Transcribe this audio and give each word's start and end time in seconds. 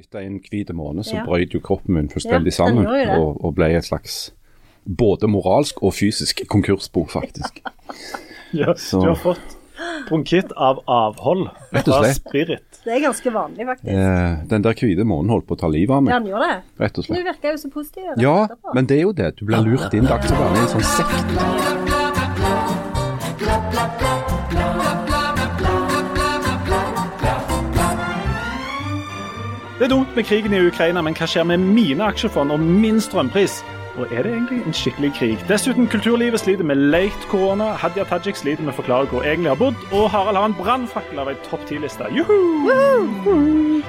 Etter 0.00 0.24
en 0.24 0.40
hvit 0.40 0.70
måned 0.72 1.04
så 1.04 1.18
Ja. 1.20 1.24
brøt 1.26 1.52
jo 1.54 1.60
kroppen 1.60 1.94
min 1.94 2.08
fullstendig 2.08 2.52
ja, 2.54 2.56
sammen, 2.62 2.86
og, 2.88 3.40
og 3.44 3.54
ble 3.58 3.68
et 3.76 3.84
slags 3.84 4.30
både 4.86 5.28
moralsk 5.28 5.82
og 5.84 5.92
fysisk 5.94 6.40
konkursbo, 6.48 7.04
faktisk. 7.10 7.60
Ja, 8.52 8.72
Så- 8.74 9.00
Du 9.02 9.06
har 9.12 9.14
fått 9.20 9.56
bronkitt 10.08 10.50
av 10.56 10.80
avhold 10.88 11.46
fra 11.84 12.00
spirit. 12.14 12.80
Det 12.84 12.96
er 12.96 13.00
ganske 13.04 13.30
vanlig, 13.32 13.66
faktisk. 13.68 13.92
Eh, 13.92 14.40
den 14.50 14.62
der 14.64 14.74
hvite 14.74 15.04
månen 15.06 15.30
holdt 15.30 15.46
på 15.46 15.54
å 15.54 15.60
ta 15.60 15.68
livet 15.70 15.90
av 15.94 16.00
Ja, 16.00 16.00
meg, 16.00 16.12
Den 16.16 16.32
gjør 16.32 16.46
det. 16.46 16.56
rett 16.80 16.98
og 16.98 17.06
Du 17.06 17.14
virker 17.22 17.50
jo 17.54 17.56
så 17.62 17.70
positiv. 17.70 18.10
Ja, 18.18 18.48
men 18.74 18.86
det 18.86 18.98
er 18.98 19.02
jo 19.06 19.12
det. 19.12 19.36
Du 19.36 19.44
blir 19.46 19.62
lurt 19.62 19.94
inn 19.94 20.04
dagsordenen 20.08 20.56
i 20.56 20.66
en 20.66 20.74
sånn 20.74 20.90
sekt. 20.96 21.89
Det 29.80 29.86
er 29.86 29.96
dumt 29.96 30.16
med 30.16 30.24
krigen 30.24 30.52
i 30.52 30.58
Ukraina, 30.60 31.00
men 31.00 31.14
hva 31.16 31.24
skjer 31.24 31.46
med 31.48 31.62
mine 31.64 32.04
aksjefond 32.04 32.52
og 32.52 32.60
min 32.60 32.98
strømpris? 33.00 33.54
Og 33.96 34.10
er 34.12 34.26
det 34.26 34.32
egentlig 34.34 34.58
en 34.68 34.74
skikkelig 34.76 35.08
krig? 35.16 35.44
Dessuten, 35.48 35.86
kulturlivet 35.88 36.40
sliter 36.42 36.66
med 36.68 36.76
late 36.92 37.28
korona, 37.30 37.70
Hadia 37.80 38.04
Tajik 38.04 38.36
sliter 38.36 38.60
med 38.60 38.74
å 38.74 38.76
forklare 38.76 39.08
hvor 39.08 39.24
jeg 39.24 39.38
egentlig 39.38 39.54
har 39.54 39.56
bodd, 39.56 39.78
og 39.88 40.10
Harald 40.12 40.36
har 40.36 40.50
en 40.50 40.56
brannfakkel 40.58 41.22
av 41.22 41.30
ei 41.32 41.36
topp 41.46 41.64
ti-liste. 41.64 42.04
Juhu! 42.12 43.80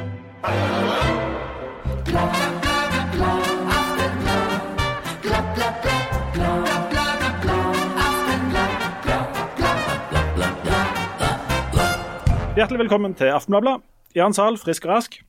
Hjertelig 12.56 12.80
velkommen 12.86 13.20
til 13.20 13.36
Aftenbladet. 13.36 13.84
Jan 14.16 14.40
Sahl, 14.40 14.56
frisk 14.64 14.88
og 14.88 14.96
rask. 14.96 15.20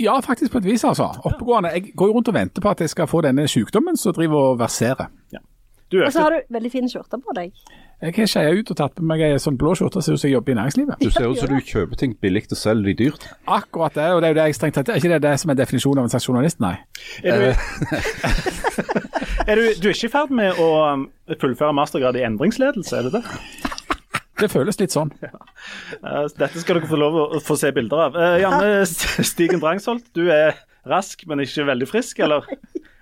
Ja, 0.00 0.16
faktisk 0.24 0.52
på 0.52 0.58
et 0.58 0.64
vis, 0.64 0.84
altså. 0.84 1.10
Oppegående. 1.24 1.74
Jeg 1.76 1.92
går 1.96 2.10
jo 2.10 2.16
rundt 2.16 2.28
og 2.28 2.34
venter 2.34 2.64
på 2.64 2.72
at 2.72 2.80
jeg 2.80 2.90
skal 2.92 3.08
få 3.10 3.20
denne 3.26 3.46
sykdommen 3.48 3.96
som 4.00 4.16
driver 4.16 4.50
og 4.50 4.58
verserer. 4.58 5.12
Ja. 5.32 5.38
Og 6.06 6.12
så 6.12 6.22
har 6.22 6.30
du 6.30 6.54
veldig 6.54 6.70
fine 6.72 6.88
skjorter 6.90 7.18
på 7.18 7.34
deg. 7.34 7.50
Jeg 8.00 8.14
har 8.16 8.28
skeia 8.30 8.52
ut 8.56 8.70
og 8.72 8.76
tatt 8.78 8.94
på 8.96 9.04
meg 9.04 9.20
ei 9.26 9.34
sånn 9.42 9.58
blå 9.60 9.74
skjorte 9.76 10.00
ser 10.00 10.14
ut 10.16 10.22
som 10.22 10.30
jeg 10.30 10.38
jobber 10.38 10.54
i 10.54 10.56
næringslivet. 10.56 11.02
Du 11.02 11.10
ser 11.12 11.26
ut 11.28 11.40
som 11.40 11.50
du 11.50 11.58
kjøper 11.58 11.98
ting 12.00 12.14
billig 12.22 12.46
og 12.46 12.56
selger 12.56 12.86
de 12.88 12.94
dyrt. 12.96 13.26
Akkurat 13.44 13.98
det, 13.98 14.06
og 14.14 14.22
det 14.22 14.30
er 14.30 14.32
jo 14.32 14.38
det 14.38 14.46
jeg 14.48 14.56
strengt 14.56 14.78
tatt 14.78 14.88
Er 14.88 15.02
ikke 15.02 15.10
det 15.12 15.20
det 15.26 15.34
som 15.42 15.52
er 15.52 15.58
definisjonen 15.58 16.00
av 16.00 16.08
en 16.08 16.14
slags 16.14 16.28
journalist, 16.30 16.62
nei? 16.64 16.78
Er 17.26 17.42
du, 17.42 17.48
er 19.50 19.60
du, 19.60 19.66
du 19.82 19.90
er 19.90 19.92
ikke 19.92 20.08
i 20.08 20.14
ferd 20.14 20.32
med 20.40 20.62
å 20.62 20.70
um, 20.94 21.04
fullføre 21.34 21.76
mastergrad 21.76 22.16
i 22.16 22.24
endringsledelse, 22.30 23.02
er 23.02 23.10
det 23.10 23.20
det? 23.20 23.76
Det 24.40 24.48
føles 24.52 24.78
litt 24.80 24.94
sånn. 24.94 25.10
Ja. 25.22 25.30
Dette 26.38 26.60
skal 26.62 26.80
dere 26.80 26.88
få 26.90 26.98
lov 27.00 27.18
å 27.22 27.40
få 27.44 27.56
se 27.60 27.70
bilder 27.76 28.04
av. 28.08 28.16
Eh, 28.16 28.36
Janne 28.42 28.70
Stigen 29.30 29.60
Drangsholt, 29.62 30.06
du 30.16 30.26
er 30.32 30.56
rask, 30.88 31.22
men 31.28 31.42
ikke 31.44 31.66
veldig 31.68 31.88
frisk, 31.90 32.22
eller 32.24 32.46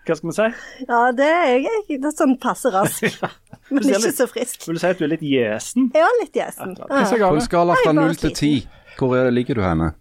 hva 0.09 0.17
skal 0.17 0.31
vi 0.31 0.35
si? 0.39 0.49
Ja, 0.89 1.01
det 1.13 1.27
er 1.29 1.51
jeg. 1.67 1.99
Det 2.01 2.09
er 2.11 2.17
sånn 2.17 2.35
passe 2.43 2.73
rask, 2.75 3.05
men 3.71 3.85
ikke 3.85 4.03
litt- 4.07 4.19
så 4.19 4.27
frisk. 4.31 4.65
Vil 4.67 4.79
du 4.79 4.83
si 4.83 4.91
at 4.91 4.99
du 4.99 5.07
er 5.07 5.13
litt 5.15 5.25
gjesen? 5.29 5.91
Jeg 5.95 6.07
var 6.09 6.19
litt 6.23 6.39
gjesen. 6.43 6.75
Ja, 6.81 7.05
ja. 7.05 7.29
På 7.29 7.35
en 7.39 7.45
skala 7.47 7.77
fra 7.85 7.95
null 7.97 8.17
til 8.19 8.35
ti, 8.37 8.53
hvor 8.99 9.15
er- 9.21 9.31
ligger 9.35 9.61
du 9.61 9.65
henne? 9.67 9.93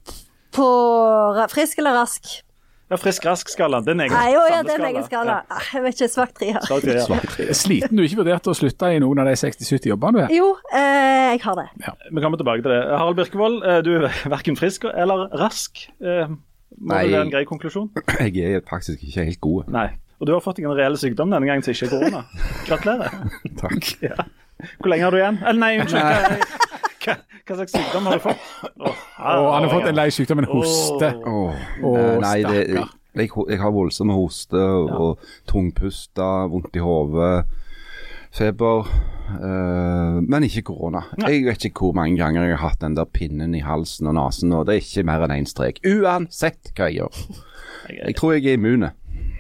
På 0.58 0.68
frisk 1.52 1.78
eller 1.84 2.00
rask? 2.00 2.26
Ja, 2.88 2.96
Frisk-rask-skala. 2.96 3.82
Det 3.84 3.92
er 3.92 3.96
en 3.98 4.02
egen 4.06 4.14
Nei, 4.16 4.28
jo, 4.32 4.42
ja, 4.48 4.62
det 4.64 4.72
er 4.72 4.80
en 4.80 4.86
egen 4.94 5.04
skala. 5.04 5.34
Ah, 5.52 5.66
Jeg 5.74 5.84
vet 5.84 5.98
ikke, 5.98 6.08
svak 6.14 6.30
tre 6.38 6.54
her. 6.56 6.62
Ja, 6.70 6.78
ok, 6.78 6.86
ja. 7.44 7.56
Sliten 7.60 8.00
du 8.00 8.04
ikke 8.06 8.22
vurderte 8.22 8.54
å 8.54 8.56
slutte 8.56 8.92
i 8.96 9.02
noen 9.04 9.20
av 9.20 9.28
de 9.28 9.34
60-70 9.42 9.90
jobbene 9.92 10.16
du 10.16 10.22
er? 10.24 10.32
Jo, 10.38 10.54
eh, 10.72 11.34
jeg 11.34 11.42
har 11.44 11.60
det. 11.60 11.66
Vi 12.16 12.24
kommer 12.24 12.40
tilbake 12.40 12.64
til 12.64 12.72
det. 12.72 12.80
Harald 12.94 13.20
Birkevold, 13.20 13.60
eh, 13.68 13.82
du 13.84 13.92
er 13.98 14.22
verken 14.32 14.56
frisk 14.56 14.88
eller 14.94 15.26
rask. 15.36 15.84
Eh, 16.00 16.32
Må 16.78 16.94
Nei. 16.94 17.04
det 17.10 17.12
være 17.18 17.26
en 17.28 17.32
grei 17.36 17.44
konklusjon? 17.50 17.90
Jeg 18.22 18.56
er 18.56 18.64
faktisk 18.70 19.04
ikke 19.04 19.28
helt 19.34 19.42
god. 19.44 19.68
Nei. 19.76 19.88
Og 20.22 20.28
du 20.28 20.34
har 20.34 20.42
fått 20.42 20.58
deg 20.58 20.66
en 20.70 20.76
reell 20.80 20.96
sykdom 20.98 21.30
denne 21.30 21.46
gangen 21.46 21.62
som 21.68 21.76
ikke 21.76 21.90
er 21.90 21.94
korona. 21.94 22.24
Gratulerer. 22.70 23.20
Takk. 23.62 23.92
Ja. 24.02 24.16
Hvor 24.80 24.90
lenge 24.90 25.04
har 25.06 25.12
du 25.14 25.20
igjen? 25.20 25.38
Eller 25.44 25.60
nei, 25.62 25.74
unnskyld. 25.84 26.87
Hva, 27.08 27.56
slags 27.56 27.76
sykdom 27.76 28.08
har 28.10 28.20
du 28.20 28.24
fått? 28.24 28.48
Og 28.78 28.94
han 29.18 29.66
har 29.66 29.72
fått 29.72 29.90
en 29.92 29.98
lei 29.98 30.08
sykdom, 30.14 30.44
en 30.44 30.50
hoste. 30.52 31.12
Åh. 31.28 31.62
Nei, 32.24 32.38
det, 32.48 32.64
jeg, 33.18 33.32
jeg 33.32 33.62
har 33.62 33.74
voldsomme 33.74 34.18
hoste 34.18 34.60
og 34.62 35.24
tungpusta, 35.50 36.48
vondt 36.52 36.78
i 36.78 36.84
hodet, 36.84 37.48
feber. 38.38 38.92
Uh, 39.28 40.20
men 40.24 40.46
ikke 40.48 40.68
korona. 40.70 41.02
Jeg 41.26 41.44
vet 41.48 41.66
ikke 41.68 41.88
hvor 41.88 41.98
mange 41.98 42.20
ganger 42.20 42.46
jeg 42.46 42.56
har 42.56 42.70
hatt 42.70 42.84
den 42.84 42.96
der 42.96 43.10
pinnen 43.10 43.56
i 43.58 43.64
halsen 43.66 44.08
og 44.12 44.16
nesen, 44.20 44.54
og 44.56 44.68
det 44.68 44.78
er 44.78 44.86
ikke 44.86 45.08
mer 45.10 45.26
enn 45.26 45.36
én 45.40 45.50
strek. 45.50 45.82
Uansett 45.88 46.72
hva 46.78 46.92
jeg 46.92 47.02
gjør. 47.02 47.44
Jeg 47.98 48.16
tror 48.20 48.36
jeg 48.36 48.48
er 48.52 48.60
immune. 48.60 48.92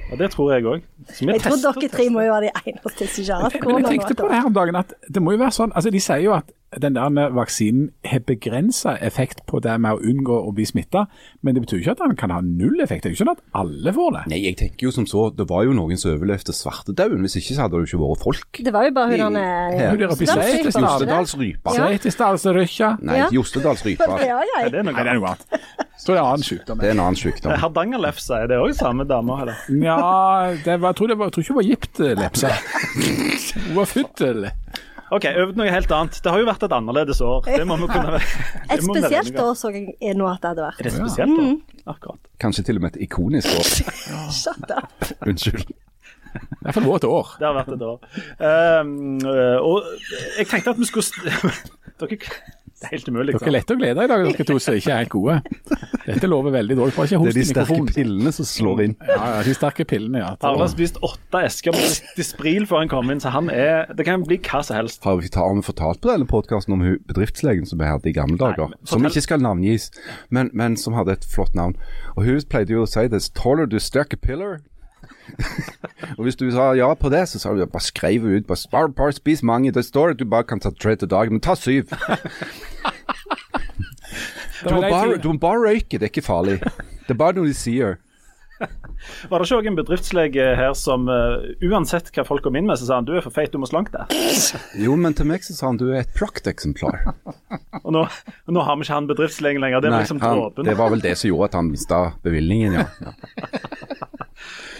Ja, 0.07 0.15
det 0.15 0.29
tror 0.31 0.53
jeg 0.53 0.63
òg. 0.63 0.83
Jeg 1.19 1.41
tror 1.43 1.57
dere 1.59 1.89
tre 1.91 2.05
må 2.11 2.23
jo 2.23 2.31
være 2.31 2.47
de 2.47 2.71
eneste 2.71 3.07
som 3.11 3.23
ikke 3.23 3.33
har 3.33 3.43
hatt 3.43 3.57
korona. 3.63 3.79
jeg 3.83 3.99
tenkte 3.99 4.15
på 4.15 4.29
det 4.29 4.37
her 4.39 4.47
om 4.47 4.55
dagen, 4.55 4.77
at 4.79 4.93
det 5.03 5.23
må 5.23 5.33
jo 5.35 5.41
være 5.41 5.55
sånn 5.55 5.73
altså 5.75 5.91
De 5.91 6.01
sier 6.03 6.23
jo 6.23 6.35
at 6.37 6.53
den 6.75 6.97
der 6.97 7.31
vaksinen 7.31 7.91
har 8.05 8.19
begrensa 8.27 8.97
effekt 8.99 9.45
på 9.47 9.61
det 9.63 9.77
med 9.79 9.95
å 9.95 10.01
unngå 10.03 10.35
å 10.49 10.51
bli 10.55 10.65
smitta, 10.67 11.05
men 11.41 11.55
det 11.55 11.63
betyr 11.63 11.79
ikke 11.79 11.93
at 11.95 12.01
den 12.03 12.17
kan 12.19 12.33
ha 12.35 12.41
null 12.43 12.81
effekt. 12.83 13.05
Det 13.05 13.09
er 13.09 13.13
jo 13.13 13.17
ikke 13.17 13.23
sånn 13.23 13.35
at 13.37 13.43
alle 13.61 13.93
får 13.95 14.09
det. 14.17 14.23
Nei, 14.33 14.39
jeg 14.43 14.57
tenker 14.59 14.89
jo 14.89 14.93
som 14.95 15.07
så, 15.07 15.29
det 15.31 15.47
var 15.47 15.63
jo 15.63 15.75
noen 15.77 15.99
som 15.99 16.11
overlevde 16.11 16.55
svartedauden. 16.55 17.23
Hvis 17.23 17.39
ikke 17.39 17.55
så 17.55 17.65
hadde 17.65 17.77
det 17.77 17.85
jo 17.85 17.91
ikke 17.91 18.01
vært 18.03 18.25
folk. 18.25 18.61
Det 18.67 18.73
var 18.75 18.89
jo 18.89 18.95
bare 18.97 19.19
hun 19.21 19.39
der 19.39 20.01
Jostedalsrypa, 20.03 20.81
var 20.83 21.05
det? 21.07 21.07
Jostedalsrypa. 21.07 21.75
Ja. 21.77 21.87
Sveitesdalsrykja. 21.87 22.91
Nei. 23.07 23.21
Jostedalsrypa. 23.37 24.09
Ja, 24.27 24.41
ja. 24.51 24.65
Det 24.67 24.83
det 24.83 24.83
er 24.83 25.21
noe 25.21 25.31
annet. 25.31 25.47
Så 25.97 26.13
det 26.13 26.19
er 26.19 26.21
en 26.21 26.33
annen 26.33 26.45
sykdom. 26.45 26.81
Det 26.81 26.89
er 26.91 26.93
en 26.93 27.03
annen 27.05 27.17
sykdom. 27.19 27.55
Hardangerlefse, 27.63 28.43
er 28.43 28.51
det 28.51 28.59
òg 28.61 28.75
samme 28.77 29.07
dame? 29.07 29.39
Eller? 29.41 29.63
Ja, 29.81 29.97
jeg, 30.51 30.83
tror 30.99 31.09
det 31.09 31.17
var, 31.17 31.31
jeg 31.31 31.37
tror 31.37 31.47
ikke 31.47 31.55
hun 31.55 31.61
var 31.61 31.71
eh, 32.07 33.63
Hun 33.67 33.79
var 33.79 33.89
født? 33.95 34.25
OK, 35.07 35.23
over 35.23 35.53
til 35.53 35.61
noe 35.61 35.71
helt 35.71 35.91
annet. 35.95 36.17
Det 36.23 36.31
har 36.33 36.41
jo 36.41 36.47
vært 36.49 36.63
et 36.67 36.73
annerledes 36.75 37.21
år. 37.23 37.45
Det 37.47 37.63
må 37.67 37.77
vi 37.79 37.87
kunne 37.93 38.19
Et 38.73 38.83
spesielt 38.83 39.39
år 39.39 39.53
så 39.55 39.71
jeg 39.71 39.93
er 40.03 40.17
nå 40.19 40.27
at 40.27 40.41
det 40.43 40.51
hadde 40.51 40.65
vært. 40.65 40.81
Det 40.83 40.93
spesielt, 40.95 41.39
år? 41.39 41.53
Akkurat. 41.93 42.31
Kanskje 42.43 42.65
til 42.67 42.79
og 42.79 42.83
med 42.83 42.95
et 42.95 43.05
ikonisk 43.07 43.53
år. 43.55 43.69
Shut 44.41 44.73
up. 44.75 45.11
Unnskyld. 45.23 45.71
I 46.37 46.59
hvert 46.65 46.75
fall 46.75 46.85
vårt 46.89 47.07
år. 47.07 47.31
Det 47.39 47.47
har 47.47 47.55
vært 47.55 47.71
et 47.77 47.85
år. 47.87 48.03
Um, 48.43 48.91
og 49.63 49.87
jeg 50.37 50.49
tenkte 50.51 50.75
at 50.75 50.81
vi 50.81 50.89
skulle 50.89 51.55
Dere 52.01 52.19
Det 52.77 52.85
er 52.85 52.91
helt 52.93 53.07
umulig. 53.09 53.33
Dere 53.33 53.47
er 53.49 53.53
lette 53.55 53.73
å 53.73 53.77
glede 53.79 54.03
i 54.05 54.09
dag, 54.11 54.23
dere 54.27 54.45
to 54.45 54.55
som 54.61 54.75
ikke 54.77 54.91
er 54.93 54.99
helt 55.01 55.09
gode. 55.09 55.37
Dette 56.05 56.27
lover 56.29 56.53
veldig 56.53 56.75
dårlig. 56.77 56.93
Bare 56.93 57.07
ikke 57.09 57.23
Det 57.25 57.31
er 57.31 57.37
de 57.39 57.45
sterke 57.49 57.63
mikrofonen. 57.73 57.87
pillene 57.95 58.33
som 58.35 58.45
slår 58.45 58.81
inn. 58.83 58.93
Ja, 59.07 59.15
ja, 59.33 59.39
de 59.47 59.55
sterke 59.57 59.85
pillene, 59.89 60.21
ja. 60.21 60.27
Harald 60.43 60.61
har 60.61 60.69
spist 60.75 60.99
åtte 61.01 61.41
esker 61.47 61.73
med 61.73 61.81
dis- 61.81 62.03
Dispril 62.19 62.67
før 62.69 62.83
han 62.83 62.91
kom 62.93 63.09
inn, 63.09 63.19
så 63.23 63.31
han 63.33 63.49
er 63.49 63.87
Det 63.97 64.05
kan 64.05 64.21
bli 64.23 64.37
hva 64.37 64.61
som 64.63 64.77
helst. 64.77 65.01
Har 65.03 65.17
vi, 65.17 65.27
har 65.33 65.55
vi 65.57 65.65
fortalt 65.65 66.01
på 66.05 66.11
denne 66.13 66.29
podkasten 66.29 66.73
om 66.77 66.85
bedriftslegen 67.09 67.65
som 67.65 67.79
vi 67.81 67.85
hadde 67.89 68.05
i 68.09 68.13
gamle 68.13 68.37
dager? 68.37 68.69
Nei, 68.69 68.77
som 68.85 69.01
ikke 69.09 69.25
skal 69.25 69.39
navngis, 69.41 69.89
men, 70.29 70.51
men 70.53 70.77
som 70.77 70.93
hadde 70.93 71.17
et 71.17 71.25
flott 71.25 71.55
navn. 71.57 71.73
Og 72.15 72.23
hun 72.29 72.39
pleide 72.47 72.77
jo 72.77 72.85
å 72.85 72.87
si 72.87 73.07
det. 73.09 73.23
Taller 73.33 73.65
du 73.65 73.79
sterke 73.81 74.21
piller? 74.21 74.61
og 76.17 76.23
hvis 76.25 76.37
du 76.39 76.47
sa 76.51 76.71
ja 76.77 76.89
på 76.97 77.11
det, 77.13 77.25
så 77.29 77.41
sa 77.41 77.53
du 77.53 77.63
bare 77.65 77.83
skrev 77.83 78.25
ut. 78.25 78.47
Bare, 78.47 78.69
bare, 78.71 78.93
bare 78.95 79.17
spis 79.17 79.43
mange. 79.43 79.73
Det 79.75 79.85
står 79.85 80.15
at 80.15 80.19
du 80.21 80.25
bare 80.25 80.47
kan 80.47 80.61
ta 80.63 80.71
tre 80.71 80.95
til 80.95 81.09
dagen, 81.11 81.37
men 81.37 81.43
ta 81.43 81.55
syv. 81.55 81.91
Du 84.57 84.73
må, 84.73 84.81
bare, 84.81 85.17
du 85.21 85.27
må 85.29 85.37
bare 85.37 85.59
røyke, 85.61 85.99
det 85.99 86.07
er 86.07 86.09
ikke 86.09 86.25
farlig. 86.25 86.55
Det 87.05 87.13
er 87.13 87.19
bare 87.19 87.37
noe 87.37 87.45
de 87.47 87.53
sier. 87.55 87.99
Var 89.29 89.37
det 89.37 89.45
ikke 89.45 89.59
òg 89.59 89.67
en 89.69 89.77
bedriftslege 89.77 90.45
her 90.57 90.73
som 90.77 91.05
uh, 91.11 91.45
uansett 91.63 92.09
hva 92.15 92.25
folk 92.27 92.41
kom 92.45 92.57
inn 92.57 92.65
med, 92.67 92.79
så 92.81 92.87
sa 92.89 92.97
han 92.97 93.07
du 93.07 93.13
er 93.15 93.23
for 93.23 93.33
feit, 93.35 93.53
du 93.53 93.61
må 93.61 93.69
slanke 93.69 93.93
deg. 93.93 94.15
Jo, 94.81 94.97
men 94.99 95.15
til 95.17 95.29
meg 95.29 95.45
så 95.45 95.55
sa 95.55 95.69
han 95.69 95.79
du 95.79 95.85
er 95.91 96.01
et 96.01 96.13
prakteksemplar. 96.17 97.03
Og 97.83 97.93
nå, 97.93 98.03
nå 98.49 98.65
har 98.65 98.79
vi 98.79 98.87
ikke 98.87 98.97
han 98.97 99.09
bedriftslegen 99.11 99.63
lenger. 99.63 99.85
Det 99.85 99.91
var 99.91 99.99
Nei, 99.99 100.03
liksom 100.07 100.23
dråpen. 100.23 100.67
det 100.67 100.77
var 100.81 100.93
vel 100.95 101.05
det 101.05 101.13
som 101.21 101.29
gjorde 101.29 101.51
at 101.51 101.59
han 101.61 101.71
mista 101.71 102.01
bevilgningen, 102.25 102.81
ja. 102.81 103.13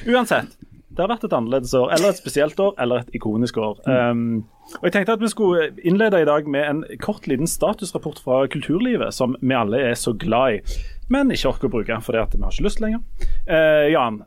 Uansett. 0.07 0.57
Det 0.97 1.03
har 1.03 1.11
vært 1.11 1.27
et 1.27 1.33
annerledes 1.35 1.73
år, 1.77 1.91
eller 1.93 2.09
et 2.09 2.17
spesielt 2.17 2.59
år, 2.63 2.71
eller 2.81 3.03
et 3.03 3.17
ikonisk 3.19 3.59
år. 3.61 3.81
Um, 3.85 4.47
og 4.79 4.87
jeg 4.87 4.95
tenkte 4.95 5.13
at 5.13 5.21
Vi 5.21 5.29
skulle 5.29 5.67
innlede 5.85 6.23
i 6.23 6.25
dag 6.25 6.47
med 6.49 6.63
en 6.65 6.79
kort 7.03 7.27
liten 7.29 7.47
statusrapport 7.47 8.23
fra 8.23 8.39
kulturlivet, 8.49 9.13
som 9.13 9.35
vi 9.41 9.53
alle 9.53 9.83
er 9.91 9.93
så 9.99 10.15
glad 10.17 10.57
i, 10.57 10.79
men 11.13 11.29
ikke 11.31 11.51
orker 11.51 11.69
å 11.69 11.75
bruke 11.75 11.99
fordi 12.01 12.17
vi 12.17 12.41
har 12.41 12.55
ikke 12.55 12.65
lyst 12.65 12.81
lenger. 12.81 13.03
Uh, 13.45 13.85
Jan, 13.93 14.23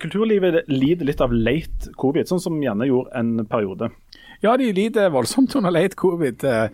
kulturlivet 0.00 0.62
lider 0.72 1.04
litt 1.04 1.20
av 1.20 1.34
late 1.34 1.92
covid, 2.00 2.30
sånn 2.30 2.40
som 2.40 2.62
gjerne 2.62 2.88
gjorde 2.88 3.12
en 3.20 3.44
periode. 3.50 3.90
Ja, 4.44 4.58
de 4.60 4.66
lider 4.76 5.08
voldsomt 5.08 5.54
under 5.56 5.72
late 5.72 5.96
covid. 5.96 6.42
Eh, 6.44 6.66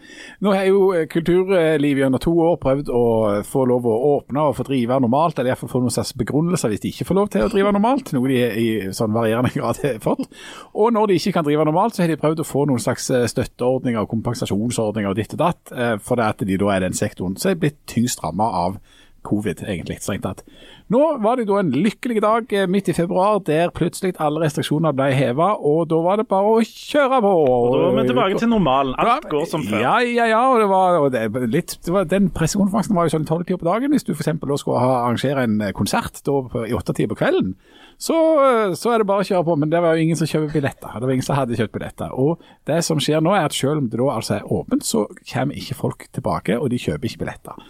Nå 0.42 0.54
har 0.56 0.64
jo 0.66 0.88
eh, 0.90 1.04
kulturlivet 1.06 2.02
gjennom 2.02 2.18
to 2.22 2.32
år 2.42 2.56
prøvd 2.58 2.88
å 2.90 3.02
få 3.46 3.62
lov 3.70 3.86
å 3.86 3.98
åpne 4.16 4.42
og 4.48 4.56
få 4.58 4.66
drive 4.66 4.98
normalt, 5.04 5.38
eller 5.38 5.52
iallfall 5.52 5.70
få 5.70 5.82
noen 5.84 5.94
slags 5.94 6.10
begrunnelser 6.18 6.72
hvis 6.72 6.82
de 6.82 6.90
ikke 6.90 7.06
får 7.06 7.18
lov 7.20 7.30
til 7.30 7.46
å 7.46 7.52
drive 7.52 7.70
normalt, 7.76 8.10
noe 8.16 8.32
de 8.32 8.40
i 8.42 8.66
sånn 8.96 9.14
varierende 9.14 9.52
grad 9.56 9.78
har 9.84 10.00
fått. 10.02 10.26
Og 10.74 10.90
når 10.96 11.12
de 11.12 11.20
ikke 11.20 11.36
kan 11.38 11.46
drive 11.46 11.68
normalt, 11.68 11.94
så 11.94 12.02
har 12.02 12.10
de 12.10 12.18
prøvd 12.18 12.42
å 12.42 12.48
få 12.48 12.66
noen 12.66 12.82
slags 12.82 13.06
eh, 13.14 13.28
støtteordninger 13.30 14.02
og 14.02 14.10
kompensasjonsordninger 14.16 15.12
og 15.12 15.20
ditt 15.20 15.38
og 15.38 15.44
datt, 15.44 15.76
for 16.02 16.18
det 16.18 16.26
at 16.26 16.42
de 16.48 16.58
da 16.58 16.74
er 16.74 16.88
den 16.88 16.96
sektoren 16.96 17.38
som 17.38 17.52
er 17.52 17.60
blitt 17.60 17.78
tyngst 17.90 18.24
ramma 18.24 18.50
av 18.64 18.80
covid, 19.26 19.62
egentlig, 19.66 20.00
strengt 20.02 20.24
tatt. 20.26 20.44
Nå 20.90 21.00
var 21.22 21.38
det 21.38 21.46
da 21.46 21.60
en 21.60 21.70
lykkelig 21.70 22.18
dag 22.24 22.52
eh, 22.56 22.66
midt 22.66 22.88
i 22.90 22.94
februar 22.96 23.38
der 23.46 23.70
plutselig 23.74 24.16
alle 24.18 24.42
restriksjoner 24.42 24.94
ble 24.96 25.10
heva, 25.14 25.52
og 25.54 25.84
da 25.92 26.00
var 26.02 26.18
det 26.18 26.26
bare 26.30 26.50
å 26.50 26.62
kjøre 26.66 27.20
på. 27.22 27.34
Og 27.46 27.76
da 27.76 27.82
var 27.84 27.98
vi 28.00 28.06
tilbake 28.08 28.40
til 28.42 28.50
normalen. 28.50 28.96
Alt 28.98 29.28
går 29.30 29.46
som 29.52 29.62
før. 29.68 29.78
Ja, 29.84 29.98
ja, 30.02 30.26
ja. 30.32 30.40
og 30.50 30.58
det 30.62 30.70
var, 30.72 30.98
og 30.98 31.12
det, 31.14 31.26
litt, 31.52 31.76
det 31.86 31.94
var, 31.94 32.08
Den 32.10 32.30
pressekonferansen 32.34 32.98
var 32.98 33.06
jo 33.06 33.14
sånn 33.14 33.28
tolvtida 33.28 33.60
på 33.60 33.70
dagen. 33.70 33.94
Hvis 33.94 34.08
du 34.08 34.16
f.eks. 34.16 34.32
skulle 34.64 34.82
ha, 34.82 34.96
arrangere 35.04 35.46
en 35.46 35.60
eh, 35.68 35.74
konsert 35.76 36.22
da, 36.26 36.40
i 36.64 36.70
i 36.70 36.74
åttetida 36.74 37.10
på 37.10 37.18
kvelden, 37.22 37.54
så, 38.00 38.16
eh, 38.42 38.74
så 38.74 38.94
er 38.94 39.02
det 39.02 39.08
bare 39.10 39.22
å 39.22 39.30
kjøre 39.30 39.46
på. 39.46 39.56
Men 39.60 39.70
det 39.70 39.82
var 39.84 39.94
jo 39.94 40.06
ingen 40.08 40.18
som 40.18 40.28
kjøper 40.30 40.54
billetter. 40.58 40.94
Det 40.96 41.06
var 41.06 41.14
ingen 41.14 41.26
som 41.26 41.38
hadde 41.38 41.58
kjøpt 41.58 41.76
billetter. 41.76 42.14
Og 42.18 42.42
det 42.66 42.82
som 42.86 43.02
skjer 43.02 43.22
nå, 43.22 43.34
er 43.36 43.50
at 43.50 43.56
selv 43.56 43.82
om 43.82 43.90
det 43.92 44.00
da 44.00 44.10
altså 44.14 44.40
er 44.40 44.52
åpent, 44.58 44.86
så 44.86 45.06
kommer 45.22 45.58
ikke 45.60 45.78
folk 45.78 46.06
tilbake, 46.16 46.58
og 46.58 46.70
de 46.72 46.80
kjøper 46.80 47.10
ikke 47.10 47.24
billetter. 47.26 47.66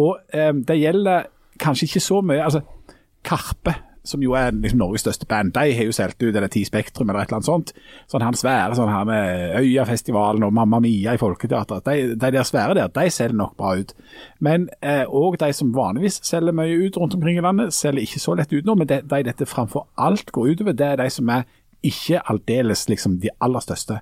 Og 0.00 0.18
eh, 0.34 0.52
det 0.68 0.80
gjelder 0.80 1.30
kanskje 1.62 1.88
ikke 1.88 2.04
så 2.04 2.20
mye 2.24 2.44
altså 2.44 2.62
Karpe, 3.22 3.74
som 4.04 4.22
jo 4.22 4.32
er 4.34 4.50
liksom 4.50 4.80
Norges 4.80 5.04
største 5.04 5.26
band, 5.30 5.52
de 5.54 5.74
har 5.76 5.86
jo 5.86 5.92
solgt 5.94 6.22
ut 6.24 6.34
eller 6.34 6.50
Ti 6.50 6.64
Spektrum 6.66 7.10
eller 7.10 7.22
et 7.22 7.30
eller 7.30 7.38
annet 7.38 7.46
sånt. 7.46 7.70
Sånn 8.10 8.24
han 8.24 8.34
svære 8.34 8.74
sånn 8.74 8.90
her 8.90 9.04
med 9.06 9.54
Øyafestivalen 9.60 10.42
og 10.42 10.54
Mamma 10.56 10.80
Mia 10.82 11.14
i 11.14 11.20
Folketeatret. 11.20 11.86
De, 11.86 12.16
de 12.18 12.32
der 12.34 12.48
svære 12.48 12.74
der, 12.74 12.90
de 12.90 13.12
selger 13.14 13.38
nok 13.38 13.54
bra 13.60 13.76
ut. 13.78 13.94
Men 14.42 14.66
òg 14.82 15.36
eh, 15.36 15.40
de 15.44 15.52
som 15.54 15.70
vanligvis 15.76 16.18
selger 16.26 16.56
mye 16.58 16.80
ut 16.82 16.98
rundt 16.98 17.14
omkring 17.14 17.38
i 17.38 17.46
landet, 17.46 17.76
selger 17.76 18.02
ikke 18.02 18.24
så 18.24 18.34
lett 18.38 18.52
ut 18.52 18.66
nå. 18.66 18.74
Men 18.80 18.90
de, 18.90 18.98
de 19.06 19.22
dette 19.30 19.46
framfor 19.46 19.86
alt 19.94 20.34
går 20.34 20.56
utover, 20.56 20.74
det 20.74 20.88
er 20.88 21.04
de 21.04 21.10
som 21.14 21.30
er 21.30 21.46
ikke 21.82 22.20
aldeles 22.30 22.88
liksom 22.88 23.18
de 23.20 23.30
aller 23.40 23.60
største. 23.60 23.98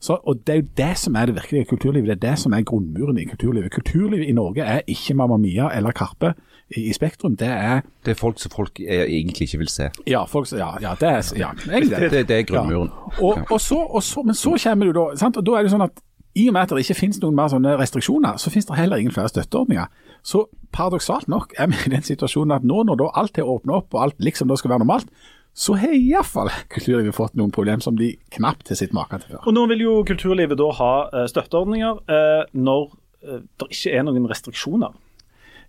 Så, 0.00 0.18
og 0.22 0.46
Det 0.46 0.52
er 0.52 0.60
jo 0.60 0.68
det 0.76 0.98
som 0.98 1.14
er 1.16 1.26
det 1.26 1.34
virkelige 1.34 1.64
kulturlivet. 1.64 2.08
Det 2.08 2.16
er 2.16 2.30
det 2.30 2.38
som 2.38 2.52
er 2.52 2.62
grunnmuren 2.62 3.18
i 3.18 3.24
kulturlivet. 3.24 3.72
Kulturlivet 3.72 4.28
i 4.28 4.32
Norge 4.32 4.62
er 4.62 4.80
ikke 4.86 5.14
Mamma 5.14 5.36
Mia 5.36 5.70
eller 5.76 5.92
Karpe 5.92 6.34
i, 6.76 6.88
i 6.88 6.92
Spektrum. 6.92 7.36
Det 7.36 7.48
er 7.48 7.80
Det 8.04 8.10
er 8.10 8.14
folk 8.14 8.40
som 8.40 8.50
folk 8.50 8.80
er, 8.80 9.04
egentlig 9.04 9.42
ikke 9.42 9.58
vil 9.58 9.68
se. 9.68 9.90
Ja, 10.06 10.24
folk, 10.24 10.52
ja, 10.52 10.70
ja 10.80 10.94
det 11.00 11.08
er 11.08 11.32
ja, 11.36 11.50
egentlig 11.72 11.96
det. 12.00 12.10
Det, 12.10 12.28
det 12.28 12.38
er 12.38 12.42
grunnmuren. 12.42 12.90
Ja. 13.18 13.24
Og, 13.24 13.38
og, 13.50 13.60
så, 13.60 13.74
og 13.74 14.02
så, 14.02 14.22
men 14.22 14.34
så 14.34 14.58
kommer 14.64 14.86
du 14.86 14.92
da 14.92 15.16
sant? 15.16 15.36
og 15.36 15.46
da 15.46 15.52
er 15.52 15.62
det 15.62 15.70
sånn 15.70 15.88
at 15.88 16.02
i 16.34 16.48
og 16.48 16.52
med 16.52 16.62
at 16.62 16.70
det 16.70 16.78
ikke 16.78 16.96
finnes 16.96 17.20
noen 17.20 17.36
mer 17.36 17.50
sånne 17.52 17.74
restriksjoner, 17.76 18.38
så 18.40 18.50
finnes 18.50 18.66
det 18.66 18.78
heller 18.78 19.00
ingen 19.00 19.12
flere 19.12 19.28
støtteordninger. 19.28 19.84
Så 20.24 20.46
paradoksalt 20.72 21.28
nok 21.28 21.52
er 21.60 21.68
vi 21.68 21.76
i 21.86 21.92
den 21.92 22.02
situasjonen 22.06 22.56
at 22.56 22.64
nå 22.64 22.84
når 22.88 23.00
da 23.02 23.10
alt 23.20 23.38
er 23.38 23.48
åpnet 23.48 23.74
opp 23.76 23.94
og 23.94 24.02
alt 24.02 24.24
liksom 24.24 24.48
da 24.48 24.56
skal 24.56 24.72
være 24.72 24.84
normalt, 24.84 25.10
så 25.52 25.76
har 25.76 25.92
iallfall 25.92 26.48
kulturlivet 26.72 27.14
fått 27.16 27.34
noen 27.36 27.52
problemer 27.52 27.84
som 27.84 27.96
de 27.98 28.14
knapt 28.32 28.72
har 28.72 28.78
sett 28.78 28.94
maken 28.96 29.20
til 29.20 29.34
før. 29.34 29.46
Og 29.46 29.56
Nå 29.56 29.66
vil 29.72 29.84
jo 29.84 29.96
kulturlivet 30.08 30.58
da 30.60 30.68
ha 30.78 30.92
eh, 31.10 31.26
støtteordninger 31.28 31.98
eh, 32.08 32.44
når 32.56 32.86
eh, 33.26 33.42
det 33.60 33.68
ikke 33.76 33.92
er 33.98 34.06
noen 34.08 34.28
restriksjoner. 34.30 34.94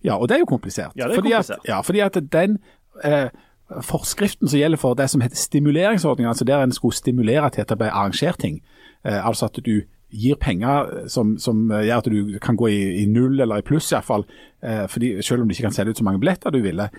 Ja, 0.04 0.16
og 0.16 0.30
det 0.30 0.38
er 0.38 0.44
jo 0.44 0.52
komplisert. 0.52 0.96
Ja, 0.96 1.08
det 1.08 1.18
er 1.18 1.22
fordi 1.22 1.34
komplisert. 1.36 1.60
At, 1.64 1.70
ja, 1.70 1.82
fordi 1.84 2.04
at 2.04 2.20
den 2.32 2.58
eh, 3.04 3.28
forskriften 3.84 4.52
som 4.52 4.60
gjelder 4.60 4.80
for 4.80 4.96
det 5.00 5.10
som 5.12 5.24
heter 5.24 5.40
stimuleringsordningen, 5.40 6.32
altså 6.32 6.48
der 6.48 6.64
en 6.64 6.76
skulle 6.76 6.96
stimulere 6.96 7.50
til 7.50 7.66
at 7.66 7.70
det 7.70 7.80
ble 7.80 7.92
arrangert 7.92 8.40
ting, 8.40 8.62
eh, 9.04 9.20
altså 9.20 9.52
at 9.52 9.60
du 9.66 9.82
gir 10.14 10.38
penger 10.38 11.08
som, 11.10 11.38
som, 11.42 11.72
gjør 11.72 11.98
at 11.98 12.08
du 12.12 12.38
kan 12.42 12.56
gå 12.56 12.70
i, 12.70 12.82
i 13.02 13.06
null 13.10 13.42
eller 13.42 13.60
i 13.60 13.66
pluss 13.66 13.92
iallfall, 13.92 14.24
eh, 14.64 14.86
fordi 14.88 15.16
selv 15.26 15.42
om 15.42 15.50
du 15.50 15.56
ikke 15.56 15.68
kan 15.68 15.76
selge 15.76 15.92
ut 15.96 15.98
så 16.04 16.06
mange 16.06 16.22
billetter 16.22 16.54
du 16.54 16.62
ville, 16.62 16.90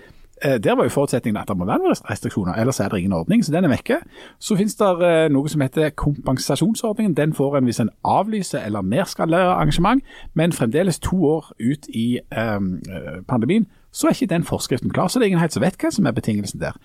der 0.43 0.75
var 0.75 0.83
jo 0.83 0.89
forutsetningen 0.89 1.41
at 1.41 1.47
det 1.47 1.57
må 1.57 1.65
være 1.65 1.93
restriksjoner, 2.09 2.53
ellers 2.53 2.79
er 2.79 2.89
det 2.89 2.97
ingen 2.97 3.13
ordning. 3.13 3.45
Så 3.45 3.51
den 3.51 3.63
er 3.63 3.69
vekke. 3.69 3.97
Så 4.39 4.55
finnes 4.55 4.75
det 4.75 4.89
eh, 5.07 5.27
noe 5.31 5.49
som 5.49 5.61
heter 5.61 5.89
kompensasjonsordningen. 5.89 7.15
Den 7.15 7.33
får 7.33 7.57
en 7.57 7.63
hvis 7.63 7.79
en 7.79 7.89
avlyser 8.03 8.65
eller 8.65 8.81
nedskalerer 8.81 9.55
arrangement, 9.55 10.03
men 10.33 10.53
fremdeles 10.53 10.99
to 10.99 11.25
år 11.25 11.51
ut 11.59 11.87
i 11.87 12.19
um, 12.57 12.81
pandemien, 13.27 13.67
så 13.91 14.07
er 14.07 14.11
ikke 14.11 14.33
den 14.33 14.43
forskriften 14.43 14.91
klar. 14.91 15.07
Så 15.07 15.19
det 15.19 15.25
er 15.25 15.27
ingen 15.27 15.39
helt 15.39 15.53
som 15.53 15.63
vet 15.63 15.79
hva 15.79 15.91
som 15.91 16.05
er 16.05 16.11
betingelsen 16.11 16.59
der. 16.59 16.75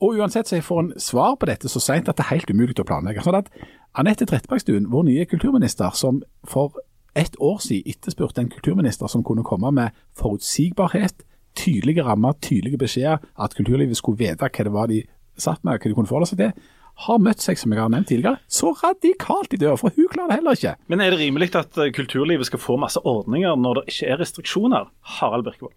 Og 0.00 0.16
uansett 0.18 0.48
så 0.48 0.56
jeg 0.56 0.64
får 0.64 0.80
en 0.80 0.92
svar 0.98 1.36
på 1.40 1.46
dette 1.46 1.68
så 1.68 1.80
seint 1.80 2.08
at 2.08 2.16
det 2.16 2.24
er 2.24 2.34
helt 2.34 2.50
umulig 2.50 2.78
å 2.80 2.88
planlegge. 2.88 3.22
Sånn 3.22 3.36
at 3.38 3.52
Anette 3.94 4.26
Trettebergstuen, 4.26 4.88
vår 4.90 5.06
nye 5.10 5.28
kulturminister, 5.28 5.92
som 5.94 6.22
for 6.48 6.80
ett 7.14 7.36
år 7.38 7.60
siden 7.62 7.92
etterspurte 7.94 8.40
en 8.40 8.50
kulturminister 8.50 9.06
som 9.06 9.22
kunne 9.24 9.44
komme 9.46 9.70
med 9.70 9.94
forutsigbarhet, 10.18 11.22
tydelige 11.58 12.04
rammer, 12.06 12.36
tydelige 12.42 12.80
beskjeder, 12.80 13.22
at 13.38 13.54
kulturlivet 13.56 13.98
skulle 13.98 14.20
vite 14.20 14.48
hva 14.48 14.66
det 14.66 14.72
var 14.74 14.90
de 14.90 15.02
satt 15.40 15.62
med, 15.64 15.78
hva 15.78 15.90
de 15.90 15.96
kunne 15.96 16.10
forholde 16.10 16.30
seg 16.30 16.42
til, 16.42 16.72
har 17.04 17.22
møtt 17.22 17.42
seg, 17.42 17.58
som 17.58 17.72
jeg 17.74 17.82
har 17.82 17.90
nevnt 17.90 18.06
tidligere, 18.10 18.38
så 18.46 18.70
radikalt 18.78 19.54
i 19.56 19.58
døra, 19.58 19.78
for 19.80 19.94
hun 19.96 20.10
klarer 20.12 20.30
det 20.30 20.38
heller 20.38 20.58
ikke. 20.58 20.74
Men 20.92 21.02
er 21.02 21.14
det 21.14 21.18
rimelig 21.24 21.50
at 21.58 21.78
eh, 21.82 21.90
kulturlivet 21.94 22.46
skal 22.46 22.62
få 22.62 22.76
masse 22.78 23.02
ordninger 23.02 23.56
når 23.58 23.80
det 23.80 23.94
ikke 23.94 24.12
er 24.12 24.20
restriksjoner? 24.22 24.92
Harald 25.16 25.48
Birkevold. 25.48 25.74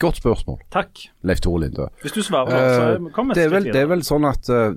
Godt 0.00 0.16
spørsmål. 0.16 0.60
Takk. 0.72 1.02
Leif 1.28 1.42
Tore 1.44 1.60
Linde. 1.66 1.90
Hvis 2.00 2.14
du 2.16 2.22
svarer, 2.24 2.70
så 2.72 3.10
kom 3.12 3.28
med 3.28 3.36
det, 3.36 3.44
er 3.44 3.50
vel, 3.52 3.66
det 3.68 3.82
er 3.82 3.90
vel 3.90 4.04
sånn 4.06 4.24
at 4.24 4.48
uh, 4.48 4.70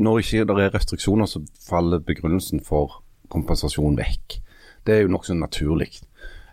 når 0.00 0.22
ikke 0.22 0.46
det 0.48 0.64
er 0.64 0.72
restriksjoner, 0.72 1.28
så 1.28 1.42
faller 1.66 2.00
begrunnelsen 2.00 2.62
for 2.64 3.02
kompensasjon 3.28 3.98
vekk. 4.00 4.38
Det 4.86 4.96
er 4.96 5.04
jo 5.04 5.12
nokså 5.12 5.36
naturlig. 5.36 5.90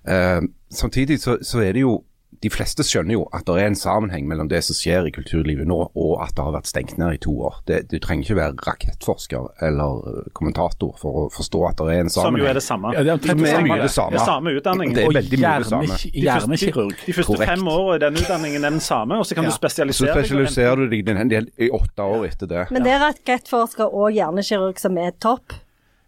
Uh, 0.03 0.43
samtidig 0.67 1.21
så, 1.23 1.37
så 1.39 1.63
er 1.63 1.77
det 1.77 1.85
jo 1.85 2.01
de 2.43 2.49
fleste 2.53 2.83
skjønner 2.85 3.15
jo 3.15 3.21
at 3.33 3.45
det 3.47 3.55
er 3.63 3.69
en 3.71 3.75
sammenheng 3.79 4.27
mellom 4.29 4.49
det 4.51 4.59
som 4.67 4.75
skjer 4.77 5.07
i 5.07 5.11
kulturlivet 5.15 5.65
nå, 5.65 5.77
og 5.97 6.11
at 6.21 6.35
det 6.37 6.43
har 6.45 6.53
vært 6.53 6.67
stengt 6.69 6.97
ned 6.99 7.15
i 7.15 7.17
to 7.23 7.31
år. 7.47 7.55
Det, 7.65 7.79
du 7.89 7.95
trenger 8.03 8.27
ikke 8.27 8.35
være 8.37 8.57
rakettforsker 8.67 9.47
eller 9.65 10.27
kommentator 10.37 10.93
for 11.01 11.21
å 11.23 11.23
forstå 11.33 11.63
at 11.69 11.81
det 11.81 11.95
er 11.95 12.03
en 12.05 12.11
sammenheng. 12.13 12.37
Som 12.37 12.37
jo 12.43 12.49
er 12.51 12.59
det 12.59 12.63
samme. 12.67 12.91
Ja, 12.93 13.03
det 13.07 13.13
er, 13.15 13.21
det 13.23 13.53
er 13.53 13.65
mye 13.65 13.79
det 13.81 13.91
samme. 13.95 14.13
Det 14.13 14.21
er 14.21 14.25
samme 14.29 14.53
utdanning. 14.59 14.93
Det 14.93 15.05
er 15.07 15.15
veldig 15.17 15.39
mye 15.41 15.55
det 15.63 15.69
samme. 15.71 15.99
hjernekirurg. 16.13 16.95
De 17.07 17.15
første 17.17 17.31
Korrekt. 17.31 17.51
fem 17.55 17.67
årene 17.73 17.95
i 17.97 18.03
den 18.05 18.21
utdanningen 18.21 18.67
er 18.69 18.75
den 18.77 18.83
samme, 18.85 19.17
og 19.17 19.25
så 19.25 19.37
kan 19.39 19.47
Ja. 19.47 19.49
du 19.49 19.55
spesialisere 19.57 20.13
deg. 20.13 20.13
Så 20.13 20.27
spesialiserer 20.27 20.75
du 20.75 20.87
deg 20.93 21.09
en 21.17 21.29
del 21.33 21.49
i 21.57 21.69
åtte 21.73 22.03
år 22.05 22.27
etter 22.27 22.47
det. 22.47 22.67
Men 22.71 22.83
det 22.83 22.91
er 22.93 22.99
rakettforsker 23.07 23.87
og 23.89 24.11
hjernekirurg 24.13 24.77
som 24.79 24.97
er 24.97 25.11
topp. 25.17 25.53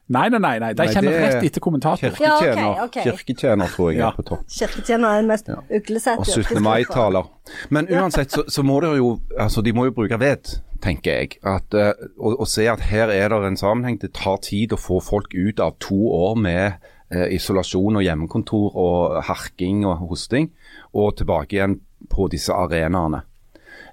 Nei, 0.09 0.29
nei, 0.33 0.39
nei, 0.41 0.55
nei. 0.59 0.73
de 0.73 0.83
Nei, 0.85 0.93
kommer 0.95 1.11
er 1.13 1.21
rett 1.35 1.43
etter 1.45 1.61
kommentator. 1.61 2.09
Kirketjener, 2.15 2.61
Ja, 2.63 2.83
ok, 2.85 2.95
ok. 2.97 3.03
kirketjener 3.03 3.67
tror 3.75 3.91
jeg 3.91 3.99
Ja. 3.99 4.07
er 4.07 4.15
på 4.17 4.23
topp. 4.25 4.39
Kirketjener 4.49 5.07
er 5.09 5.19
den 5.21 5.27
mest 5.27 5.49
uglesette 5.69 6.19
Og 6.19 6.25
17. 6.25 6.61
mai-taler. 6.63 7.27
Men 7.69 7.87
uansett 7.87 8.31
så, 8.31 8.43
så 8.49 8.63
må 8.65 8.79
dere 8.81 8.97
jo 8.97 9.19
altså 9.37 9.61
de 9.63 9.71
må 9.73 9.85
jo 9.85 9.91
bruke 9.91 10.19
ved, 10.19 10.61
tenker 10.81 11.11
jeg. 11.11 11.37
At, 11.43 11.69
å, 11.73 11.93
å 12.17 12.39
og 12.39 12.47
se 12.47 12.65
at 12.67 12.79
her 12.89 13.09
er 13.13 13.29
det 13.29 13.43
en 13.51 13.57
sammenheng. 13.57 13.99
Det 14.01 14.13
tar 14.13 14.37
tid 14.41 14.73
å 14.73 14.77
få 14.81 14.99
folk 15.01 15.33
ut 15.35 15.59
av 15.59 15.77
to 15.79 15.95
år 16.09 16.35
med 16.41 16.73
eh, 17.11 17.27
isolasjon 17.35 17.95
og 18.01 18.03
hjemmekontor 18.03 18.75
og 18.75 19.23
harking 19.29 19.85
og 19.85 19.97
hosting, 20.09 20.49
og 20.93 21.17
tilbake 21.17 21.53
igjen 21.59 21.79
på 22.09 22.27
disse 22.31 22.49
arenaene. 22.53 23.21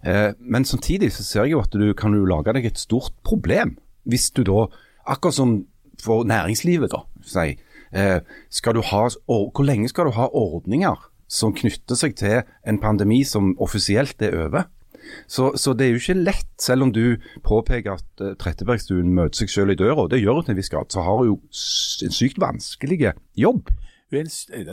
Eh, 0.03 0.33
men 0.41 0.65
samtidig 0.65 1.12
så 1.12 1.23
ser 1.25 1.43
jeg 1.45 1.53
jo 1.53 1.61
at 1.61 1.73
du 1.77 1.93
kan 1.95 2.14
jo 2.17 2.25
lage 2.25 2.52
deg 2.57 2.64
et 2.64 2.79
stort 2.79 3.12
problem. 3.25 3.76
Hvis 4.09 4.31
du 4.31 4.45
da, 4.45 4.67
akkurat 5.07 5.35
som 5.35 5.67
for 6.03 6.26
næringslivet, 6.29 6.93
da, 6.93 7.03
si, 7.26 7.57
eh, 7.93 8.21
ha, 8.21 9.03
or, 9.26 9.50
hvor 9.50 9.65
lenge 9.65 9.88
skal 9.88 10.09
du 10.09 10.17
ha 10.17 10.29
ordninger 10.33 11.11
som 11.29 11.55
knytter 11.55 11.99
seg 11.99 12.17
til 12.17 12.43
en 12.67 12.79
pandemi 12.79 13.25
som 13.25 13.55
offisielt 13.59 14.23
er 14.23 14.37
over? 14.47 14.69
Så, 15.31 15.53
så 15.57 15.73
det 15.73 15.87
er 15.87 15.95
jo 15.95 16.00
ikke 16.00 16.19
lett, 16.19 16.49
selv 16.59 16.87
om 16.87 16.93
du 16.93 17.17
påpeker 17.47 17.95
at 17.95 18.23
uh, 18.23 18.35
Trettebergstuen 18.38 19.12
møter 19.15 19.45
seg 19.45 19.53
selv 19.53 19.75
i 19.75 19.79
døra, 19.79 20.00
og 20.03 20.11
det 20.11 20.19
gjør 20.23 20.41
hun 20.41 20.47
til 20.49 20.57
en 20.57 20.61
viss 20.61 20.73
grad, 20.73 20.91
så 20.91 21.05
har 21.07 21.21
hun 21.21 21.29
jo 21.31 21.37
en 22.07 22.17
sykt 22.17 22.41
vanskelig 22.43 23.12
jobb. 23.38 23.71
Det 24.11 24.21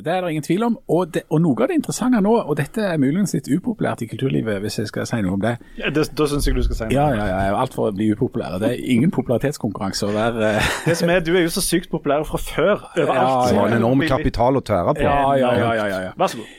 er 0.08 0.22
det 0.22 0.30
ingen 0.30 0.44
tvil 0.44 0.64
om. 0.64 0.76
Og, 0.88 1.14
det, 1.14 1.24
og 1.30 1.40
noe 1.42 1.58
av 1.64 1.72
det 1.72 1.80
interessante 1.80 2.20
nå, 2.22 2.34
og 2.38 2.58
dette 2.60 2.84
er 2.86 3.00
muligens 3.02 3.34
litt 3.34 3.48
upopulært 3.50 4.04
i 4.06 4.08
kulturlivet, 4.12 4.60
hvis 4.62 4.78
jeg 4.78 4.92
skal 4.92 5.08
si 5.10 5.18
noe 5.26 5.34
om 5.40 5.42
det. 5.42 5.56
Ja, 5.80 5.90
det, 5.90 6.04
da 6.14 6.28
syns 6.30 6.46
jeg 6.46 6.54
du 6.54 6.62
skal 6.68 6.78
si 6.78 6.86
noe. 6.86 6.94
Ja, 6.94 7.08
ja, 7.18 7.26
ja, 7.32 7.56
alt 7.58 7.74
for 7.74 7.90
å 7.90 7.96
bli 7.98 8.12
upopulær. 8.14 8.60
Det 8.62 8.70
er 8.76 8.84
ingen 8.94 9.14
popularitetskonkurranse 9.16 10.12
å 10.12 10.14
være 10.14 10.52
eh, 10.52 10.70
Det 10.90 10.98
som 11.00 11.10
er, 11.10 11.26
Du 11.26 11.34
er 11.34 11.48
jo 11.48 11.56
så 11.56 11.66
sykt 11.66 11.90
populær 11.90 12.28
fra 12.30 12.38
før. 12.38 12.86
Overalt. 12.94 13.10
Ja, 13.10 13.18
ja, 13.18 13.50
ja, 13.50 13.58
har 13.58 13.74
en 13.74 13.80
enorm 13.82 14.06
kapital 14.06 14.62
å 14.62 14.62
tære 14.62 14.98
på. 15.00 15.08
Ja, 15.08 15.18
ja, 15.40 15.52
ja, 15.58 15.74
ja, 15.82 15.90
ja, 15.90 16.00
ja. 16.10 16.16
Vær 16.20 16.30
så 16.30 16.44
god. 16.44 16.56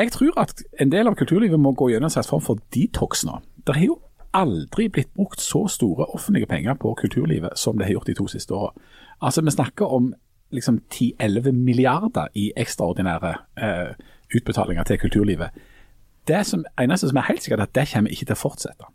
Jeg 0.00 0.12
tror 0.12 0.36
at 0.40 0.62
en 0.80 0.92
del 0.92 1.08
av 1.08 1.16
kulturlivet 1.16 1.60
må 1.60 1.72
gå 1.76 1.90
gjennom 1.94 2.12
en 2.12 2.12
slags 2.12 2.28
form 2.28 2.44
for 2.44 2.60
detox 2.76 3.24
nå. 3.28 3.40
Det 3.64 3.76
har 3.76 3.88
jo 3.88 4.00
aldri 4.36 4.90
blitt 4.92 5.14
brukt 5.16 5.40
så 5.42 5.64
store 5.68 6.12
offentlige 6.14 6.46
penger 6.46 6.76
på 6.80 6.92
kulturlivet 7.00 7.56
som 7.58 7.78
det 7.78 7.88
har 7.88 7.96
gjort 7.98 8.12
de 8.12 8.20
to 8.20 8.28
siste 8.30 8.54
åra. 8.54 8.70
Altså, 9.20 9.42
vi 9.42 9.52
snakker 9.56 9.92
om 9.92 10.12
liksom 10.50 10.80
10-11 10.94 11.52
milliarder 11.52 12.30
i 12.34 12.50
ekstraordinære 12.56 13.34
eh, 13.62 13.92
utbetalinger 14.36 14.84
til 14.84 14.98
kulturlivet. 14.98 15.50
Det 16.28 16.46
som, 16.46 16.64
eneste 16.80 17.08
som 17.08 17.16
er 17.16 17.28
helt 17.28 17.42
sikkert, 17.42 17.60
er 17.60 17.68
at 17.68 17.74
det 17.74 17.88
kommer 17.92 18.10
ikke 18.10 18.28
til 18.28 18.36
å 18.36 18.42
fortsette. 18.42 18.90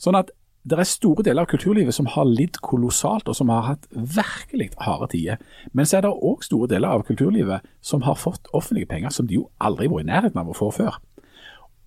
Sånn 0.00 0.18
at 0.18 0.32
det 0.62 0.78
er 0.78 0.86
store 0.86 1.24
deler 1.26 1.42
av 1.42 1.50
kulturlivet 1.50 1.94
som 1.94 2.06
har 2.06 2.28
lidd 2.28 2.60
kolossalt, 2.62 3.26
og 3.28 3.34
som 3.34 3.50
har 3.50 3.64
hatt 3.66 3.88
virkelig 3.92 4.70
harde 4.78 5.08
tider. 5.10 5.40
Men 5.74 5.88
så 5.88 5.98
er 5.98 6.04
det 6.06 6.12
òg 6.14 6.44
store 6.46 6.70
deler 6.70 6.94
av 6.94 7.02
kulturlivet 7.06 7.66
som 7.82 8.04
har 8.06 8.18
fått 8.18 8.46
offentlige 8.54 8.90
penger 8.92 9.10
som 9.10 9.26
de 9.26 9.40
jo 9.40 9.48
aldri 9.58 9.90
var 9.90 10.04
i 10.04 10.06
nærheten 10.06 10.38
av 10.38 10.52
å 10.52 10.56
få 10.56 10.70
før. 10.74 11.00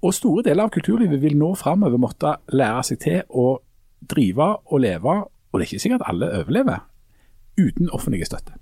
Og 0.03 0.13
store 0.13 0.43
deler 0.43 0.67
av 0.67 0.74
kulturlivet 0.75 1.24
vil 1.24 1.38
nå 1.39 1.53
framover 1.55 2.01
måtte 2.01 2.36
lære 2.51 2.84
seg 2.84 3.00
til 3.05 3.24
å 3.29 3.48
drive 4.05 4.51
og 4.67 4.84
leve, 4.84 5.15
og 5.24 5.55
det 5.55 5.63
er 5.63 5.72
ikke 5.72 5.86
sikkert 5.86 6.07
alle 6.12 6.29
overlever, 6.41 6.84
uten 7.55 7.89
offentlig 7.95 8.27
støtte. 8.27 8.60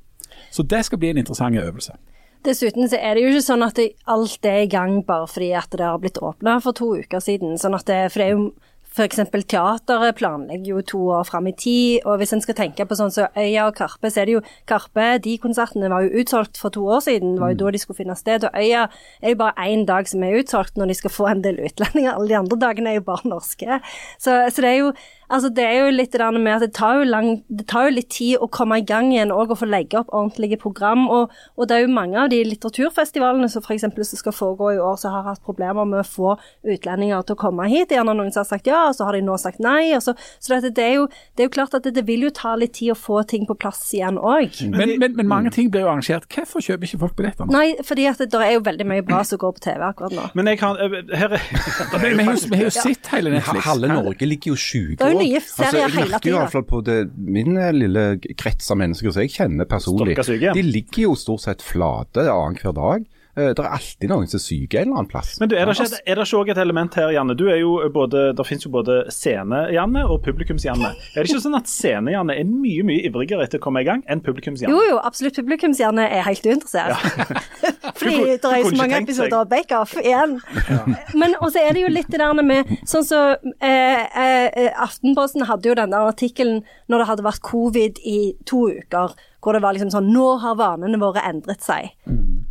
Så 0.53 0.65
det 0.69 0.83
skal 0.85 1.01
bli 1.01 1.09
en 1.13 1.21
interessant 1.23 1.57
øvelse. 1.57 1.97
Dessuten 2.43 2.89
så 2.91 2.99
er 2.99 3.15
det 3.15 3.23
jo 3.23 3.31
ikke 3.31 3.45
sånn 3.45 3.63
at 3.63 3.79
alt 4.11 4.45
er 4.45 4.65
i 4.65 4.69
gang 4.69 4.99
bare 5.07 5.29
fordi 5.31 5.53
at 5.55 5.71
det 5.71 5.85
har 5.87 6.01
blitt 6.03 6.19
åpna 6.19 6.57
for 6.61 6.75
to 6.75 6.91
uker 6.99 7.23
siden. 7.23 7.55
Sånn 7.57 7.77
at 7.77 7.87
det, 7.87 7.99
for 8.11 8.21
det 8.21 8.27
er 8.27 8.35
jo 8.35 8.51
F.eks. 8.93 9.23
teateret 9.49 10.19
planlegger 10.19 10.75
jo 10.75 10.81
to 10.85 10.99
år 11.15 11.23
fram 11.25 11.47
i 11.49 11.53
tid, 11.57 12.03
og 12.05 12.19
hvis 12.21 12.35
en 12.35 12.43
skal 12.43 12.57
tenke 12.59 12.85
på 12.85 12.97
sånn 12.99 13.09
som 13.09 13.25
så 13.25 13.41
Øya 13.41 13.63
og 13.65 13.73
Karpe, 13.79 14.11
så 14.13 14.21
er 14.21 14.29
det 14.29 14.35
jo 14.35 14.43
Karpe, 14.69 15.07
de 15.23 15.33
konsertene 15.41 15.89
var 15.89 16.05
jo 16.05 16.21
utsolgt 16.21 16.59
for 16.61 16.73
to 16.75 16.83
år 16.85 17.01
siden, 17.01 17.33
det 17.33 17.41
var 17.41 17.55
jo 17.55 17.59
da 17.63 17.71
de 17.73 17.81
skulle 17.81 17.97
finne 18.03 18.17
sted. 18.19 18.45
Og 18.45 18.53
Øya 18.53 18.83
er 19.23 19.33
jo 19.33 19.39
bare 19.39 19.65
én 19.65 19.87
dag 19.89 20.05
som 20.11 20.21
er 20.21 20.37
utsolgt 20.43 20.77
når 20.77 20.93
de 20.93 20.99
skal 20.99 21.15
få 21.15 21.31
en 21.31 21.41
del 21.41 21.57
utlendinger, 21.65 22.13
alle 22.13 22.29
de 22.29 22.37
andre 22.43 22.59
dagene 22.67 22.93
er 22.93 22.99
jo 22.99 23.07
bare 23.09 23.33
norske. 23.33 23.81
Så, 24.21 24.37
så 24.53 24.61
det 24.61 24.69
er 24.69 24.79
jo 24.83 24.93
Altså, 25.33 25.49
det 25.49 25.63
er 25.65 25.79
jo 25.81 25.93
litt 25.93 26.13
det 26.13 26.27
med 26.37 26.51
at 26.53 26.61
det 26.61 26.73
tar 26.77 26.99
jo, 26.99 27.05
lang, 27.09 27.29
det 27.49 27.65
tar 27.71 27.87
jo 27.87 27.95
litt 27.95 28.09
tid 28.13 28.41
å 28.43 28.47
komme 28.53 28.77
i 28.77 28.85
gang 28.85 29.09
igjen 29.09 29.31
og 29.33 29.53
å 29.53 29.57
få 29.57 29.65
legge 29.65 29.97
opp 29.97 30.11
ordentlige 30.13 30.59
program. 30.61 31.07
Og, 31.09 31.33
og, 31.57 31.63
det 31.69 31.77
er 31.77 31.85
jo 31.87 31.93
mange 31.95 32.19
av 32.21 32.29
de 32.29 32.43
litteraturfestivalene 32.45 33.49
som 33.49 33.63
f.eks. 33.65 33.87
som 33.87 34.21
skal 34.21 34.35
foregå 34.35 34.73
i 34.75 34.81
år, 34.81 34.99
som 35.01 35.15
har 35.15 35.25
hatt 35.31 35.41
problemer 35.45 35.87
med 35.89 36.03
å 36.03 36.05
få 36.05 36.35
utlendinger 36.61 37.25
til 37.25 37.37
å 37.37 37.41
komme 37.41 37.65
hit. 37.71 37.95
Gjerne 37.95 38.13
noen 38.13 38.29
som 38.35 38.43
har 38.43 38.49
sagt 38.51 38.69
ja, 38.69 38.83
og 38.91 38.97
så 38.97 39.07
har 39.07 39.17
de 39.17 39.23
nå 39.25 39.37
sagt 39.41 39.63
nei. 39.63 39.89
Så, 40.03 40.13
så 40.37 40.53
det, 40.53 40.75
det, 40.77 40.85
er 40.85 40.99
jo, 40.99 41.07
det, 41.33 41.45
er 41.45 41.49
jo, 41.49 41.55
klart 41.57 41.77
at 41.79 41.87
det, 41.87 41.95
det, 41.97 42.05
vil 42.05 42.27
jo 42.27 42.33
ta 42.35 42.53
litt 42.59 42.75
tid 42.77 42.93
å 42.93 42.99
få 42.99 43.23
ting 43.29 43.49
på 43.49 43.57
plass 43.57 43.81
igjen 43.97 44.21
òg. 44.21 44.61
Men, 44.69 44.95
men, 45.01 45.17
men, 45.17 45.29
mange 45.29 45.53
ting 45.55 45.73
blir 45.73 45.87
jo 45.87 45.89
arrangert. 45.89 46.29
Hvorfor 46.29 46.61
kjøper 46.61 46.91
ikke 46.91 47.01
folk 47.07 47.17
billetter 47.17 47.49
nå? 47.49 47.57
Nei, 47.57 47.81
fordi 47.85 48.05
at 48.11 48.21
det 48.21 48.43
er 48.43 48.53
jo 48.59 48.63
veldig 48.69 48.89
mye 48.93 49.07
bra 49.07 49.23
som 49.25 49.41
går 49.41 49.57
på 49.57 49.65
TV 49.65 49.87
akkurat 49.89 50.13
nå. 50.13 50.29
Men 50.37 50.53
jeg 50.53 50.61
kan, 50.61 50.77
her, 50.77 51.37
Vi 52.03 52.57
har 52.59 52.65
jo 52.67 52.73
sett 52.73 53.09
hele 53.15 53.33
Netflix. 53.33 53.65
Halve 53.65 53.89
Norge 53.89 54.29
ligger 54.29 54.53
jo 54.53 54.59
sjuke 54.59 55.09
år 55.09 55.22
nye 55.23 55.41
serier 55.43 55.87
altså, 55.87 55.99
hele 55.99 56.19
tida. 56.19 56.35
Iallfall 56.35 56.67
på 56.69 56.83
det, 56.85 56.99
min 57.15 57.57
eh, 57.57 57.73
lille 57.75 58.05
krets 58.39 58.71
av 58.73 58.79
mennesker 58.83 59.13
som 59.13 59.25
jeg 59.25 59.33
kjenner 59.37 59.69
personlig. 59.69 60.17
De 60.19 60.65
ligger 60.67 61.09
jo 61.09 61.17
stort 61.19 61.45
sett 61.47 61.65
flate 61.65 62.27
annenhver 62.29 62.77
dag. 62.77 63.09
Eh, 63.33 63.49
det 63.57 63.63
er 63.63 63.71
alltid 63.73 64.11
noen 64.11 64.27
som 64.29 64.37
er 64.37 64.43
syke 64.43 64.77
en 64.77 64.91
eller 64.91 64.99
annen 64.99 65.09
plass. 65.09 65.31
Men 65.41 65.49
du, 65.49 65.55
Er 65.57 65.65
det 65.65 65.73
ikke, 65.73 66.01
er 66.05 66.19
det 66.19 66.25
ikke 66.27 66.39
også 66.43 66.53
et 66.53 66.61
element 66.61 66.97
her, 66.99 67.13
Janne? 67.15 67.35
Du 67.37 67.47
er 67.49 67.57
jo 67.63 67.71
både, 67.93 68.27
Det 68.37 68.45
finnes 68.45 68.67
jo 68.67 68.69
både 68.73 68.99
scene-Janne 69.09 70.03
og 70.05 70.21
publikums-Janne. 70.27 70.91
Er 70.93 71.23
det 71.23 71.31
ikke 71.31 71.41
sånn 71.41 71.57
at 71.57 71.71
scene-Janne 71.71 72.37
er 72.37 72.45
mye 72.45 72.85
mye 72.85 73.07
ivrigere 73.09 73.47
etter 73.47 73.61
å 73.61 73.65
komme 73.65 73.81
i 73.81 73.87
gang 73.89 74.05
enn 74.05 74.21
publikums-Janne? 74.21 74.69
Jo, 74.69 74.83
jo, 74.91 74.99
absolutt. 75.01 75.39
Publikums-Janne 75.39 76.05
er 76.13 76.27
helt 76.27 76.45
uinteressert. 76.45 76.93
Ja. 76.93 77.72
Fordi 77.97 78.17
det 78.25 78.49
er 78.49 78.65
så 78.65 78.77
mange 78.77 78.99
episoder 79.01 79.37
av 79.39 79.49
Bake 79.51 79.77
Off 79.77 79.93
igjen. 80.01 80.39
Ja. 80.69 80.79
Men 81.19 81.35
også 81.39 81.61
er 81.61 81.75
det 81.75 81.83
jo 81.83 81.91
litt 81.93 82.09
det 82.11 82.21
der 82.21 82.33
med 82.41 82.71
Sånn 82.89 83.05
som 83.05 83.35
så, 83.35 83.51
eh, 83.61 84.03
eh, 84.23 84.71
Aftenposten 84.81 85.45
hadde 85.47 85.69
jo 85.69 85.75
den 85.77 85.93
der 85.93 86.09
artikkelen 86.09 86.63
når 86.89 87.03
det 87.03 87.09
hadde 87.11 87.27
vært 87.27 87.43
covid 87.45 88.01
i 88.03 88.17
to 88.49 88.65
uker, 88.73 89.13
hvor 89.43 89.55
det 89.55 89.63
var 89.63 89.75
liksom 89.75 89.93
sånn 89.93 90.09
Nå 90.13 90.27
har 90.43 90.57
vanene 90.59 90.99
våre 91.01 91.23
endret 91.27 91.61
seg. 91.63 91.93
Mm. 92.09 92.43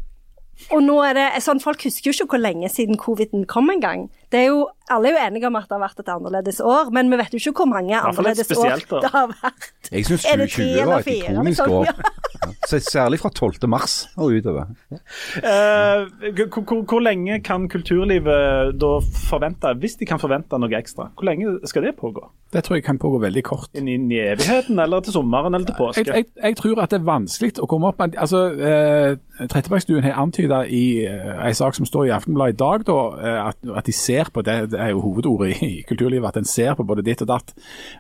Og 0.70 0.82
nå 0.84 0.98
er 1.06 1.18
det 1.18 1.28
sånn, 1.42 1.62
Folk 1.62 1.82
husker 1.86 2.10
jo 2.10 2.16
ikke 2.16 2.36
hvor 2.36 2.44
lenge 2.44 2.70
siden 2.70 3.00
coviden 3.00 3.46
kom 3.50 3.70
engang. 3.72 4.08
Det 4.32 4.40
er 4.40 4.48
jo, 4.48 4.62
Alle 4.90 5.10
er 5.10 5.12
jo 5.12 5.20
enige 5.26 5.46
om 5.46 5.56
at 5.56 5.68
det 5.68 5.76
har 5.76 5.82
vært 5.82 6.00
et 6.00 6.08
annerledes 6.08 6.60
år, 6.64 6.90
men 6.96 7.10
vi 7.12 7.18
vet 7.20 7.34
jo 7.36 7.40
ikke 7.40 7.62
hvor 7.62 7.68
mange 7.70 8.00
annerledes 8.00 8.50
år 8.56 8.80
det 8.88 9.10
har 9.12 9.30
vært. 9.30 9.70
Jeg 9.92 10.08
syns 10.08 10.24
2020 10.24 10.86
var 10.88 10.98
et 10.98 11.10
ikonisk 11.12 11.48
liksom? 11.48 11.72
år. 11.72 11.84
Ja. 11.92 12.78
Særlig 12.80 13.20
fra 13.20 13.30
12. 13.30 13.68
mars 13.68 14.08
og 14.16 14.32
utover. 14.32 14.72
Uh, 14.90 16.08
hvor, 16.32 16.82
hvor, 16.82 17.00
lenge 17.00 17.40
kan 17.44 17.68
kulturlivet 17.68 18.74
da 18.80 18.92
forvente, 19.28 19.74
hvis 19.78 19.94
de 20.00 20.08
kan 20.08 20.20
forvente 20.20 20.58
noe 20.58 20.78
ekstra, 20.78 21.10
hvor 21.14 21.28
lenge 21.28 21.58
skal 21.68 21.86
det 21.86 21.94
pågå? 22.00 22.24
Det 22.52 22.64
tror 22.64 22.76
jeg 22.76 22.84
kan 22.84 22.98
pågå 23.00 23.18
veldig 23.18 23.42
kort. 23.44 23.68
Inn 23.74 23.88
i 23.88 24.18
evigheten, 24.20 24.78
eller 24.78 25.00
til 25.00 25.14
sommeren, 25.14 25.54
eller 25.54 25.66
til 25.66 25.76
påske? 25.78 26.04
Jeg, 26.06 26.14
jeg, 26.16 26.24
jeg 26.42 26.56
tror 26.56 26.82
at 26.82 26.92
det 26.92 26.98
er 27.00 27.06
vanskelig 27.06 27.54
å 27.64 27.68
komme 27.70 27.88
opp 27.88 28.02
med 28.02 28.18
altså, 28.20 28.42
uh, 28.52 29.46
Trettebergstuen 29.48 30.04
har 30.04 30.20
antyda 30.20 30.62
i 30.68 30.84
uh, 31.08 31.46
en 31.46 31.56
sak 31.56 31.78
som 31.78 31.88
står 31.88 32.10
i 32.10 32.12
Aftenbladet 32.12 32.58
i 32.58 32.60
dag, 32.60 32.84
da, 32.88 32.98
uh, 33.16 33.38
at, 33.48 33.58
at, 33.72 33.86
de 33.88 33.94
ser 33.96 34.21
på 34.30 34.44
det, 34.46 34.70
det 34.70 34.80
er 34.80 34.92
jo 34.92 35.02
hovedordet 35.02 35.62
i, 35.64 35.70
kulturlivet, 35.88 36.28
at 36.28 36.38
en 36.38 36.48
ser 36.48 36.76
på 36.78 36.86
både 36.86 37.02
ditt 37.02 37.24
og 37.24 37.30
datt. 37.32 37.54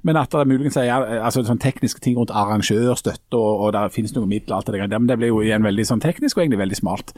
Men 0.06 0.20
at 0.20 0.30
det 0.30 0.46
muligens 0.48 0.78
er 0.78 0.92
altså, 0.92 1.42
sånn 1.46 1.62
tekniske 1.62 2.02
ting 2.04 2.18
rundt 2.18 2.30
arrangørstøtte, 2.30 3.38
og, 3.38 3.66
og 3.66 3.72
der 3.74 3.92
finnes 3.94 4.14
noen 4.14 4.30
midler, 4.30 4.58
alt 4.58 4.70
det 4.70 4.78
der. 4.78 4.98
Men 4.98 5.10
det 5.10 5.18
blir 5.18 5.32
jo 5.32 5.42
igjen 5.42 5.66
veldig 5.66 5.88
sånn 5.88 6.04
teknisk 6.04 6.38
og 6.38 6.44
egentlig 6.44 6.62
veldig 6.62 6.78
smalt. 6.78 7.14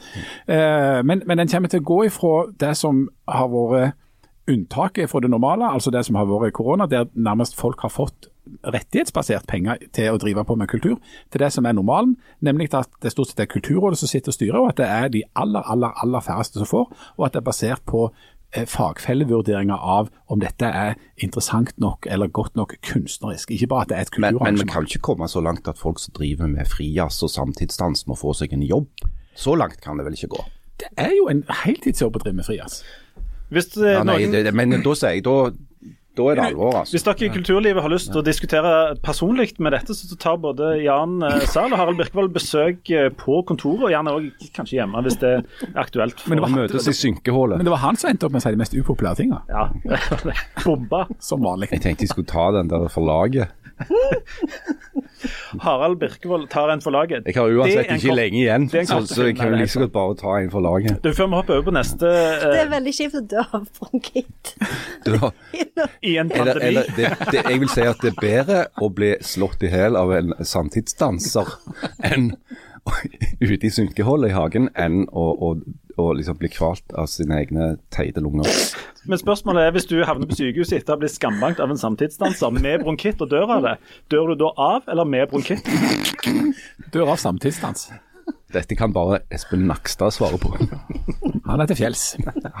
Uh, 0.49 1.03
men, 1.05 1.21
men 1.27 1.43
den 1.43 1.51
kommer 1.51 1.71
til 1.71 1.83
å 1.83 1.89
gå 1.91 1.99
ifra 2.09 2.33
det 2.65 2.73
som 2.79 3.05
har 3.29 3.51
vært 3.51 4.01
unntaket 4.47 5.09
fra 5.09 5.19
det 5.19 5.29
normale, 5.29 5.65
altså 5.73 5.91
det 5.91 6.05
som 6.05 6.15
har 6.19 6.29
vært 6.29 6.53
korona, 6.53 6.85
der 6.85 7.07
nærmest 7.13 7.57
folk 7.57 7.81
har 7.81 7.93
fått 7.93 8.29
rettighetsbasert 8.65 9.47
penger 9.49 9.79
til 9.95 10.13
å 10.13 10.19
drive 10.21 10.43
på 10.45 10.55
med 10.59 10.69
kultur, 10.69 10.99
til 11.33 11.41
det 11.41 11.51
som 11.53 11.65
er 11.65 11.73
normalen, 11.73 12.15
nemlig 12.45 12.69
at 12.77 12.91
det 13.01 13.11
stort 13.13 13.31
sett 13.31 13.41
er 13.41 13.49
Kulturrådet 13.49 13.97
som 13.99 14.11
sitter 14.11 14.29
og 14.29 14.37
styrer, 14.37 14.59
og 14.59 14.69
at 14.69 14.81
det 14.81 14.89
er 14.89 15.09
de 15.13 15.23
aller, 15.33 15.65
aller, 15.65 15.95
aller 16.03 16.25
færreste 16.25 16.61
som 16.61 16.69
får, 16.69 16.91
og 17.17 17.25
at 17.25 17.33
det 17.33 17.41
er 17.41 17.47
basert 17.47 17.85
på 17.89 18.05
eh, 18.11 18.34
fagfellevurderinger 18.53 19.75
av 19.75 20.09
om 20.31 20.39
dette 20.39 20.67
er 20.67 20.95
interessant 21.17 21.73
nok 21.81 22.07
eller 22.11 22.31
godt 22.31 22.55
nok 22.55 22.77
kunstnerisk. 22.85 23.51
Ikke 23.51 23.67
bare 23.71 23.87
at 23.87 23.91
det 23.91 23.97
er 23.97 24.07
et 24.07 24.11
kulturarrangement. 24.15 24.45
Men, 24.45 24.59
men 24.59 24.67
vi 24.67 24.71
kan 24.71 24.87
ikke 24.87 25.03
komme 25.09 25.27
så 25.31 25.43
langt 25.43 25.67
at 25.67 25.79
folk 25.79 25.99
som 25.99 26.15
driver 26.15 26.47
med 26.51 26.69
frijazz 26.71 27.23
og 27.25 27.33
samtidsdans 27.33 28.07
må 28.07 28.15
få 28.19 28.33
seg 28.37 28.55
en 28.55 28.63
jobb. 28.63 28.87
Så 29.35 29.55
langt 29.59 29.81
kan 29.83 29.99
det 29.99 30.05
vel 30.07 30.15
ikke 30.15 30.31
gå? 30.37 30.45
Det 30.79 30.91
er 30.99 31.11
jo 31.15 31.27
en 31.31 31.43
heltidsjobb 31.63 32.15
å 32.15 32.23
drive 32.23 32.39
med 32.39 32.47
frijazz. 32.47 32.83
Hvis 33.53 33.69
det, 33.75 33.91
ja, 33.93 34.03
nei, 34.07 34.23
det, 34.31 34.49
men 34.55 34.73
da 34.83 34.95
sier 34.97 35.17
jeg, 35.17 35.25
da 35.27 35.51
da 36.15 36.29
er 36.31 36.39
det 36.39 36.47
alvor, 36.53 36.79
altså. 36.81 36.95
Hvis 36.95 37.07
dere 37.09 37.27
i 37.27 37.31
kulturlivet 37.35 37.83
har 37.83 37.91
lyst 37.91 38.13
til 38.13 38.21
å 38.21 38.25
diskutere 38.25 38.73
personlig 39.03 39.51
med 39.59 39.75
dette, 39.75 39.95
så 39.97 40.19
tar 40.19 40.39
både 40.39 40.77
Jan 40.85 41.19
Sahl 41.51 41.65
Zahl 41.65 41.73
og 41.73 41.79
Harald 41.81 41.97
Birkevold 41.97 42.29
besøk 42.35 42.89
eh, 42.93 43.07
på 43.17 43.39
kontoret, 43.49 43.87
og 43.87 43.93
gjerne 43.93 44.13
òg 44.13 44.47
kanskje 44.53 44.77
hjemme 44.77 45.01
hvis 45.05 45.17
det 45.21 45.31
er 45.39 45.45
aktuelt. 45.81 46.19
For 46.21 46.37
å 46.37 46.49
møtes 46.53 46.89
i 46.91 46.93
synkehullet. 46.93 47.57
Men 47.57 47.65
det 47.65 47.73
var 47.73 47.81
han 47.81 47.97
som 47.97 48.11
endte 48.11 48.27
opp 48.27 48.35
med 48.35 48.43
å 48.43 48.45
si 48.45 48.53
de 48.53 48.61
mest 48.61 48.75
upopulære 48.77 49.19
tinga. 49.23 49.41
Ja, 49.49 49.65
bomba. 50.65 51.05
Som 51.23 51.45
vanlig. 51.45 51.71
Jeg 51.73 51.85
tenkte 51.87 52.05
jeg 52.05 52.13
skulle 52.13 52.29
ta 52.29 52.51
den 52.53 52.69
der 52.69 52.85
forlaget. 52.93 53.55
Harald 55.65 55.99
Birkevold 55.99 56.47
tar 56.49 56.69
en 56.73 56.81
for 56.81 56.91
laget. 56.95 57.23
Jeg 57.27 57.35
har 57.35 57.51
uansett 57.51 57.79
ikke 57.85 58.07
kort, 58.07 58.17
lenge 58.19 58.39
igjen, 58.39 58.67
så, 58.69 58.99
så, 59.07 59.23
jeg 59.29 59.35
kan 59.37 59.51
jo 59.51 59.59
like 59.59 59.71
så 59.71 59.79
godt 59.83 59.93
bare 59.95 60.15
ta 60.19 60.35
en 60.39 60.51
for 60.51 60.65
laget. 60.65 60.99
Du, 61.03 61.13
Før 61.13 61.27
vi 61.27 61.39
hopper 61.39 61.53
over 61.57 61.67
på 61.69 61.75
neste 61.75 62.11
uh, 62.11 62.45
Det 62.53 62.61
er 62.61 62.69
veldig 62.71 62.93
kjipt 62.99 63.17
å 63.19 63.23
dø 63.35 63.45
av 63.45 63.65
bronkitt. 63.79 64.53
I 66.09 66.17
en 66.21 66.31
pandemi. 66.31 66.69
Eller, 66.69 66.91
det, 66.97 67.11
det, 67.31 67.41
jeg 67.41 67.63
vil 67.63 67.73
si 67.73 67.87
at 67.87 68.03
det 68.03 68.13
er 68.13 68.21
bedre 68.21 68.61
å 68.81 68.91
bli 68.93 69.15
slått 69.25 69.65
i 69.65 69.73
hjel 69.73 69.99
av 69.99 70.13
en 70.15 70.35
samtidsdanser 70.39 71.57
enn 72.05 72.31
ute 73.41 73.65
i 73.65 73.71
synkeholdet 73.73 74.29
i 74.29 74.35
hagen 74.35 74.69
enn 74.77 75.07
å, 75.09 75.25
å, 75.33 75.55
å 76.01 76.11
liksom 76.17 76.37
bli 76.39 76.49
kvalt 76.51 76.95
av 76.97 77.09
sine 77.11 77.39
egne 77.43 77.75
teite 77.93 78.23
lunger. 78.23 78.49
Men 79.05 79.21
spørsmålet 79.21 79.67
er, 79.67 79.75
hvis 79.75 79.87
du 79.89 79.97
havner 80.03 80.29
på 80.29 80.37
sykehuset 80.39 80.79
etter 80.79 80.93
å 80.93 80.97
ha 80.97 81.03
blitt 81.03 81.15
skambankt 81.15 81.61
av 81.63 81.71
en 81.71 81.79
samtidsdanser 81.81 82.55
med 82.57 82.83
bronkitt 82.83 83.21
og 83.21 83.31
dør 83.31 83.57
av 83.57 83.67
det, 83.67 83.75
dør 84.13 84.33
du 84.33 84.39
da 84.43 84.51
av 84.55 84.89
eller 84.91 85.07
med 85.07 85.29
bronkitt? 85.31 85.69
Dør 86.93 87.13
av 87.13 87.21
samtidsdans. 87.21 87.89
Dette 88.55 88.77
kan 88.79 88.93
bare 88.95 89.19
Espen 89.33 89.65
Nakstad 89.67 90.13
svare 90.15 90.39
på. 90.39 90.53
Han 91.45 91.61
er 91.61 91.67
til 91.69 91.77
fjells. 91.77 92.03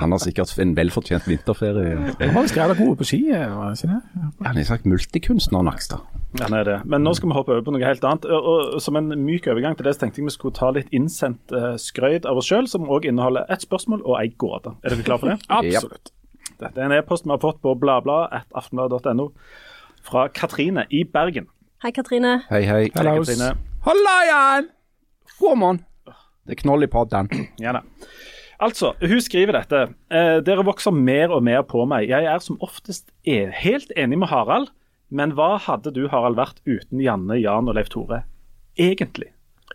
Han 0.01 0.11
har 0.11 0.19
sikkert 0.21 0.51
en 0.59 0.75
velfortjent 0.77 1.27
vinterferie. 1.29 1.95
Han 2.19 2.35
var 2.35 2.49
skrevet 2.51 2.81
gode 2.81 2.99
på 2.99 3.07
ski, 3.07 3.21
var 3.31 3.77
ikke 3.77 3.93
det? 3.93 4.25
Han 4.45 4.59
er 4.59 4.67
sagt 4.67 4.89
multikunstner, 4.89 5.63
Nakstad. 5.65 6.03
Han 6.41 6.57
er 6.57 6.67
det. 6.67 6.75
Men 6.83 7.05
nå 7.05 7.13
skal 7.15 7.31
vi 7.31 7.37
hoppe 7.37 7.55
over 7.55 7.63
på 7.63 7.73
noe 7.75 7.85
helt 7.85 8.03
annet. 8.07 8.27
Og, 8.27 8.49
og 8.75 8.81
Som 8.83 8.99
en 8.99 9.13
myk 9.23 9.47
overgang 9.51 9.77
til 9.79 9.87
det, 9.87 9.95
så 9.95 10.03
tenkte 10.03 10.21
jeg 10.21 10.27
vi 10.27 10.35
skulle 10.35 10.57
ta 10.57 10.73
litt 10.75 10.91
innsendt 10.95 11.55
uh, 11.55 11.75
skrøyd 11.79 12.27
av 12.27 12.41
oss 12.41 12.51
sjøl, 12.51 12.67
som 12.71 12.89
òg 12.91 13.07
inneholder 13.07 13.47
ett 13.51 13.63
spørsmål 13.63 14.03
og 14.03 14.19
ei 14.19 14.29
gåte. 14.35 14.75
Er 14.83 14.93
dere 14.93 15.07
klare 15.07 15.23
for 15.23 15.31
det? 15.31 15.39
Absolutt. 15.61 16.11
Dette 16.59 16.79
er 16.79 16.89
en 16.89 16.97
e-post 16.99 17.25
vi 17.25 17.33
har 17.33 17.41
fått 17.43 17.63
på 17.63 17.73
bladblad.aftenblad.no 17.79 19.29
fra 20.05 20.27
Katrine 20.29 20.85
i 20.93 21.03
Bergen. 21.07 21.49
Hei, 21.83 21.91
Katrine. 21.95 22.41
Hei, 22.51 22.63
hei. 22.67 22.85
Hei, 22.91 23.03
Katrine. 23.15 23.55
Halla, 23.87 24.15
Jan! 24.29 24.69
God 25.39 25.57
morgen. 25.59 25.81
Det 26.45 26.55
er 26.55 26.61
knoll 26.61 26.85
i 26.85 26.87
podden. 26.87 27.29
Ja 27.63 27.75
da. 27.75 27.83
Altså, 28.63 28.93
hun 29.01 29.19
skriver 29.19 29.57
dette. 29.57 29.81
Eh, 30.07 30.37
dere 30.47 30.63
vokser 30.63 30.95
mer 30.95 31.33
og 31.35 31.43
mer 31.43 31.65
på 31.67 31.83
meg. 31.91 32.07
Jeg 32.07 32.23
er 32.31 32.39
som 32.39 32.55
oftest 32.63 33.09
er 33.27 33.51
helt 33.51 33.91
enig 33.99 34.21
med 34.21 34.31
Harald, 34.31 34.69
men 35.11 35.33
hva 35.35 35.57
hadde 35.59 35.91
du, 35.91 36.05
Harald, 36.07 36.37
vært 36.39 36.61
uten 36.63 37.03
Janne, 37.03 37.35
Jan 37.41 37.67
og 37.67 37.75
Leif 37.75 37.91
Tore? 37.91 38.21
Egentlig. 38.79 39.33